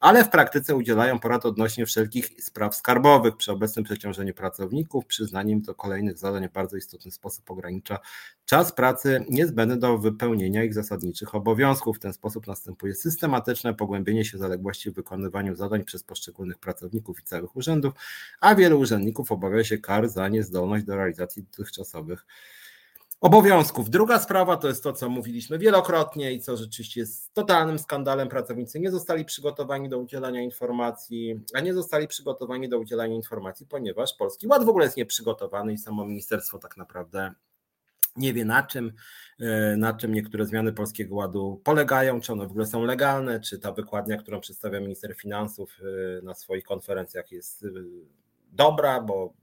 [0.02, 3.38] ale w praktyce udzielają porad odnośnie wszelkich spraw skarbowych.
[3.38, 8.00] Przy obecnym przeciążeniu pracowników przyznaniem do kolejnych zadań w bardzo istotny sposób ogranicza
[8.46, 11.98] czas pracy niezbędny do wypełnienia ich zasadniczych obowiązków.
[11.98, 17.24] W ten sposób następuje systematyczne pogłębienie się zaległości w wykonywaniu zadań przez poszczególnych pracowników i
[17.24, 17.94] całych urzędów,
[18.40, 22.26] a wielu urzędników obawia się kar za niezdolność do realizacji dotychczasowych
[23.22, 23.90] obowiązków.
[23.90, 28.30] Druga sprawa to jest to, co mówiliśmy wielokrotnie i co rzeczywiście jest totalnym skandalem.
[28.30, 34.14] Pracownicy nie zostali przygotowani do udzielania informacji, a nie zostali przygotowani do udzielania informacji, ponieważ
[34.14, 37.34] Polski Ład w ogóle jest nieprzygotowany i samo ministerstwo tak naprawdę
[38.16, 38.94] nie wie na czym,
[39.40, 43.60] e, na czym niektóre zmiany Polskiego Ładu polegają, czy one w ogóle są legalne, czy
[43.60, 45.80] ta wykładnia, którą przedstawia minister finansów
[46.20, 47.68] e, na swoich konferencjach jest e,
[48.52, 49.34] dobra, bo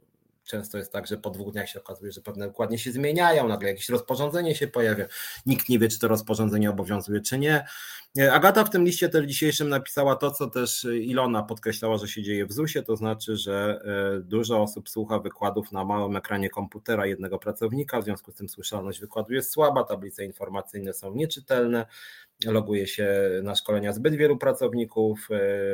[0.49, 3.69] Często jest tak, że po dwóch dniach się okazuje, że pewne dokładnie się zmieniają, nagle
[3.69, 5.07] jakieś rozporządzenie się pojawia.
[5.47, 7.65] Nikt nie wie, czy to rozporządzenie obowiązuje, czy nie.
[8.33, 12.47] Agata w tym liście też dzisiejszym napisała to, co też Ilona podkreślała, że się dzieje
[12.47, 17.39] w ZUS-ie, to znaczy, że e, dużo osób słucha wykładów na małym ekranie komputera jednego
[17.39, 21.87] pracownika, w związku z tym słyszalność wykładu jest słaba, tablice informacyjne są nieczytelne,
[22.47, 25.29] loguje się na szkolenia zbyt wielu pracowników,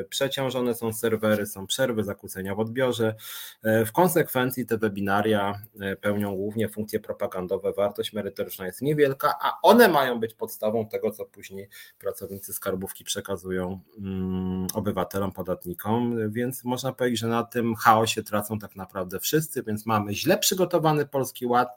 [0.09, 3.15] przeciążone są serwery, są przerwy, zakłócenia w odbiorze.
[3.63, 5.63] W konsekwencji te webinaria
[6.01, 11.25] pełnią głównie funkcje propagandowe, wartość merytoryczna jest niewielka, a one mają być podstawą tego, co
[11.25, 11.69] później
[11.99, 18.77] pracownicy skarbówki przekazują mm, obywatelom, podatnikom, więc można powiedzieć, że na tym chaosie tracą tak
[18.77, 21.69] naprawdę wszyscy, więc mamy źle przygotowany Polski Ład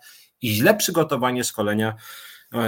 [0.42, 1.96] i źle przygotowanie szkolenia e,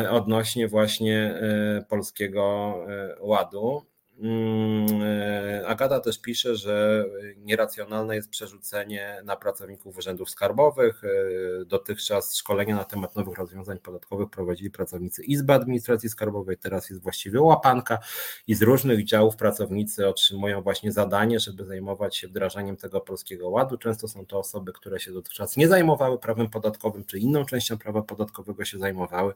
[0.10, 3.85] odnośnie właśnie e, Polskiego e, Ładu.
[4.22, 7.06] Mm, e, Agata też pisze, że
[7.38, 11.04] nieracjonalne jest przerzucenie na pracowników urzędów skarbowych.
[11.04, 17.02] E, dotychczas szkolenia na temat nowych rozwiązań podatkowych prowadzili pracownicy Izby Administracji Skarbowej, teraz jest
[17.02, 18.00] właściwie łapanka
[18.48, 23.78] i z różnych działów pracownicy otrzymują właśnie zadanie, żeby zajmować się wdrażaniem tego polskiego ładu.
[23.78, 28.02] Często są to osoby, które się dotychczas nie zajmowały prawem podatkowym, czy inną częścią prawa
[28.02, 29.34] podatkowego się zajmowały.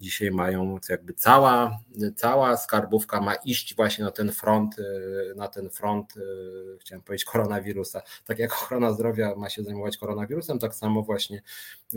[0.00, 1.78] Dzisiaj mają jakby cała,
[2.16, 6.20] cała skarbówka ma iść właśnie na ten ten front, y, na ten front, y,
[6.80, 8.02] chciałem powiedzieć, koronawirusa.
[8.24, 11.42] Tak jak ochrona zdrowia ma się zajmować koronawirusem, tak samo właśnie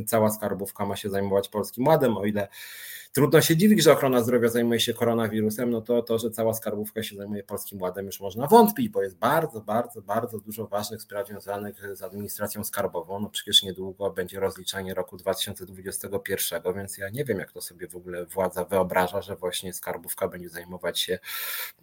[0.05, 2.47] cała skarbówka ma się zajmować Polskim Ładem, o ile
[3.15, 7.03] Trudno się dziwić, że ochrona zdrowia zajmuje się koronawirusem, no to to, że cała skarbówka
[7.03, 11.27] się zajmuje polskim ładem, już można wątpić, bo jest bardzo, bardzo, bardzo dużo ważnych spraw
[11.27, 13.19] związanych z administracją skarbową.
[13.19, 17.95] No przecież niedługo będzie rozliczanie roku 2021, więc ja nie wiem, jak to sobie w
[17.95, 21.19] ogóle władza wyobraża, że właśnie skarbówka będzie zajmować się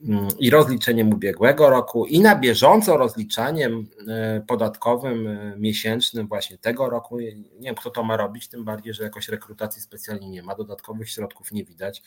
[0.08, 6.90] mm, i rozliczeniem ubiegłego roku, i na bieżąco rozliczaniem e, podatkowym e, miesięcznym właśnie tego
[6.90, 7.20] roku.
[7.20, 11.10] Nie wiem, kto to ma robić, tym bardziej, że jakoś rekrutacji specjalnie nie ma, dodatkowych
[11.10, 12.02] środków środków nie widać.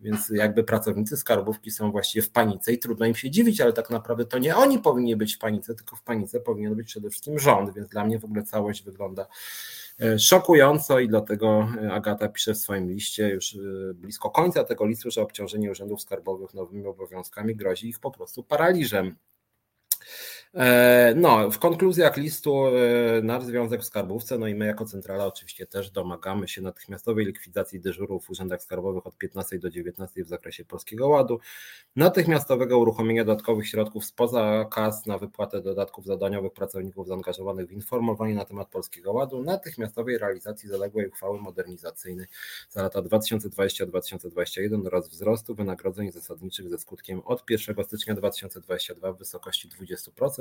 [0.00, 3.90] Więc jakby pracownicy skarbówki są właściwie w panice i trudno im się dziwić, ale tak
[3.90, 7.38] naprawdę to nie oni powinni być w panice, tylko w panice powinien być przede wszystkim
[7.38, 9.26] rząd, więc dla mnie w ogóle całość wygląda
[10.00, 13.58] e, szokująco i dlatego e, Agata pisze w swoim liście już e,
[13.94, 19.16] blisko końca tego listu, że obciążenie urzędów skarbowych nowymi obowiązkami grozi ich po prostu paraliżem.
[20.54, 25.26] E, no, w konkluzjach listu e, nasz związek w skarbówce, no i my jako centrala
[25.26, 30.28] oczywiście też domagamy się natychmiastowej likwidacji dyżurów w urzędach skarbowych od 15 do 19 w
[30.28, 31.40] zakresie Polskiego Ładu,
[31.96, 38.44] natychmiastowego uruchomienia dodatkowych środków spoza kas na wypłatę dodatków zadaniowych pracowników zaangażowanych w informowanie na
[38.44, 42.26] temat Polskiego Ładu, natychmiastowej realizacji zaległej uchwały modernizacyjnej
[42.70, 49.68] za lata 2020-2021 oraz wzrostu wynagrodzeń zasadniczych ze skutkiem od 1 stycznia 2022 w wysokości
[49.68, 50.37] 20%.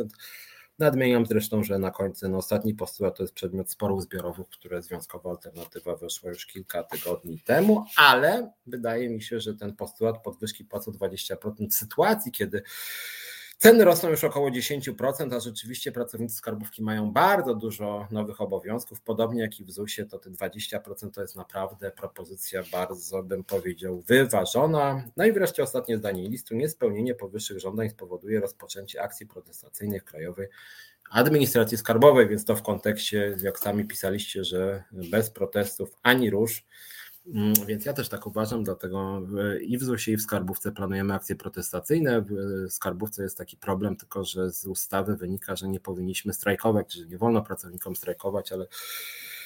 [0.80, 5.30] Nadmieniam zresztą, że na końcu no, ostatni postulat to jest przedmiot sporów zbiorowych, które Związkowa
[5.30, 10.88] Alternatywa weszła już kilka tygodni temu, ale wydaje mi się, że ten postulat podwyżki płac
[10.88, 12.64] o 20% w sytuacji, kiedy
[13.58, 19.02] Ceny rosną już około 10%, a rzeczywiście pracownicy skarbówki mają bardzo dużo nowych obowiązków.
[19.02, 24.02] Podobnie jak i w ZUS-ie, to te 20% to jest naprawdę propozycja bardzo, bym powiedział,
[24.02, 25.04] wyważona.
[25.18, 26.56] No i wreszcie ostatnie zdanie listu.
[26.56, 30.48] Niespełnienie powyższych żądań spowoduje rozpoczęcie akcji protestacyjnej w Krajowej
[31.12, 36.66] Administracji Skarbowej, więc to w kontekście, jak sami pisaliście, że bez protestów ani rusz.
[37.34, 39.22] Mm, więc ja też tak uważam, dlatego
[39.62, 42.22] i w ZUS-ie, i w skarbówce planujemy akcje protestacyjne.
[42.22, 47.06] W skarbówce jest taki problem, tylko że z ustawy wynika, że nie powinniśmy strajkować, że
[47.06, 48.68] nie wolno pracownikom strajkować, ale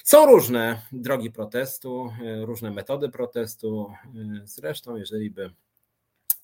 [0.03, 2.12] są różne drogi protestu,
[2.45, 3.94] różne metody protestu.
[4.44, 5.52] Zresztą, jeżeli by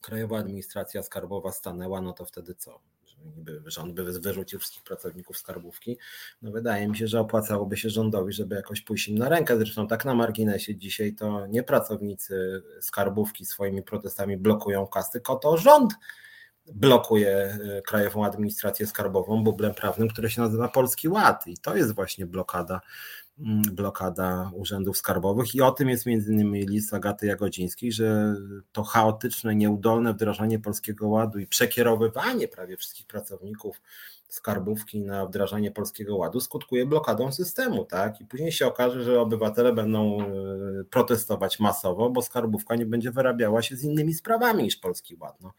[0.01, 2.79] Krajowa Administracja Skarbowa stanęła, no to wtedy co?
[3.35, 5.97] Niby rząd by wyrzucił wszystkich pracowników skarbówki,
[6.41, 9.57] no wydaje mi się, że opłacałoby się rządowi, żeby jakoś pójść im na rękę.
[9.57, 15.57] Zresztą tak na marginesie dzisiaj to nie pracownicy skarbówki swoimi protestami blokują kasy, tylko to
[15.57, 15.93] rząd
[16.73, 17.29] blokuje
[17.77, 22.25] e, Krajową Administrację Skarbową bublem prawnym, który się nazywa Polski Ład i to jest właśnie
[22.25, 22.81] blokada
[23.71, 28.35] blokada urzędów skarbowych i o tym jest między innymi list Agaty Jagodzińskiej, że
[28.71, 33.81] to chaotyczne, nieudolne wdrażanie Polskiego Ładu i przekierowywanie prawie wszystkich pracowników
[34.27, 38.21] skarbówki na wdrażanie Polskiego Ładu skutkuje blokadą systemu, tak?
[38.21, 40.25] I później się okaże, że obywatele będą e,
[40.89, 45.41] protestować masowo, bo skarbówka nie będzie wyrabiała się z innymi sprawami niż Polski Ład.
[45.41, 45.53] No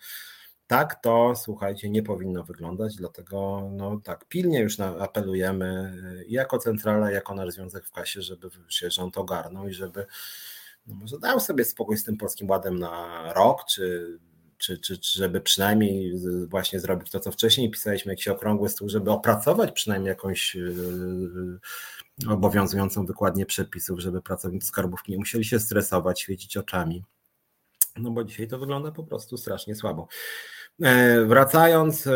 [0.69, 5.95] tak to, słuchajcie, nie powinno wyglądać, dlatego no tak, pilnie już apelujemy
[6.27, 10.07] i jako centrala, jako nasz związek w kasie, żeby się rząd ogarnął i żeby
[10.87, 14.19] no może dał sobie spokój z tym Polskim Ładem na rok, czy,
[14.59, 16.15] czy, czy, czy żeby przynajmniej
[16.49, 21.61] właśnie zrobić to, co wcześniej pisaliśmy, jakiś okrągły stół, żeby opracować przynajmniej jakąś yy,
[22.29, 27.05] obowiązującą wykładnię przepisów, żeby pracownicy skarbówki nie musieli się stresować, świecić oczami.
[27.97, 30.09] No bo dzisiaj to wygląda po prostu strasznie słabo.
[30.83, 32.13] E, wracając e,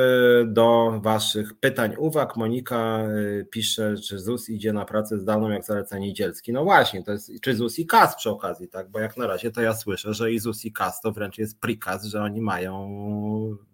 [0.47, 5.99] do Waszych pytań, uwag, Monika e, pisze, czy ZUS idzie na pracę zdalną jak zaleca
[5.99, 6.53] Niedzielski.
[6.53, 8.91] No właśnie, to jest, czy ZUS i KAS przy okazji, tak?
[8.91, 11.61] Bo jak na razie to ja słyszę, że i ZUS i KAS to wręcz jest
[11.61, 12.89] prikaz, że oni mają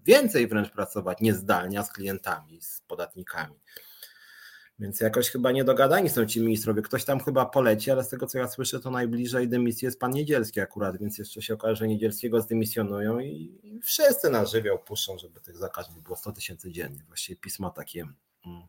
[0.07, 3.55] więcej wręcz pracować niezdalnie z klientami, z podatnikami.
[4.79, 6.83] Więc jakoś chyba niedogadani są ci ministrowie.
[6.83, 10.11] Ktoś tam chyba poleci, ale z tego co ja słyszę, to najbliżej dymisji jest pan
[10.11, 15.41] Niedzielski akurat, więc jeszcze się okaże, że Niedzielskiego zdymisjonują i, wszyscy na żywioł puszczą, żeby
[15.41, 17.03] tych zakażeń było 100 tysięcy dziennie.
[17.09, 18.01] Właściwie pismo takie
[18.47, 18.63] mm,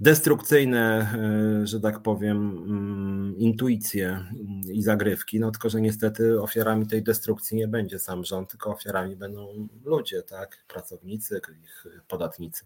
[0.00, 1.14] destrukcyjne,
[1.62, 7.02] e, że tak powiem, mm, intuicje mm, i zagrywki, no tylko, że niestety ofiarami tej
[7.02, 12.64] destrukcji nie będzie sam rząd, tylko ofiarami będą ludzie, tak, pracownicy, ich podatnicy.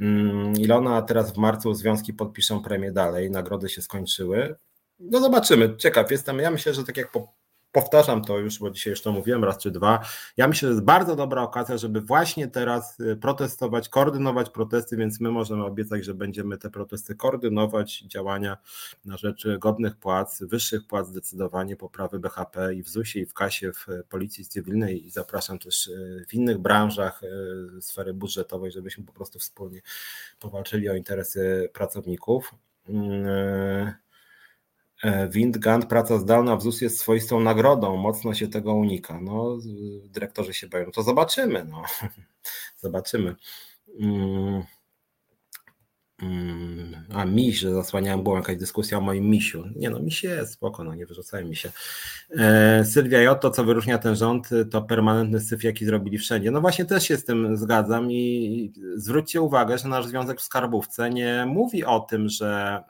[0.00, 4.56] Mm, Ilona teraz w marcu związki podpiszą premię dalej, nagrody się skończyły.
[4.98, 6.38] No zobaczymy, ciekaw jestem.
[6.38, 7.32] Ja myślę, że tak jak po,
[7.76, 10.00] powtarzam to już, bo dzisiaj już to mówiłem raz czy dwa.
[10.36, 15.20] Ja myślę, że jest bardzo dobra okazja, żeby właśnie teraz y, protestować, koordynować protesty, więc
[15.20, 18.56] my możemy obiecać, że będziemy te protesty koordynować, działania
[19.04, 23.72] na rzecz godnych płac, wyższych płac zdecydowanie, poprawy BHP i w ZUS-ie, i w KASie,
[23.72, 29.12] w Policji Cywilnej i zapraszam też y, w innych branżach y, sfery budżetowej, żebyśmy po
[29.12, 29.80] prostu wspólnie
[30.40, 32.54] powalczyli o interesy pracowników.
[35.06, 39.20] E, Windgant, praca zdalna w ZUS jest swoistą nagrodą, mocno się tego unika.
[39.20, 39.58] No,
[40.04, 41.66] dyrektorzy się boją, to zobaczymy.
[41.70, 41.82] No.
[42.84, 43.36] zobaczymy.
[44.00, 44.62] Mm.
[46.22, 47.06] Mm.
[47.14, 49.64] A miś, że zasłaniałem była jakaś dyskusja o moim misiu.
[49.76, 51.72] Nie no, miś jest, spoko, no nie wyrzucajmy mi się.
[52.30, 56.50] E, Sylwia J, to co wyróżnia ten rząd, to permanentny syf, jaki zrobili wszędzie.
[56.50, 61.10] No właśnie też się z tym zgadzam i zwróćcie uwagę, że nasz Związek w Skarbówce
[61.10, 62.82] nie mówi o tym, że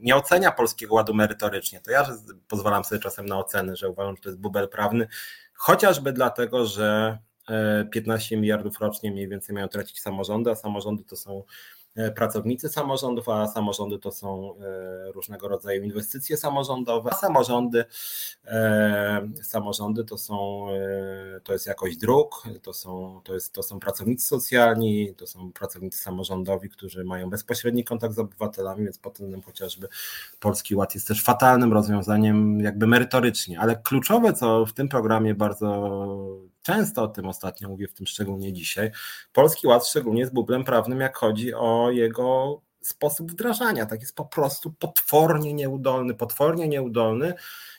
[0.00, 1.80] nie ocenia Polskiego Ładu merytorycznie.
[1.80, 2.06] To ja
[2.48, 5.08] pozwalam sobie czasem na oceny, że uważam, że to jest bubel prawny,
[5.54, 7.18] chociażby dlatego, że
[7.92, 11.42] 15 e, miliardów rocznie mniej więcej mają tracić samorządy, a samorządy to są
[12.14, 17.84] pracownicy samorządów, a samorządy to są e, różnego rodzaju inwestycje samorządowe, a samorządy,
[18.46, 20.66] e, samorządy to są,
[21.44, 25.98] to jest jakość dróg, to są, to, jest, to są pracownicy socjalni, to są pracownicy
[25.98, 29.88] samorządowi, którzy mają bezpośredni kontakt z obywatelami, więc pod tym chociażby
[30.40, 36.53] Polski Ład jest też fatalnym rozwiązaniem jakby merytorycznie, ale kluczowe, co w tym programie bardzo
[36.64, 38.90] często o tym ostatnio mówię, w tym szczególnie dzisiaj.
[39.32, 43.86] Polski Ład szczególnie jest bublem prawnym, jak chodzi o jego sposób wdrażania.
[43.86, 47.34] Tak jest po prostu potwornie nieudolny, potwornie nieudolny.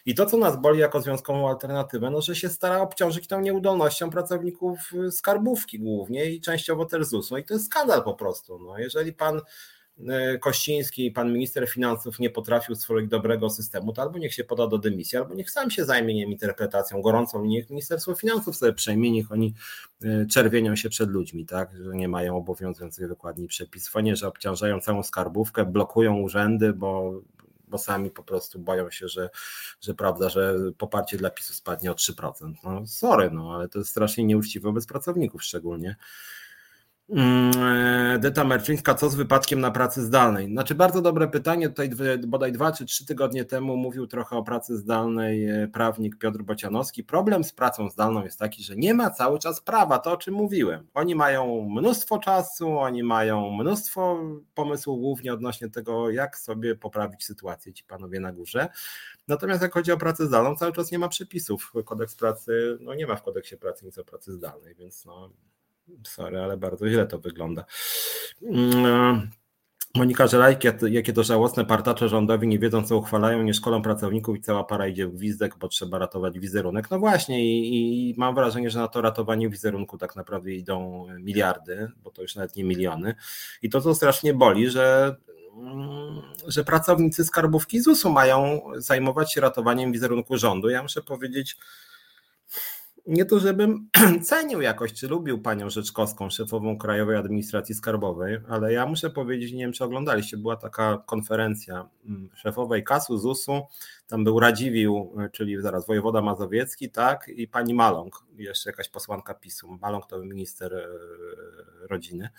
[0.05, 4.09] I to, co nas boli jako związkową alternatywę, no, że się stara obciążyć tą nieudolnością
[4.09, 7.31] pracowników skarbówki głównie i częściowo też ZUS.
[7.31, 8.59] No i to jest skandal po prostu.
[8.59, 9.41] No, jeżeli pan
[10.39, 14.77] Kościński, pan minister finansów nie potrafił stworzyć dobrego systemu, to albo niech się poda do
[14.77, 19.31] dymisji, albo niech sam się zajmie nie interpretacją gorącą niech Ministerstwo Finansów sobie przejmie, niech
[19.31, 19.53] oni
[20.03, 24.27] e, czerwienią się przed ludźmi, tak, że nie mają obowiązujących wykładni przepisów, a nie, że
[24.27, 27.22] obciążają całą skarbówkę, blokują urzędy, bo
[27.67, 29.30] bo sami po prostu boją się, że,
[29.81, 32.53] że prawda, że poparcie dla PiSu spadnie o 3%.
[32.63, 35.95] No sorry, no ale to jest strasznie nieuczciwe wobec pracowników szczególnie.
[37.10, 37.52] Mm,
[38.15, 40.48] e, Deta Merczyńska, co z wypadkiem na pracy zdalnej?
[40.48, 41.90] Znaczy bardzo dobre pytanie, tutaj
[42.27, 47.03] bodaj dwa czy trzy tygodnie temu mówił trochę o pracy zdalnej e, prawnik Piotr Bocianowski.
[47.03, 50.34] Problem z pracą zdalną jest taki, że nie ma cały czas prawa, to o czym
[50.34, 50.88] mówiłem.
[50.94, 54.19] Oni mają mnóstwo czasu, oni mają mnóstwo
[54.53, 58.69] pomysłów głównie odnośnie tego, jak sobie poprawić sytuację ci panowie na górze.
[59.27, 61.72] Natomiast jak chodzi o pracę zdalną, cały czas nie ma przepisów.
[61.86, 65.30] Kodeks pracy, no nie ma w kodeksie pracy nic o pracy zdalnej, więc no
[66.03, 67.65] Sorry, ale bardzo źle to wygląda.
[68.41, 69.29] Mm,
[69.95, 70.59] Monika Żelajk,
[70.89, 74.87] jakie to żałosne partacze rządowi nie wiedzą, co uchwalają, nie szkolą pracowników i cała para
[74.87, 76.91] idzie w gwizdek, bo trzeba ratować wizerunek.
[76.91, 81.91] No właśnie i, i, mam wrażenie, że na to ratowanie wizerunku tak naprawdę idą miliardy,
[82.03, 83.15] bo to już nawet nie miliony.
[83.61, 85.15] I to, co strasznie boli, że
[85.57, 90.69] mm, że pracownicy skarbówki ZUS-u mają zajmować się ratowaniem wizerunku rządu.
[90.69, 91.57] Ja muszę powiedzieć,
[93.07, 93.90] nie to, żebym
[94.30, 99.60] cenił jakoś, czy lubił panią Rzeczkowską, szefową Krajowej Administracji Skarbowej, ale ja muszę powiedzieć, nie
[99.60, 103.61] wiem, czy oglądaliście, była taka konferencja mm, szefowej KAS-u, ZUS-u,
[104.07, 109.77] tam był Radziwił, czyli zaraz wojewoda mazowiecki, tak, i pani Maląg, jeszcze jakaś posłanka PiSu.
[109.82, 110.88] Maląg to minister e,
[111.88, 112.30] rodziny.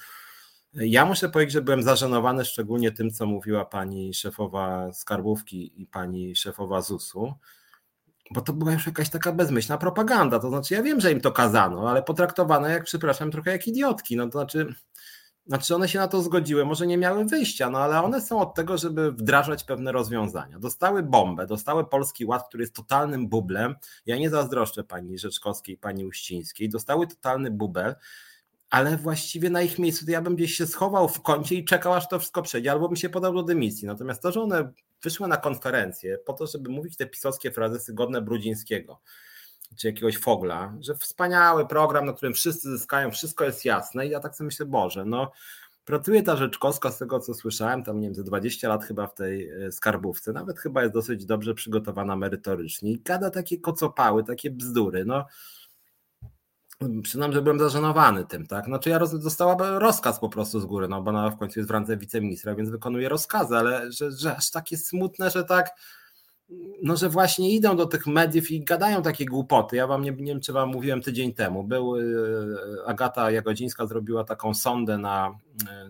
[0.75, 6.37] Ja muszę powiedzieć, że byłem zażenowany szczególnie tym, co mówiła pani szefowa skarbówki i pani
[6.37, 7.35] szefowa ZUS-u
[8.31, 10.39] bo to była już jakaś taka bezmyślna propaganda.
[10.39, 14.17] To znaczy, ja wiem, że im to kazano, ale potraktowane jak, przepraszam, trochę jak idiotki.
[14.17, 14.75] No to znaczy,
[15.47, 18.55] znaczy one się na to zgodziły, może nie miały wyjścia, no ale one są od
[18.55, 20.59] tego, żeby wdrażać pewne rozwiązania.
[20.59, 23.75] Dostały bombę, dostały Polski Ład, który jest totalnym bublem.
[24.07, 26.69] Ja nie zazdroszczę pani Rzeczkowskiej, pani Uścińskiej.
[26.69, 27.95] Dostały totalny bubel,
[28.71, 31.95] ale właściwie na ich miejscu to ja bym gdzieś się schował w kącie i czekał,
[31.95, 33.87] aż to wszystko przejdzie, albo bym się podał do dymisji.
[33.87, 38.23] Natomiast to, że one wyszły na konferencję po to, żeby mówić te pisowskie frazy godne
[38.23, 39.01] Brudzińskiego,
[39.77, 44.07] czy jakiegoś Fogla, że wspaniały program, na którym wszyscy zyskają, wszystko jest jasne.
[44.07, 45.33] I ja tak sobie myślę, Boże, no
[45.85, 49.15] pracuje ta Rzeczkowska z tego, co słyszałem, tam nie wiem, ze 20 lat chyba w
[49.15, 52.93] tej e, skarbówce, nawet chyba jest dosyć dobrze przygotowana merytorycznie.
[52.93, 55.27] I gada takie kocopały, takie bzdury, no
[57.03, 58.65] Przyznam, że byłem zażenowany tym, tak?
[58.65, 59.15] Znaczy ja roz,
[59.59, 62.71] rozkaz po prostu z góry, no bo ona w końcu jest w randze wiceministra, więc
[62.71, 65.71] wykonuje rozkazy, ale że, że aż takie smutne, że tak
[66.83, 69.77] no, że właśnie idą do tych mediów i gadają takie głupoty.
[69.77, 71.65] Ja wam nie, nie wiem, czy wam mówiłem tydzień temu.
[71.65, 75.39] Był, y, Agata Jagodzińska zrobiła taką sondę na,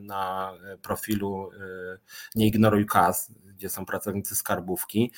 [0.01, 0.53] na
[0.83, 1.99] profilu y,
[2.35, 5.13] Nie ignoruj kas, gdzie są pracownicy skarbówki.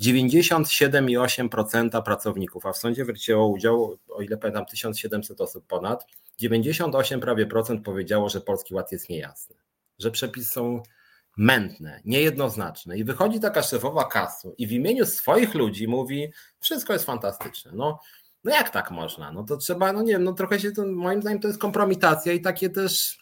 [0.00, 6.06] 97,8% pracowników, a w sądzie wzięło udział, o ile pamiętam, 1700 osób ponad.
[6.38, 9.56] 98 prawie procent powiedziało, że Polski Ład jest niejasny,
[9.98, 10.82] że przepisy są
[11.36, 12.98] mętne, niejednoznaczne.
[12.98, 17.72] I wychodzi taka szefowa kasu i w imieniu swoich ludzi mówi: Wszystko jest fantastyczne.
[17.74, 18.00] No,
[18.44, 19.32] no jak tak można?
[19.32, 22.32] No to trzeba, no nie wiem, no trochę się to, moim zdaniem to jest kompromitacja
[22.32, 23.18] i takie też,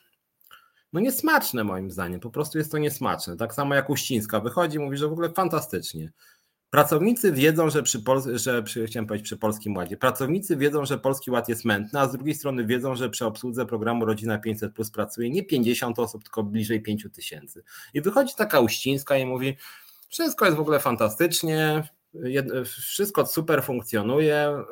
[0.92, 2.20] no niesmaczne moim zdaniem.
[2.20, 3.36] Po prostu jest to niesmaczne.
[3.36, 6.12] Tak samo jak Uścińska wychodzi, mówi, że w ogóle fantastycznie.
[6.70, 10.98] Pracownicy wiedzą, że przy, Pol- że przy, chciałem powiedzieć przy Polskim Ładzie, pracownicy wiedzą, że
[10.98, 14.74] Polski Ład jest mętny, a z drugiej strony wiedzą, że przy obsłudze programu Rodzina 500
[14.74, 17.62] Plus pracuje nie 50 osób, tylko bliżej 5 tysięcy.
[17.94, 19.56] I wychodzi taka Uścińska i mówi,
[20.08, 21.88] wszystko jest w ogóle fantastycznie,
[22.64, 24.64] wszystko super funkcjonuje,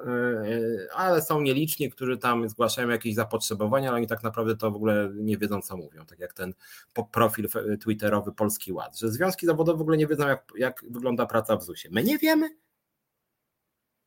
[0.46, 4.76] y, ale są nieliczni, którzy tam zgłaszają jakieś zapotrzebowania, ale oni tak naprawdę to w
[4.76, 6.06] ogóle nie wiedzą, co mówią.
[6.06, 6.54] Tak jak ten
[7.12, 7.48] profil
[7.80, 11.62] twitterowy Polski Ład, że związki zawodowe w ogóle nie wiedzą, jak, jak wygląda praca w
[11.62, 11.94] ZUS-ie.
[11.94, 12.48] My nie wiemy.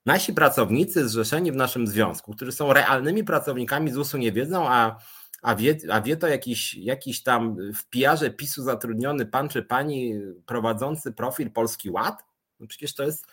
[0.06, 4.98] Nasi pracownicy zrzeszeni w naszym związku, którzy są realnymi pracownikami ZUS-u, nie wiedzą, a,
[5.42, 10.14] a, wie, a wie to jakiś, jakiś tam w PR-ze PiSu zatrudniony pan czy pani
[10.46, 12.31] prowadzący profil Polski Ład?
[12.62, 13.28] No przecież to jest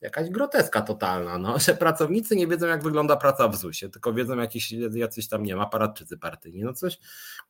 [0.00, 4.36] jakaś groteska totalna, no, że pracownicy nie wiedzą, jak wygląda praca w ZUS-ie, tylko wiedzą
[4.36, 6.62] jakieś, jacyś tam, nie ma aparatczycy partyjni.
[6.62, 6.98] No coś,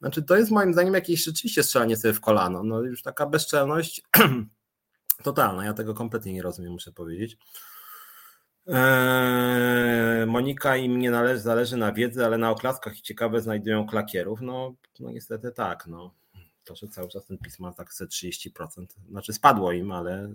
[0.01, 2.63] znaczy to jest moim zdaniem jakieś rzeczywiście strzelanie sobie w kolano.
[2.63, 4.03] No już taka bezczelność
[5.23, 7.39] totalna, ja tego kompletnie nie rozumiem, muszę powiedzieć.
[8.67, 14.41] Eee, Monika im nie należy, zależy na wiedzy, ale na oklaskach i ciekawe znajdują klakierów.
[14.41, 15.87] No, no niestety tak.
[15.87, 16.15] No.
[16.65, 20.35] To, że cały czas ten pismo ma tak 30%, znaczy spadło im, ale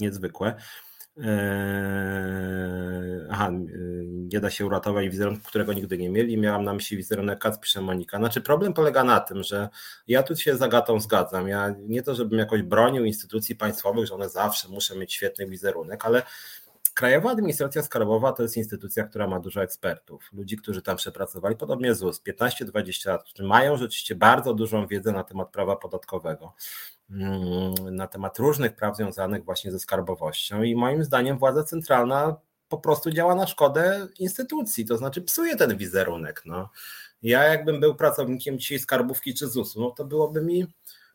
[0.00, 0.54] niezwykłe.
[1.18, 1.26] Eee,
[3.30, 3.50] aha,
[4.06, 6.38] nie da się uratować wizerunku, którego nigdy nie mieli.
[6.38, 8.18] Miałam na myśli wizerunek Kac, pisze Monika.
[8.18, 9.68] Znaczy problem polega na tym, że
[10.08, 11.48] ja tu się z Agatą zgadzam.
[11.48, 16.04] Ja nie to, żebym jakoś bronił instytucji państwowych, że one zawsze muszą mieć świetny wizerunek,
[16.04, 16.22] ale
[16.96, 21.94] Krajowa Administracja Skarbowa to jest instytucja, która ma dużo ekspertów, ludzi, którzy tam przepracowali, podobnie
[21.94, 26.52] ZUS, 15-20 lat, którzy mają rzeczywiście bardzo dużą wiedzę na temat prawa podatkowego.
[27.10, 32.36] Mm, na temat różnych praw związanych właśnie ze skarbowością i moim zdaniem władza centralna
[32.68, 36.42] po prostu działa na szkodę instytucji, to znaczy psuje ten wizerunek.
[36.46, 36.70] No.
[37.22, 40.66] Ja jakbym był pracownikiem dzisiaj skarbówki czy ZUS-u, no to byłoby mi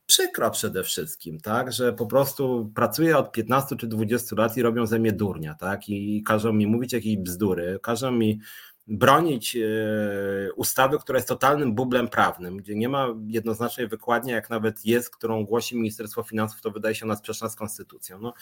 [0.06, 4.86] przykro przede wszystkim, tak, że po prostu pracuję od 15 czy 20 lat i robią
[4.86, 8.40] ze mnie durnia, tak, i każą mi mówić jakieś bzdury, każą mi
[8.88, 14.86] bronić e, ustawy, która jest totalnym bublem prawnym, gdzie nie ma jednoznacznej wykładni, jak nawet
[14.86, 18.20] jest, którą głosi Ministerstwo Finansów, to wydaje się ona sprzeczna z konstytucją.
[18.20, 18.34] No,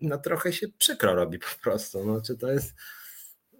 [0.00, 2.04] no trochę się przykro robi po prostu.
[2.04, 2.74] No, czy to jest.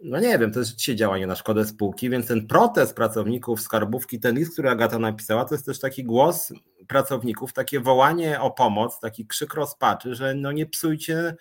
[0.02, 4.20] No nie wiem, to jest dzisiaj działanie na szkodę spółki, więc ten protest pracowników skarbówki,
[4.20, 6.52] ten list, który Agata napisała, to jest też taki głos
[6.88, 11.36] pracowników, takie wołanie o pomoc, taki krzyk rozpaczy, że no nie psujcie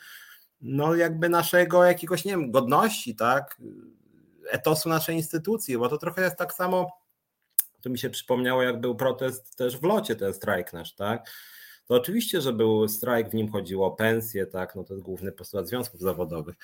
[0.62, 3.58] no jakby naszego jakiegoś, nie wiem, godności, tak,
[4.52, 6.92] etosu naszej instytucji, bo to trochę jest tak samo,
[7.82, 11.30] to mi się przypomniało, jak był protest też w locie, ten strajk nasz, tak?
[11.86, 14.76] To oczywiście, że był strajk, w nim chodziło o pensje, tak?
[14.76, 16.56] No to jest główny postulat związków zawodowych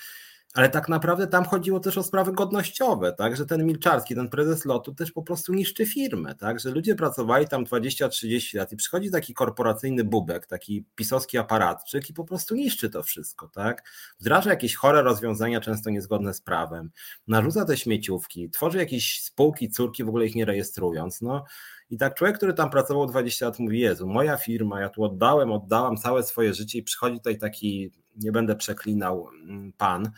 [0.55, 4.65] ale tak naprawdę tam chodziło też o sprawy godnościowe, tak, że ten Milczarski, ten prezes
[4.65, 9.11] lotu też po prostu niszczy firmę, tak, że ludzie pracowali tam 20-30 lat i przychodzi
[9.11, 13.83] taki korporacyjny bubek, taki pisowski aparatczyk i po prostu niszczy to wszystko, tak,
[14.19, 16.91] wdraża jakieś chore rozwiązania, często niezgodne z prawem,
[17.27, 21.45] narzuca te śmieciówki, tworzy jakieś spółki, córki, w ogóle ich nie rejestrując, no
[21.89, 25.51] i tak człowiek, który tam pracował 20 lat mówi, Jezu, moja firma, ja tu oddałem,
[25.51, 30.11] oddałam całe swoje życie i przychodzi tutaj taki, nie będę przeklinał, mm, pan,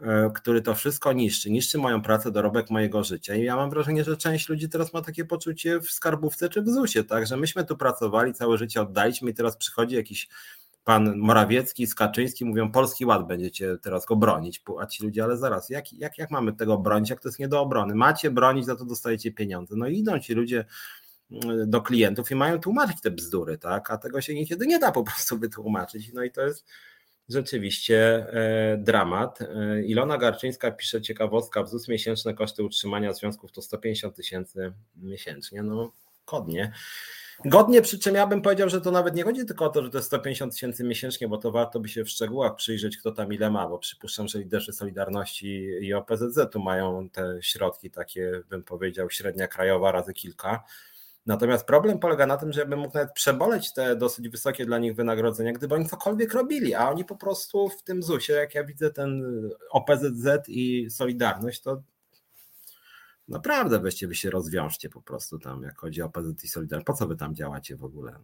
[0.00, 3.34] e, który to wszystko niszczy, niszczy moją pracę, dorobek mojego życia.
[3.34, 6.68] I ja mam wrażenie, że część ludzi teraz ma takie poczucie w skarbówce czy w
[6.68, 10.28] ZUS-ie, tak, że myśmy tu pracowali, całe życie oddaliśmy i teraz przychodzi jakiś
[10.84, 15.36] pan Morawiecki z Kaczyński mówią, Polski Ład będziecie teraz go bronić, a ci ludzie, ale
[15.36, 17.94] zaraz, jak, jak, jak mamy tego bronić, jak to jest nie do obrony?
[17.94, 19.74] Macie bronić, za to dostajecie pieniądze.
[19.76, 20.64] No i idą ci ludzie
[21.66, 23.90] do klientów i mają tłumaczyć te bzdury, tak?
[23.90, 26.12] A tego się niekiedy nie da po prostu wytłumaczyć.
[26.12, 26.66] No i to jest
[27.28, 29.42] rzeczywiście e, dramat.
[29.42, 35.62] E, Ilona Garczyńska pisze ciekawostka, w ZUS miesięczne koszty utrzymania związków to 150 tysięcy miesięcznie.
[35.62, 35.92] No,
[36.24, 36.72] kodnie.
[37.44, 39.90] Godnie, przy czym ja bym powiedział, że to nawet nie chodzi tylko o to, że
[39.90, 43.32] to jest 150 tysięcy miesięcznie, bo to warto by się w szczegółach przyjrzeć, kto tam
[43.32, 48.62] ile ma, bo przypuszczam, że liderzy Solidarności i OPZZ tu mają te środki takie, bym
[48.62, 50.64] powiedział, średnia krajowa razy kilka.
[51.28, 54.94] Natomiast problem polega na tym, że bym mógł nawet przeboleć te dosyć wysokie dla nich
[54.94, 58.90] wynagrodzenia, gdyby oni cokolwiek robili, a oni po prostu w tym ZUS-ie, jak ja widzę
[58.90, 59.22] ten
[59.70, 61.82] OPZZ i Solidarność, to
[63.28, 66.86] Naprawdę weźcie wy się rozwiążcie po prostu tam, jak chodzi o PZT i Solidarność.
[66.86, 68.14] Po co wy tam działacie w ogóle?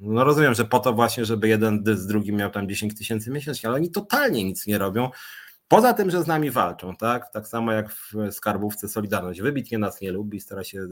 [0.00, 3.68] No rozumiem, że po to właśnie, żeby jeden z drugim miał tam 10 tysięcy miesięcznie,
[3.68, 5.10] ale oni totalnie nic nie robią.
[5.72, 7.32] Poza tym, że z nami walczą, tak?
[7.32, 9.40] Tak samo jak w skarbówce Solidarność.
[9.40, 10.86] Wybitnie nas nie lubi, stara się,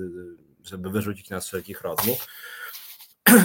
[0.65, 2.27] żeby wyrzucić nas z wszelkich rozmów.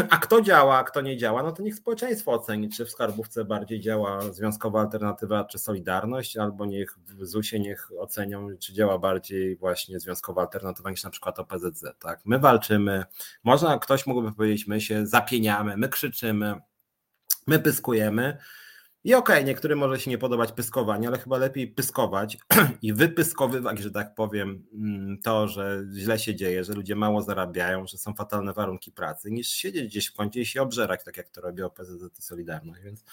[0.10, 3.46] A kto działa, a kto nie działa, no to niech społeczeństwo oceni, czy w skarbówce
[3.46, 9.58] bardziej działa związkowa alternatywa, czy Solidarność, albo niech w ZUS-ie niech ocenią, czy działa bardziej
[9.58, 11.84] właśnie związkowa alternatywa niż na przykład OPZZ.
[12.00, 12.20] Tak?
[12.26, 13.04] My walczymy,
[13.44, 16.56] można, ktoś mógłby powiedzieć, my się zapieniamy, my krzyczymy,
[17.48, 18.38] my pyskujemy,
[19.06, 22.38] i okej, okay, niektórym może się nie podobać pyskowanie, ale chyba lepiej pyskować
[22.82, 27.88] i wypyskowywać, że tak powiem, mm, to, że źle się dzieje, że ludzie mało zarabiają,
[27.88, 31.30] że są fatalne warunki pracy, niż siedzieć gdzieś w kącie i się obżerać, tak jak
[31.30, 32.82] to robi OPZZ i Solidarność.
[32.82, 33.06] Więc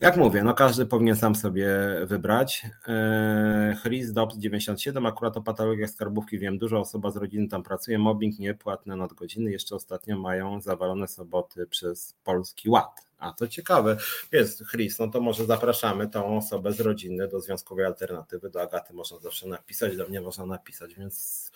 [0.00, 1.68] jak mówię, no każdy powinien sam sobie
[2.06, 2.66] wybrać.
[2.88, 7.98] E, Chris Dobbs 97, akurat o patologiach skarbówki wiem dużo, osoba z rodziny tam pracuje,
[7.98, 13.05] mobbing, niepłatne nadgodziny, jeszcze ostatnio mają zawalone soboty przez Polski Ład.
[13.18, 13.96] A to ciekawe.
[14.32, 18.50] Jest Chris, no to może zapraszamy tą osobę z rodziny do Związkowej Alternatywy.
[18.50, 21.46] Do Agaty można zawsze napisać, do mnie można napisać, więc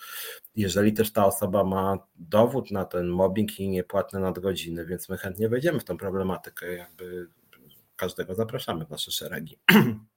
[0.55, 5.49] jeżeli też ta osoba ma dowód na ten mobbing i niepłatne nadgodziny, więc my chętnie
[5.49, 7.27] wejdziemy w tą problematykę, jakby
[7.95, 9.59] każdego zapraszamy w nasze szeregi.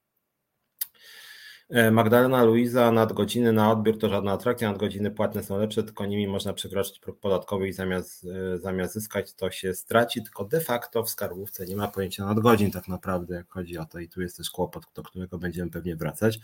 [1.70, 6.28] E, Magdalena Luiza, nadgodziny na odbiór to żadna atrakcja, nadgodziny płatne są lepsze, tylko nimi
[6.28, 11.02] można przekroczyć próg podatkowy i zamiast, e, zamiast zyskać to się straci, tylko de facto
[11.02, 14.36] w skarbówce nie ma pojęcia nadgodzin tak naprawdę, jak chodzi o to i tu jest
[14.36, 16.38] też kłopot, do którego będziemy pewnie wracać.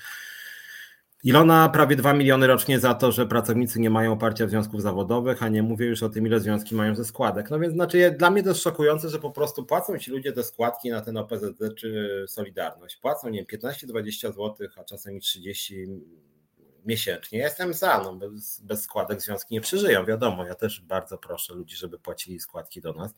[1.25, 5.49] Ilona prawie 2 miliony rocznie za to, że pracownicy nie mają oparcia związków zawodowych, a
[5.49, 7.51] nie mówię już o tym, ile związki mają ze składek.
[7.51, 10.43] No więc znaczy dla mnie to jest szokujące, że po prostu płacą ci ludzie te
[10.43, 12.97] składki na ten OPZZ czy Solidarność.
[12.97, 15.87] Płacą, nie wiem, 15-20 zł, a czasem 30
[16.87, 17.39] miesięcznie.
[17.39, 20.47] Ja jestem za, no bez, bez składek związki nie przeżyją, wiadomo.
[20.47, 23.15] Ja też bardzo proszę ludzi, żeby płacili składki do nas.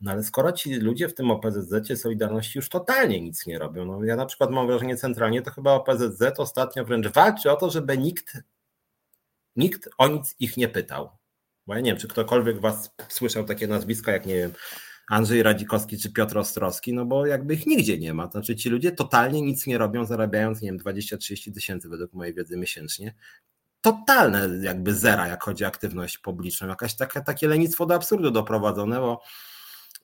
[0.00, 4.04] No ale skoro ci ludzie w tym OPZZ Solidarności już totalnie nic nie robią, no
[4.04, 7.98] ja na przykład mam wrażenie centralnie, to chyba OPZZ ostatnio wręcz walczy o to, żeby
[7.98, 8.38] nikt,
[9.56, 11.10] nikt o nic ich nie pytał.
[11.66, 14.52] Bo ja nie wiem, czy ktokolwiek was słyszał takie nazwiska, jak nie wiem,
[15.08, 18.30] Andrzej Radzikowski czy Piotr Ostrowski, no bo jakby ich nigdzie nie ma.
[18.30, 22.56] Znaczy ci ludzie totalnie nic nie robią, zarabiając, nie wiem, 20-30 tysięcy według mojej wiedzy
[22.56, 23.14] miesięcznie.
[23.80, 26.68] Totalne jakby zera, jak chodzi o aktywność publiczną.
[26.68, 29.22] Jakaś taka, takie lenistwo do absurdu doprowadzone, bo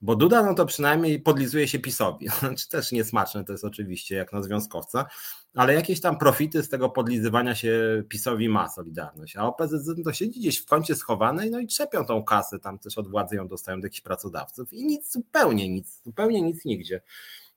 [0.04, 2.28] bo Duda, no to przynajmniej podlizuje się PiSowi.
[2.40, 5.06] Znaczy też niesmaczne to jest oczywiście, jak na związkowca,
[5.54, 9.36] ale jakieś tam profity z tego podlizywania się PiSowi ma Solidarność.
[9.36, 12.98] A OPZZ to siedzi gdzieś w kącie schowanej, no i trzepią tą kasę, tam też
[12.98, 17.00] od władzy ją dostają do jakichś pracodawców i nic, zupełnie nic, zupełnie nic nigdzie.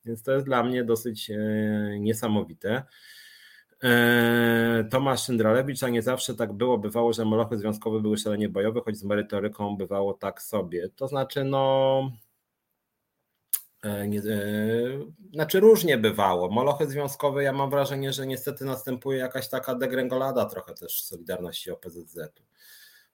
[0.05, 1.37] Więc to jest dla mnie dosyć e,
[1.99, 2.83] niesamowite.
[3.83, 8.81] E, Tomasz Szyndralewicz, a nie zawsze tak było, bywało, że molochy związkowe były szalenie bojowe,
[8.81, 10.89] choć z merytoryką bywało tak sobie.
[10.89, 12.11] To znaczy, no
[14.07, 14.23] nie, e,
[15.33, 16.49] znaczy różnie bywało.
[16.49, 22.43] Molochy związkowe, ja mam wrażenie, że niestety następuje jakaś taka degrengolada trochę też Solidarności OPZZ-u.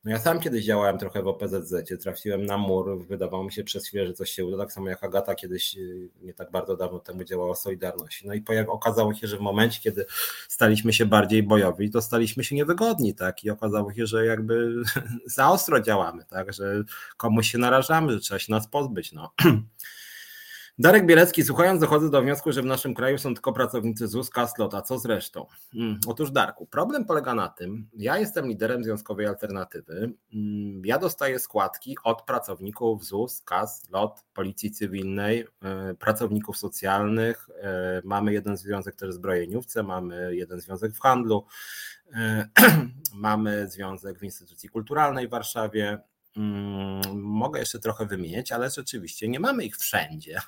[0.04, 3.88] No ja sam kiedyś działałem trochę w OPZZ, trafiłem na mur, wydawało mi się przez
[3.88, 5.80] chwilę, że coś się uda, tak samo jak Agata kiedyś e,
[6.22, 8.28] nie tak bardzo dawno temu działała w Solidarności.
[8.28, 10.06] No i okazało się, że w momencie, kiedy
[10.48, 13.44] staliśmy się bardziej bojowi, to staliśmy się niewygodni, tak?
[13.44, 14.76] I okazało się, że jakby
[15.26, 16.54] za ostro działamy, tak?
[16.54, 16.84] Że
[17.18, 19.34] komuś się narażamy, że trzeba się nas pozbyć, no.
[20.78, 24.74] Darek Bielecki, słuchając, dochodzę do wniosku, że w naszym kraju są tylko pracownicy ZUS, Kaslot,
[24.74, 25.46] a co z resztą?
[25.74, 26.00] Hmm.
[26.08, 30.82] Otóż Darku, problem polega na tym, ja jestem liderem Związkowej Alternatywy, hmm.
[30.86, 37.64] ja dostaję składki od pracowników ZUS, KAS, LOT, Policji Cywilnej, yy, pracowników socjalnych, yy,
[38.04, 41.46] mamy jeden związek też w zbrojeniówce, mamy jeden związek w handlu,
[42.16, 42.18] yy,
[43.14, 46.00] mamy związek w instytucji kulturalnej w Warszawie,
[47.14, 50.40] mogę jeszcze trochę wymienić, ale rzeczywiście nie mamy ich wszędzie.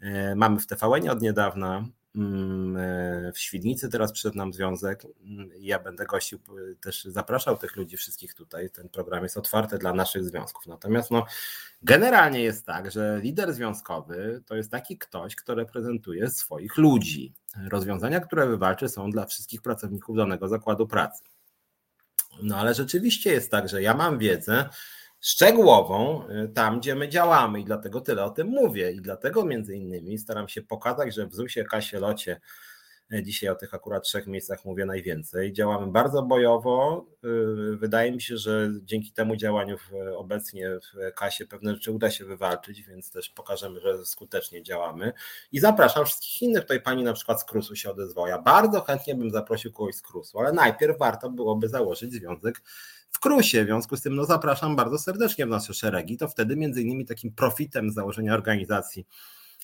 [0.00, 1.84] E, mamy w TVN od niedawna,
[2.16, 5.04] mm, e, w Świdnicy teraz przyszedł nam związek.
[5.20, 6.38] Mm, ja będę gościł,
[6.80, 8.70] też zapraszał tych ludzi wszystkich tutaj.
[8.70, 10.66] Ten program jest otwarty dla naszych związków.
[10.66, 11.26] Natomiast no,
[11.82, 17.34] generalnie jest tak, że lider związkowy to jest taki ktoś, kto reprezentuje swoich ludzi.
[17.70, 21.22] Rozwiązania, które wywalczy, są dla wszystkich pracowników danego zakładu pracy.
[22.42, 24.68] No ale rzeczywiście jest tak, że ja mam wiedzę
[25.20, 29.76] szczegółową y, tam, gdzie my działamy i dlatego tyle o tym mówię i dlatego między
[29.76, 32.40] innymi staram się pokazać, że w ZUS-ie, Kasie, Locie
[33.22, 35.52] Dzisiaj o tych akurat trzech miejscach mówię najwięcej.
[35.52, 37.06] Działamy bardzo bojowo.
[37.72, 39.76] Y, wydaje mi się, że dzięki temu działaniu
[40.16, 45.12] obecnie w kasie pewne rzeczy uda się wywalczyć, więc też pokażemy, że skutecznie działamy.
[45.52, 46.62] I zapraszam wszystkich innych.
[46.62, 48.28] Tutaj pani na przykład z Krusu się odezwała.
[48.28, 52.62] Ja bardzo chętnie bym zaprosił kogoś z Krusu, ale najpierw warto byłoby założyć związek
[53.10, 53.64] w Krusie.
[53.64, 56.16] W związku z tym no, zapraszam bardzo serdecznie w nasze szeregi.
[56.16, 59.06] To wtedy między innymi takim profitem założenia organizacji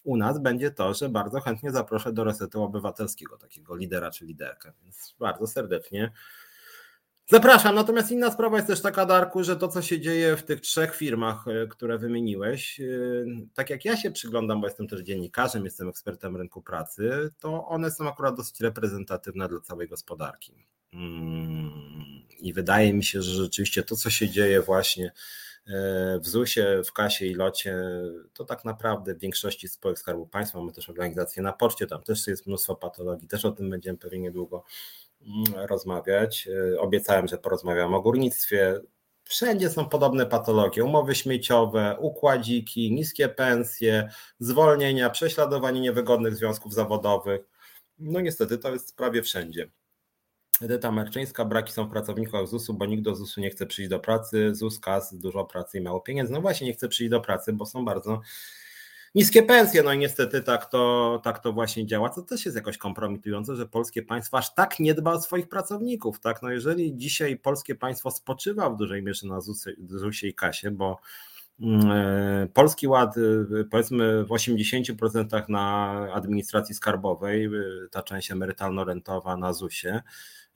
[0.05, 4.72] u nas będzie to, że bardzo chętnie zaproszę do resetu obywatelskiego takiego lidera czy liderkę.
[4.82, 6.12] Więc bardzo serdecznie
[7.31, 7.74] zapraszam.
[7.74, 10.94] Natomiast inna sprawa jest też taka, Darku, że to, co się dzieje w tych trzech
[10.97, 12.85] firmach, e, które wymieniłeś, e,
[13.55, 17.90] tak jak ja się przyglądam, bo jestem też dziennikarzem, jestem ekspertem rynku pracy, to one
[17.90, 20.66] są akurat dosyć reprezentatywne dla całej gospodarki.
[20.93, 21.70] Mm,
[22.40, 25.12] I wydaje mi się, że rzeczywiście to, co się dzieje właśnie
[26.20, 27.77] w ZUS-ie, w kasie i locie,
[28.35, 32.27] to tak naprawdę w większości spółek Skarbu Państwa mamy też organizacje na poczcie, tam też
[32.27, 34.65] jest mnóstwo patologii, też o tym będziemy pewnie niedługo
[35.27, 36.49] mm, rozmawiać.
[36.74, 38.81] E, obiecałem, że porozmawiam o górnictwie.
[39.24, 44.09] Wszędzie są podobne patologie, umowy śmieciowe, układziki, niskie pensje,
[44.39, 47.41] zwolnienia, prześladowanie niewygodnych związków zawodowych.
[47.99, 49.70] No niestety to jest prawie wszędzie.
[50.62, 54.01] Edyta Merczyńska, braki są w pracownikach ZUS-u, bo nikt do ZUS-u nie chce przyjść do
[54.01, 56.32] pracy, ZUS, KAS, dużo pracy i mało pieniędzy.
[56.32, 58.20] No właśnie nie chce przyjść do pracy, bo są bardzo
[59.14, 62.78] niskie pensje, no i niestety tak to, tak to właśnie działa, co też jest jakoś
[62.78, 67.36] kompromitujące, że polskie państwo aż tak nie dba o swoich pracowników, tak, no jeżeli dzisiaj
[67.36, 70.98] polskie państwo spoczywa w dużej mierze na ZUS-ie i KASie, bo
[71.60, 77.51] mm, e, Polski Ład, e, powiedzmy w 80% na administracji skarbowej, e,
[77.90, 80.02] ta część emerytalno-rentowa na ZUS-ie,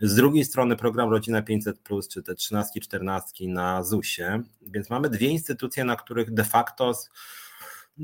[0.00, 1.78] z drugiej strony program Rodzina 500,
[2.10, 6.92] czy te 13, 14 na ZUS-ie, więc mamy dwie instytucje, na których de facto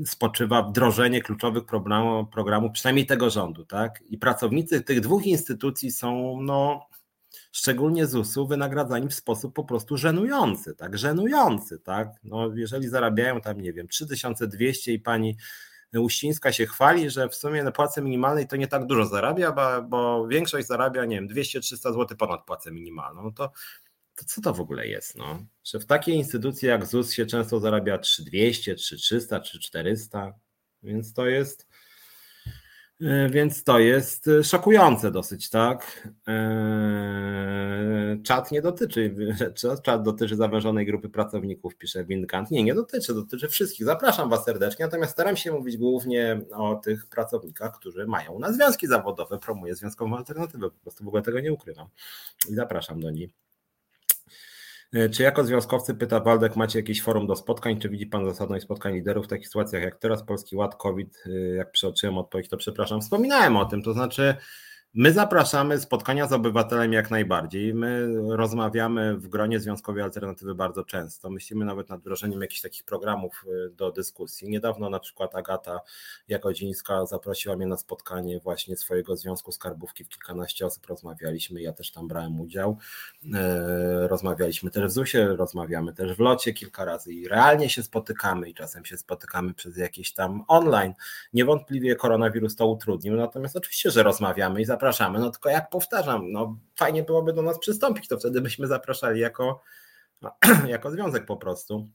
[0.05, 4.03] spoczywa wdrożenie kluczowych programów, programu, przynajmniej tego rządu, tak?
[4.09, 6.87] I pracownicy tych dwóch instytucji są, no,
[7.51, 10.97] szczególnie ZUS-u, wynagradzani w sposób po prostu żenujący, tak?
[10.97, 12.09] Żenujący, tak?
[12.23, 15.37] No, jeżeli zarabiają tam, nie wiem, 3200 i pani
[16.01, 19.81] Uścińska się chwali, że w sumie na płacy minimalnej to nie tak dużo zarabia, bo,
[19.81, 23.23] bo większość zarabia, nie wiem, 200-300 zł ponad płacę minimalną.
[23.23, 23.51] No to,
[24.15, 25.15] to co to w ogóle jest?
[25.15, 25.45] No?
[25.63, 30.33] Że w takiej instytucji jak ZUS się często zarabia 3200, 3300, 3400,
[30.83, 31.67] więc to jest
[33.29, 36.09] więc to jest e, szokujące dosyć, tak?
[36.27, 39.15] E, czat nie dotyczy,
[39.83, 42.51] czat dotyczy zawężonej grupy pracowników, pisze Windkant.
[42.51, 43.85] Nie, nie dotyczy, dotyczy wszystkich.
[43.85, 48.87] Zapraszam Was serdecznie, natomiast staram się mówić głównie o tych pracownikach, którzy mają na związki
[48.87, 51.87] zawodowe, promuję związkową alternatywę, po prostu w ogóle tego nie ukrywam
[52.49, 53.31] i zapraszam do niej.
[54.95, 57.79] E, czy jako związkowcy, pyta Waldek, macie jakieś forum do spotkań?
[57.79, 61.23] Czy widzi Pan zasadność spotkań liderów w takich sytuacjach jak teraz Polski Ład, COVID?
[61.25, 63.01] E, jak przeoczyłem odpowiedź, to przepraszam.
[63.01, 64.35] Wspominałem o tym, to znaczy
[64.97, 67.73] My zapraszamy spotkania z obywatelem jak najbardziej.
[67.73, 71.29] My rozmawiamy w gronie Związkowej Alternatywy bardzo często.
[71.29, 74.49] Myślimy nawet nad wdrożeniem jakichś takich programów y, do dyskusji.
[74.49, 75.79] Niedawno na przykład Agata
[76.27, 80.03] Jagodzińska zaprosiła mnie na spotkanie właśnie swojego Związku Skarbówki.
[80.03, 82.77] W kilkanaście osób rozmawialiśmy, ja też tam brałem udział.
[83.33, 88.49] E, rozmawialiśmy też w ZUS-ie, rozmawiamy też w locie kilka razy i realnie się spotykamy
[88.49, 90.93] i czasem się spotykamy przez jakieś tam online.
[91.33, 95.19] Niewątpliwie koronawirus to utrudnił, natomiast oczywiście, że rozmawiamy i zapraszamy zapraszamy.
[95.19, 99.61] No tylko jak powtarzam, no fajnie byłoby do nas przystąpić, to wtedy byśmy zapraszali jako,
[100.67, 101.89] jako związek po prostu.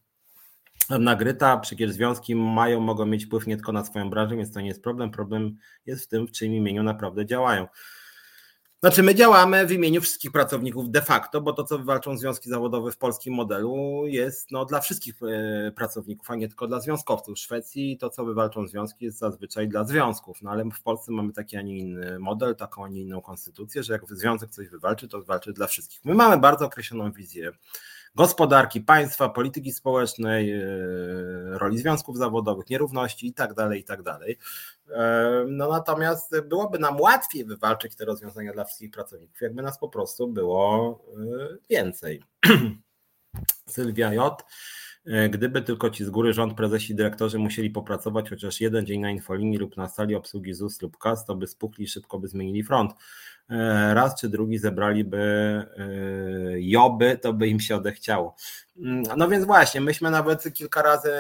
[0.99, 4.69] Nagryta, przecież związki mają, mogą mieć wpływ nie tylko na swoją branżę, więc to nie
[4.69, 5.11] jest problem.
[5.11, 5.57] Problem
[5.87, 7.67] jest w tym, w czyim imieniu naprawdę działają.
[8.83, 12.93] Znaczy, my działamy w imieniu wszystkich pracowników de facto, bo to, co wywalczą związki zawodowe
[12.93, 17.37] w polskim modelu, jest no, dla wszystkich e, pracowników, a nie tylko dla związkowców.
[17.37, 21.33] W Szwecji to, co wywalczą związki, jest zazwyczaj dla związków, no ale w Polsce mamy
[21.33, 25.09] taki, a nie inny model, taką, a nie inną konstytucję, że jak związek coś wywalczy,
[25.09, 26.05] to wywalczy dla wszystkich.
[26.05, 27.53] My mamy bardzo określoną wizję
[28.15, 30.63] gospodarki państwa, polityki społecznej, e,
[31.59, 34.01] roli związków zawodowych, nierówności i tak dalej, i tak.
[34.91, 39.89] E, no natomiast byłoby nam łatwiej wywalczyć te rozwiązania dla wszystkich pracowników, jakby nas po
[39.89, 42.23] prostu było e, więcej.
[43.69, 44.45] Sylwia J.
[45.31, 49.59] Gdyby tylko ci z góry rząd, prezesi, dyrektorzy musieli popracować chociaż jeden dzień na infolinii
[49.59, 52.93] lub na sali obsługi ZUS lub KAS, to by spukli szybko by zmienili front.
[53.51, 55.67] E, raz czy drugi zebraliby e,
[56.61, 58.35] joby, to by im się odechciało.
[58.77, 61.11] Mm, no więc właśnie, myśmy nawet kilka razy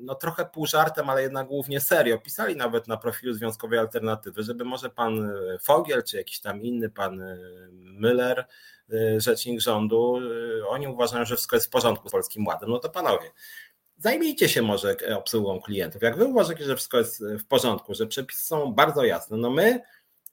[0.00, 2.18] no trochę pół żartem, ale jednak głównie serio.
[2.18, 7.22] Pisali nawet na profilu Związkowej Alternatywy, żeby może pan Fogiel, czy jakiś tam inny pan
[8.00, 8.44] Müller,
[9.16, 10.18] rzecznik rządu,
[10.68, 12.70] oni uważają, że wszystko jest w porządku z Polskim Ładem.
[12.70, 13.30] No to panowie,
[13.96, 16.02] zajmijcie się może obsługą klientów.
[16.02, 19.80] Jak wy uważacie, że wszystko jest w porządku, że przepisy są bardzo jasne, no my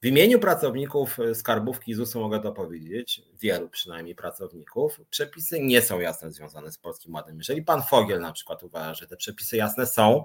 [0.03, 6.31] w imieniu pracowników skarbówki ZUS-u mogę to powiedzieć, wielu przynajmniej pracowników, przepisy nie są jasne
[6.31, 7.37] związane z Polskim Ładem.
[7.37, 10.23] Jeżeli pan Fogiel na przykład uważa, że te przepisy jasne są,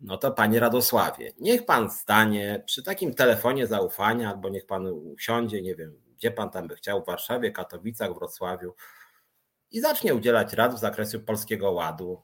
[0.00, 5.62] no to panie Radosławie, niech pan stanie przy takim telefonie zaufania, albo niech pan usiądzie,
[5.62, 8.74] nie wiem, gdzie pan tam by chciał, w Warszawie, Katowicach, Wrocławiu
[9.70, 12.22] i zacznie udzielać rad w zakresie Polskiego Ładu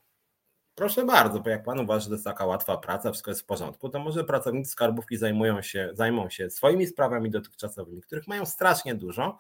[0.79, 3.45] Proszę bardzo, bo jak pan uważa, że to jest taka łatwa praca, wszystko jest w
[3.45, 8.95] porządku, to może pracownicy skarbówki zajmują się, zajmą się swoimi sprawami dotychczasowymi, których mają strasznie
[8.95, 9.39] dużo,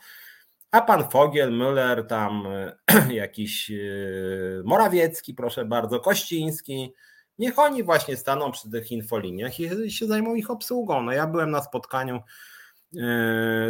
[0.71, 2.45] a pan Fogiel, Müller, tam
[3.11, 6.95] jakiś yy, Morawiecki, proszę bardzo, Kościński,
[7.39, 11.03] niech oni właśnie staną przy tych infoliniach i się zajmą ich obsługą.
[11.03, 12.21] No ja byłem na spotkaniu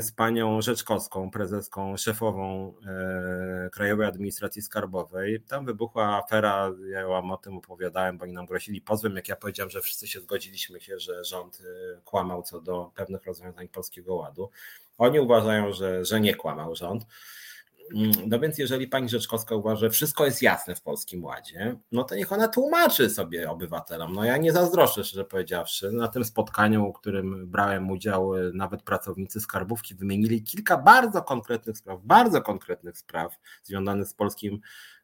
[0.00, 5.40] z panią Rzeczkowską, prezeską, szefową e, Krajowej Administracji Skarbowej.
[5.40, 9.36] Tam wybuchła afera, ja wam o tym opowiadałem, bo oni nam grozili pozwem, jak ja
[9.36, 14.14] powiedziałem, że wszyscy się zgodziliśmy się, że rząd e, kłamał co do pewnych rozwiązań Polskiego
[14.14, 14.50] Ładu.
[14.98, 17.06] Oni uważają, że, że nie kłamał rząd.
[17.94, 22.04] Mm, no więc jeżeli pani Rzeczkowska uważa, że wszystko jest jasne w Polskim Ładzie, no
[22.04, 24.12] to niech ona tłumaczy sobie obywatelom.
[24.12, 25.92] No ja nie zazdroszczę, szczerze powiedziawszy.
[25.92, 32.00] Na tym spotkaniu, w którym brałem udział, nawet pracownicy skarbówki wymienili kilka bardzo konkretnych spraw,
[32.04, 34.60] bardzo konkretnych spraw związanych z Polskim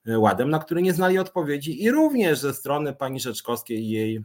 [0.06, 4.24] Ładem, na które nie znali odpowiedzi i również ze strony pani Rzeczkowskiej i jej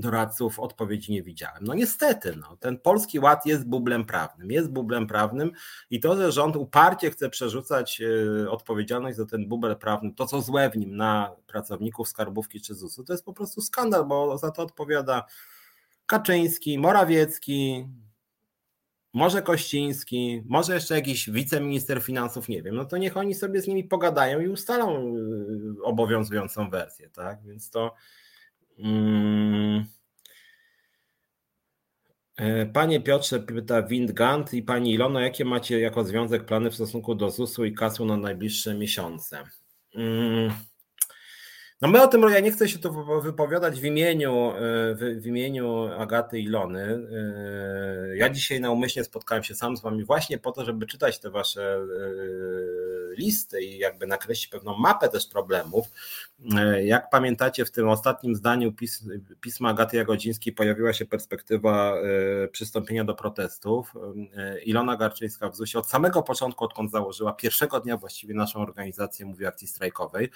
[0.00, 1.64] doradców odpowiedzi nie widziałem.
[1.64, 5.52] No niestety, no, ten polski ład jest bublem prawnym, jest bublem prawnym
[5.90, 10.42] i to, że rząd uparcie chce przerzucać e, odpowiedzialność za ten bubel prawny, to co
[10.42, 14.50] złe w nim na pracowników skarbówki czy ZUS-u, to jest po prostu skandal, bo za
[14.50, 15.26] to odpowiada
[16.06, 17.86] Kaczyński, Morawiecki,
[19.12, 23.66] może Kościński, może jeszcze jakiś wiceminister finansów, nie wiem, no to niech oni sobie z
[23.66, 27.42] nimi pogadają i ustalą e, obowiązującą wersję, tak?
[27.44, 27.94] Więc to
[32.72, 37.30] panie Piotrze, pyta Windgant i Pani Ilono, jakie macie jako związek plany w stosunku do
[37.30, 39.44] ZUS-u i kasu na najbliższe miesiące?
[41.80, 44.60] No my o tym, ja nie chcę się tu wypowiadać w imieniu, e,
[44.94, 47.08] w, w, imieniu Agaty Ilony.
[48.12, 51.30] E, ja dzisiaj naumyślnie spotkałem się sam z wami właśnie po to, żeby czytać te
[51.30, 51.86] wasze e,
[53.16, 55.86] listy i jakby nakreślić pewną mapę też problemów.
[56.82, 59.04] Jak pamiętacie, w tym ostatnim zdaniu pis,
[59.40, 61.94] pisma Agaty Jagodzińskiej pojawiła się perspektywa
[62.52, 63.94] przystąpienia do protestów.
[64.64, 69.46] Ilona Garczyńska w ZUS-ie od samego początku, odkąd założyła, pierwszego dnia właściwie naszą organizację, mówi
[69.46, 70.30] akcji strajkowej,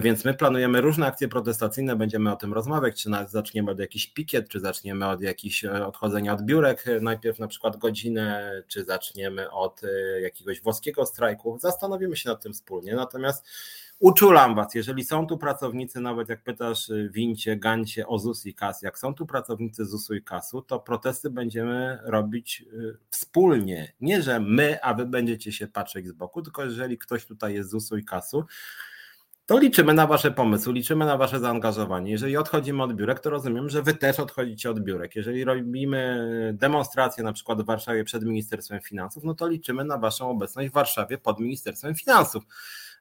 [0.00, 4.48] więc my planujemy różne akcje protestacyjne, będziemy o tym rozmawiać, czy zaczniemy od jakichś pikiet,
[4.48, 9.50] czy zaczniemy od jakichś e, odchodzenia od biurek, e, najpierw na przykład godzinę, czy zaczniemy
[9.50, 9.80] od
[10.22, 11.58] jakiegoś włoskiego strajku.
[11.58, 12.94] Zastanowimy się nad tym wspólnie.
[12.94, 13.46] Natomiast
[13.98, 18.82] uczulam Was, jeżeli są tu pracownicy, nawet jak pytasz Wincie, Gancie o ZUS i KAS,
[18.82, 22.64] jak są tu pracownicy ZUS-u i KAS-u, to protesty będziemy robić
[23.10, 23.92] wspólnie.
[24.00, 27.68] Nie, że my, a Wy będziecie się patrzeć z boku, tylko jeżeli ktoś tutaj jest
[27.68, 28.44] z ZUS-u i KAS-u,
[29.46, 32.10] to liczymy na Wasze pomysły, liczymy na Wasze zaangażowanie.
[32.10, 35.16] Jeżeli odchodzimy od biurek, to rozumiem, że Wy też odchodzicie od biurek.
[35.16, 40.30] Jeżeli robimy demonstrację na przykład w Warszawie przed Ministerstwem Finansów, no to liczymy na Waszą
[40.30, 42.44] obecność w Warszawie pod Ministerstwem Finansów.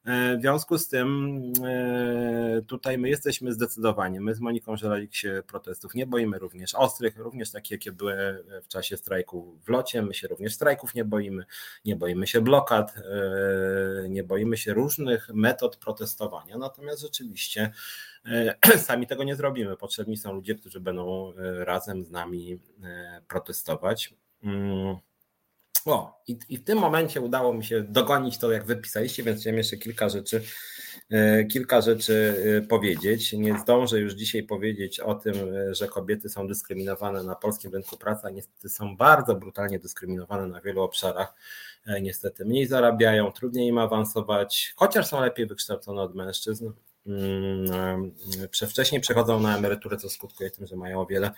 [0.06, 4.20] E, w związku z tym e, tutaj my jesteśmy zdecydowani.
[4.20, 8.68] My z Moniką Żelalik się protestów nie boimy, również ostrych, również takie, jakie były w
[8.68, 10.02] czasie strajku w locie.
[10.02, 11.46] My się również strajków nie boimy,
[11.86, 16.58] nie boimy się blokad, e, nie boimy się różnych metod protestowania.
[16.58, 17.72] Natomiast rzeczywiście
[18.78, 19.78] sami tego nie zrobimy.
[19.78, 21.34] Potrzebni są ludzie, którzy będą
[21.66, 22.60] razem z nami
[23.28, 24.14] protestować.
[25.86, 29.58] O, i, i w tym momencie udało mi się dogonić to, jak wypisaliście, więc chciałem
[29.58, 30.44] jeszcze kilka rzeczy,
[31.10, 33.34] e, kilka rzeczy e, powiedzieć.
[33.34, 37.98] Nie zdążę już dzisiaj powiedzieć o tym, e, że kobiety są dyskryminowane na polskim rynku
[37.98, 41.34] pracy, a niestety są bardzo brutalnie dyskryminowane na wielu obszarach.
[42.02, 46.72] Niestety mniej zarabiają, trudniej im awansować, chociaż są lepiej wykształcone od mężczyzn.
[47.08, 48.12] Mm,
[48.70, 51.32] wcześniej przechodzą na emeryturę, co skutkuje tym, że mają o wiele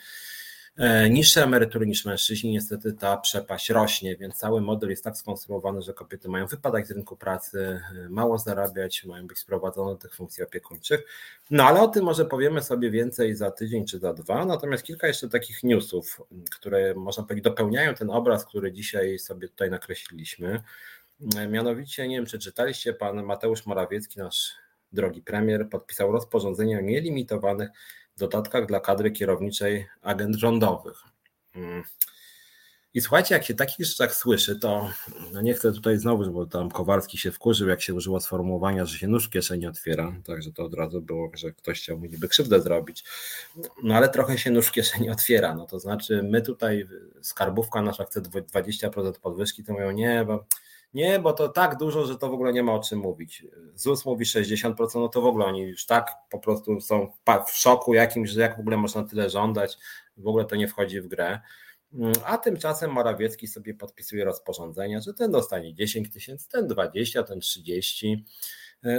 [1.09, 5.93] niższe emerytury niż mężczyźni, niestety ta przepaść rośnie, więc cały model jest tak skonstruowany, że
[5.93, 10.43] kobiety mają wypadać z rynku pracy, e, mało zarabiać, mają być sprowadzone do tych funkcji
[10.43, 11.05] opiekuńczych.
[11.51, 14.45] No ale o tym może powiemy sobie więcej za tydzień czy za dwa.
[14.45, 16.21] Natomiast kilka jeszcze takich newsów,
[16.51, 20.63] które można powiedzieć dopełniają ten obraz, który dzisiaj sobie tutaj nakreśliliśmy.
[21.37, 24.51] E, mianowicie, nie wiem czy czytaliście, pan Mateusz Morawiecki, nasz
[24.91, 27.69] drogi premier, podpisał rozporządzenie o nielimitowanych
[28.17, 31.03] dodatkach dla kadry kierowniczej agent rządowych.
[31.55, 31.83] Mm.
[32.95, 34.89] I słuchajcie, jak się takich rzeczach słyszy, to
[35.33, 38.97] no nie chcę tutaj znowu, bo tam Kowalski się wkurzył, jak się użyło sformułowania, że
[38.97, 42.27] się nóż w kieszeni otwiera, także to od razu było, że ktoś chciał mi niby
[42.27, 43.03] krzywdę zrobić.
[43.83, 46.87] No ale trochę się nóż w kieszeni otwiera, no to znaczy my tutaj,
[47.21, 50.45] skarbówka nasza chce 20% podwyżki, to mówią nie, bo
[50.95, 53.45] nie, bo to tak dużo, że to w ogóle nie ma o czym mówić.
[53.73, 57.11] ZUS mówi 60%, no to w ogóle oni już tak po prostu są
[57.47, 59.77] w szoku jakimś, że jak w ogóle można tyle żądać,
[60.17, 61.39] w ogóle to nie wchodzi w grę.
[62.25, 68.25] A tymczasem Morawiecki sobie podpisuje rozporządzenia, że ten dostanie 10 tysięcy, ten 20, ten 30.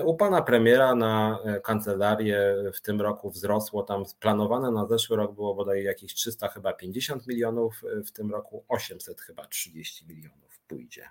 [0.04, 5.54] U pana premiera na kancelarię w tym roku wzrosło tam planowane na zeszły rok było
[5.54, 11.08] bodaj jakieś 300 chyba 50 milionów, w tym roku 800 chyba 30 milionów pójdzie.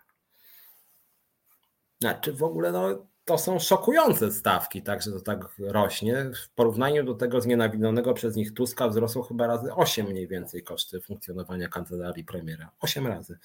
[2.00, 6.32] Znaczy w ogóle no, to są szokujące stawki, także to tak rośnie.
[6.46, 11.02] W porównaniu do tego znienawidzonego przez nich Tuska wzrosło chyba razy 8 mniej więcej koszty
[11.02, 12.72] funkcjonowania kancelarii premiera.
[12.80, 13.38] 8 razy.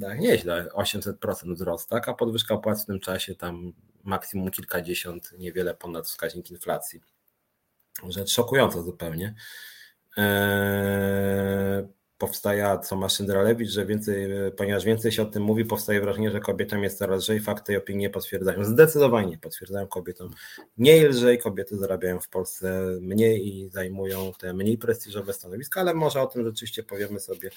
[0.00, 2.08] Tak, nieźle, 800% wzrost, tak?
[2.08, 3.72] a podwyżka płac w tym czasie tam
[4.04, 7.00] maksimum kilkadziesiąt, niewiele ponad wskaźnik inflacji.
[8.08, 9.34] Rzecz szokująca zupełnie.
[10.16, 11.88] Eee,
[12.18, 16.40] powstaje, co ma Szyndralewicz, że więcej, ponieważ więcej się o tym mówi, powstaje wrażenie, że
[16.40, 17.40] kobietom jest coraz lżej.
[17.40, 20.30] Fakty i opinie potwierdzają, zdecydowanie potwierdzają kobietom
[20.76, 26.22] mniej lżej, kobiety zarabiają w Polsce mniej i zajmują te mniej prestiżowe stanowiska, ale może
[26.22, 27.50] o tym rzeczywiście powiemy sobie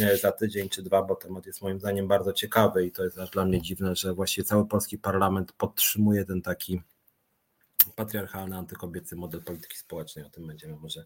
[0.00, 3.18] e, za tydzień czy dwa, bo temat jest moim zdaniem bardzo ciekawy i to jest
[3.32, 6.80] dla mnie dziwne, że właściwie cały polski parlament podtrzymuje ten taki
[7.96, 10.24] patriarchalny, antykobiecy model polityki społecznej.
[10.24, 11.04] O tym będziemy może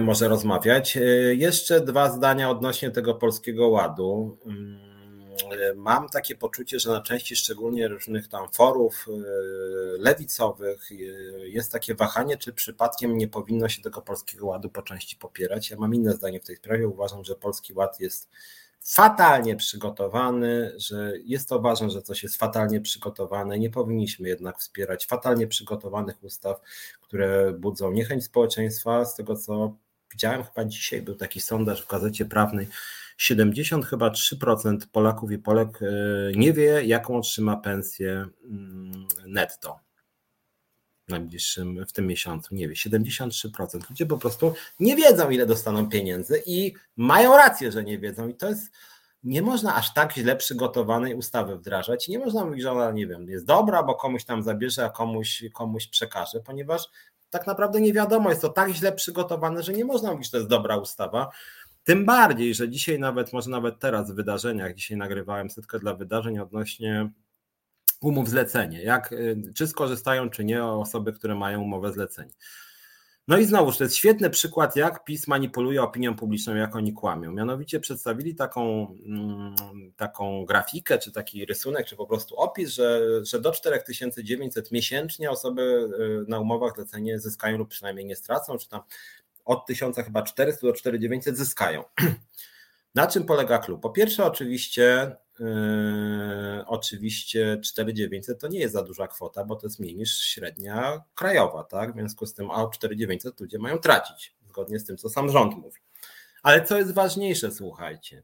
[0.00, 0.96] może rozmawiać.
[0.96, 4.38] Eee, jeszcze dwa zdania odnośnie tego polskiego ładu.
[4.46, 9.06] Eee, mam takie poczucie, że na części szczególnie różnych tam forów
[9.98, 10.90] lewicowych
[11.44, 15.70] jest takie wahanie, czy przypadkiem nie powinno się tego polskiego ładu po części popierać.
[15.70, 16.88] Ja mam inne zdanie w tej sprawie.
[16.88, 18.28] Uważam, że polski ład jest
[18.84, 23.58] fatalnie przygotowany, że jest to ważne, że coś jest fatalnie przygotowane.
[23.58, 26.60] Nie powinniśmy jednak wspierać fatalnie przygotowanych ustaw,
[27.00, 29.04] które budzą niechęć społeczeństwa.
[29.04, 29.76] Z tego co
[30.12, 32.68] widziałem chyba dzisiaj, był taki sondaż w gazecie prawnej.
[33.16, 35.86] 70 chyba 3% Polaków i Polek e,
[36.34, 39.85] nie wie, jaką otrzyma pensję mm, netto
[41.06, 43.90] w najbliższym, w tym miesiącu, nie wie, 73%.
[43.90, 48.28] Ludzie po prostu nie wiedzą, ile dostaną pieniędzy i mają rację, że nie wiedzą.
[48.28, 48.72] I to jest,
[49.24, 52.08] nie można aż tak źle przygotowanej ustawy wdrażać.
[52.08, 55.44] Nie można mówić, że ona, nie wiem, jest dobra, bo komuś tam zabierze, a komuś,
[55.52, 56.88] komuś przekaże, ponieważ
[57.30, 60.36] tak naprawdę nie wiadomo, jest to tak źle przygotowane, że nie można mówić, że to
[60.36, 61.30] jest dobra ustawa.
[61.84, 66.38] Tym bardziej, że dzisiaj nawet, może nawet teraz w wydarzeniach, dzisiaj nagrywałem setkę dla wydarzeń
[66.38, 67.10] odnośnie
[68.00, 72.32] umów zlecenie, jak, y, czy skorzystają, czy nie osoby, które mają umowę zlecenie.
[73.28, 77.32] No i znowuż to jest świetny przykład, jak PiS manipuluje opinią publiczną, jak oni kłamią.
[77.32, 79.54] Mianowicie przedstawili taką, mm,
[79.96, 85.62] taką grafikę, czy taki rysunek, czy po prostu opis, że, że do 4900 miesięcznie osoby
[85.62, 88.80] y, na umowach zlecenie zyskają lub przynajmniej nie stracą, czy tam
[89.44, 91.84] od 1000 chyba 400 do 4900 zyskają.
[92.96, 93.82] Na czym polega klub?
[93.82, 99.80] Po pierwsze, oczywiście Yy, oczywiście 4900 to nie jest za duża kwota, bo to jest
[99.80, 101.92] mniej niż średnia krajowa, tak?
[101.92, 105.56] W związku z tym, a 4900 ludzie mają tracić, zgodnie z tym, co sam rząd
[105.56, 105.80] mówi.
[106.42, 108.22] Ale co jest ważniejsze, słuchajcie.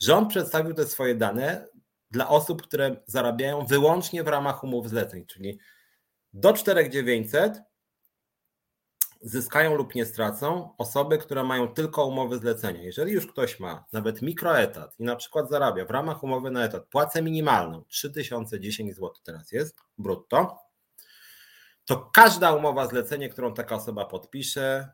[0.00, 1.66] Rząd przedstawił te swoje dane
[2.10, 5.58] dla osób, które zarabiają wyłącznie w ramach umów zleceń, czyli
[6.32, 7.62] do 4900
[9.20, 12.82] zyskają lub nie stracą osoby, które mają tylko umowy zlecenia.
[12.82, 16.86] Jeżeli już ktoś ma nawet mikroetat i na przykład zarabia w ramach umowy na etat
[16.86, 20.58] płacę minimalną 3010 zł teraz jest brutto,
[21.84, 24.92] to każda umowa zlecenie, którą taka osoba podpisze,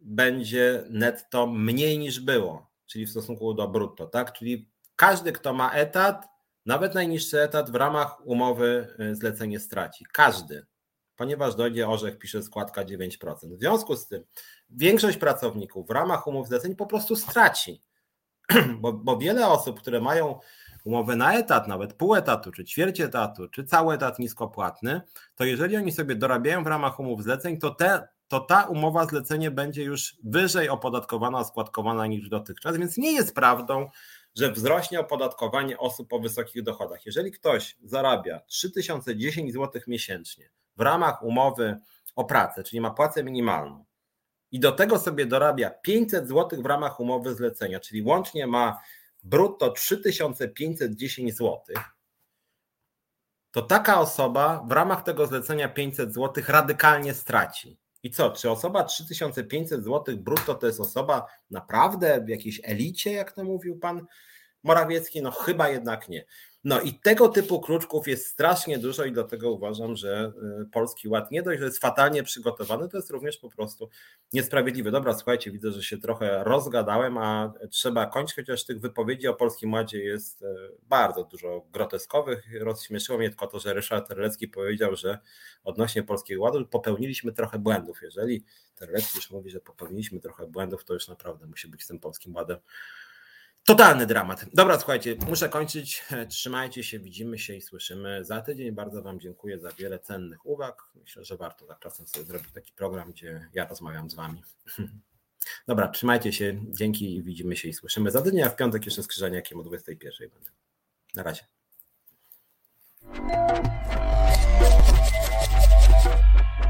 [0.00, 4.32] będzie netto mniej niż było, czyli w stosunku do brutto, tak?
[4.32, 6.28] Czyli każdy, kto ma etat,
[6.66, 10.04] nawet najniższy etat w ramach umowy y, zlecenie straci.
[10.12, 10.66] Każdy,
[11.20, 13.56] ponieważ dojdzie orzech, pisze składka 9%.
[13.56, 14.24] W związku z tym
[14.70, 17.82] większość pracowników w ramach umów zleceń po prostu straci,
[18.80, 20.38] bo, bo wiele osób, które mają
[20.84, 25.00] umowę na etat, nawet pół etatu, czy ćwierć etatu, czy cały etat niskopłatny,
[25.36, 29.50] to jeżeli oni sobie dorabiają w ramach umów zleceń, to, te, to ta umowa zlecenie
[29.50, 33.90] będzie już wyżej opodatkowana, składkowana niż dotychczas, więc nie jest prawdą,
[34.34, 37.06] że wzrośnie opodatkowanie osób po wysokich dochodach.
[37.06, 40.50] Jeżeli ktoś zarabia 3010 zł miesięcznie
[40.80, 41.80] w ramach umowy
[42.16, 43.84] o pracę, czyli ma płacę minimalną,
[44.52, 48.80] i do tego sobie dorabia 500 zł w ramach umowy zlecenia, czyli łącznie ma
[49.22, 51.60] brutto 3510 zł,
[53.50, 57.78] to taka osoba w ramach tego zlecenia 500 zł radykalnie straci.
[58.02, 63.32] I co, czy osoba 3500 zł brutto to jest osoba naprawdę w jakiejś elicie, jak
[63.32, 64.06] to mówił pan
[64.62, 65.22] Morawiecki?
[65.22, 66.24] No chyba jednak nie.
[66.64, 70.32] No i tego typu kruczków jest strasznie dużo i dlatego uważam, że
[70.62, 73.88] y, Polski Ład nie dość, że jest fatalnie przygotowany, to jest również po prostu
[74.32, 74.90] niesprawiedliwy.
[74.90, 79.72] Dobra, słuchajcie, widzę, że się trochę rozgadałem, a trzeba kończyć, chociaż tych wypowiedzi o Polskim
[79.72, 80.46] Ładzie jest y,
[80.82, 82.44] bardzo dużo groteskowych.
[82.60, 85.18] Rozśmieszyło mnie tylko to, że Ryszard Terlecki powiedział, że
[85.64, 88.02] odnośnie Polskiego Ładu popełniliśmy trochę błędów.
[88.02, 92.00] Jeżeli Terlecki już mówi, że popełniliśmy trochę błędów, to już naprawdę musi być z tym
[92.00, 92.58] Polskim Ładem
[93.70, 94.46] Totalny dramat.
[94.54, 96.04] Dobra, słuchajcie, muszę kończyć.
[96.28, 98.72] Trzymajcie się, widzimy się i słyszymy za tydzień.
[98.72, 100.82] Bardzo Wam dziękuję za wiele cennych uwag.
[100.94, 104.42] Myślę, że warto tak czasem sobie zrobić taki program, gdzie ja rozmawiam z Wami.
[105.68, 109.02] Dobra, trzymajcie się, dzięki i widzimy się i słyszymy za tydzień, a w piątek jeszcze
[109.02, 110.50] skrzyżenie, jakim o 21 będę.
[111.14, 111.42] Na razie.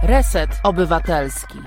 [0.02, 1.58] Reset Obywatelski.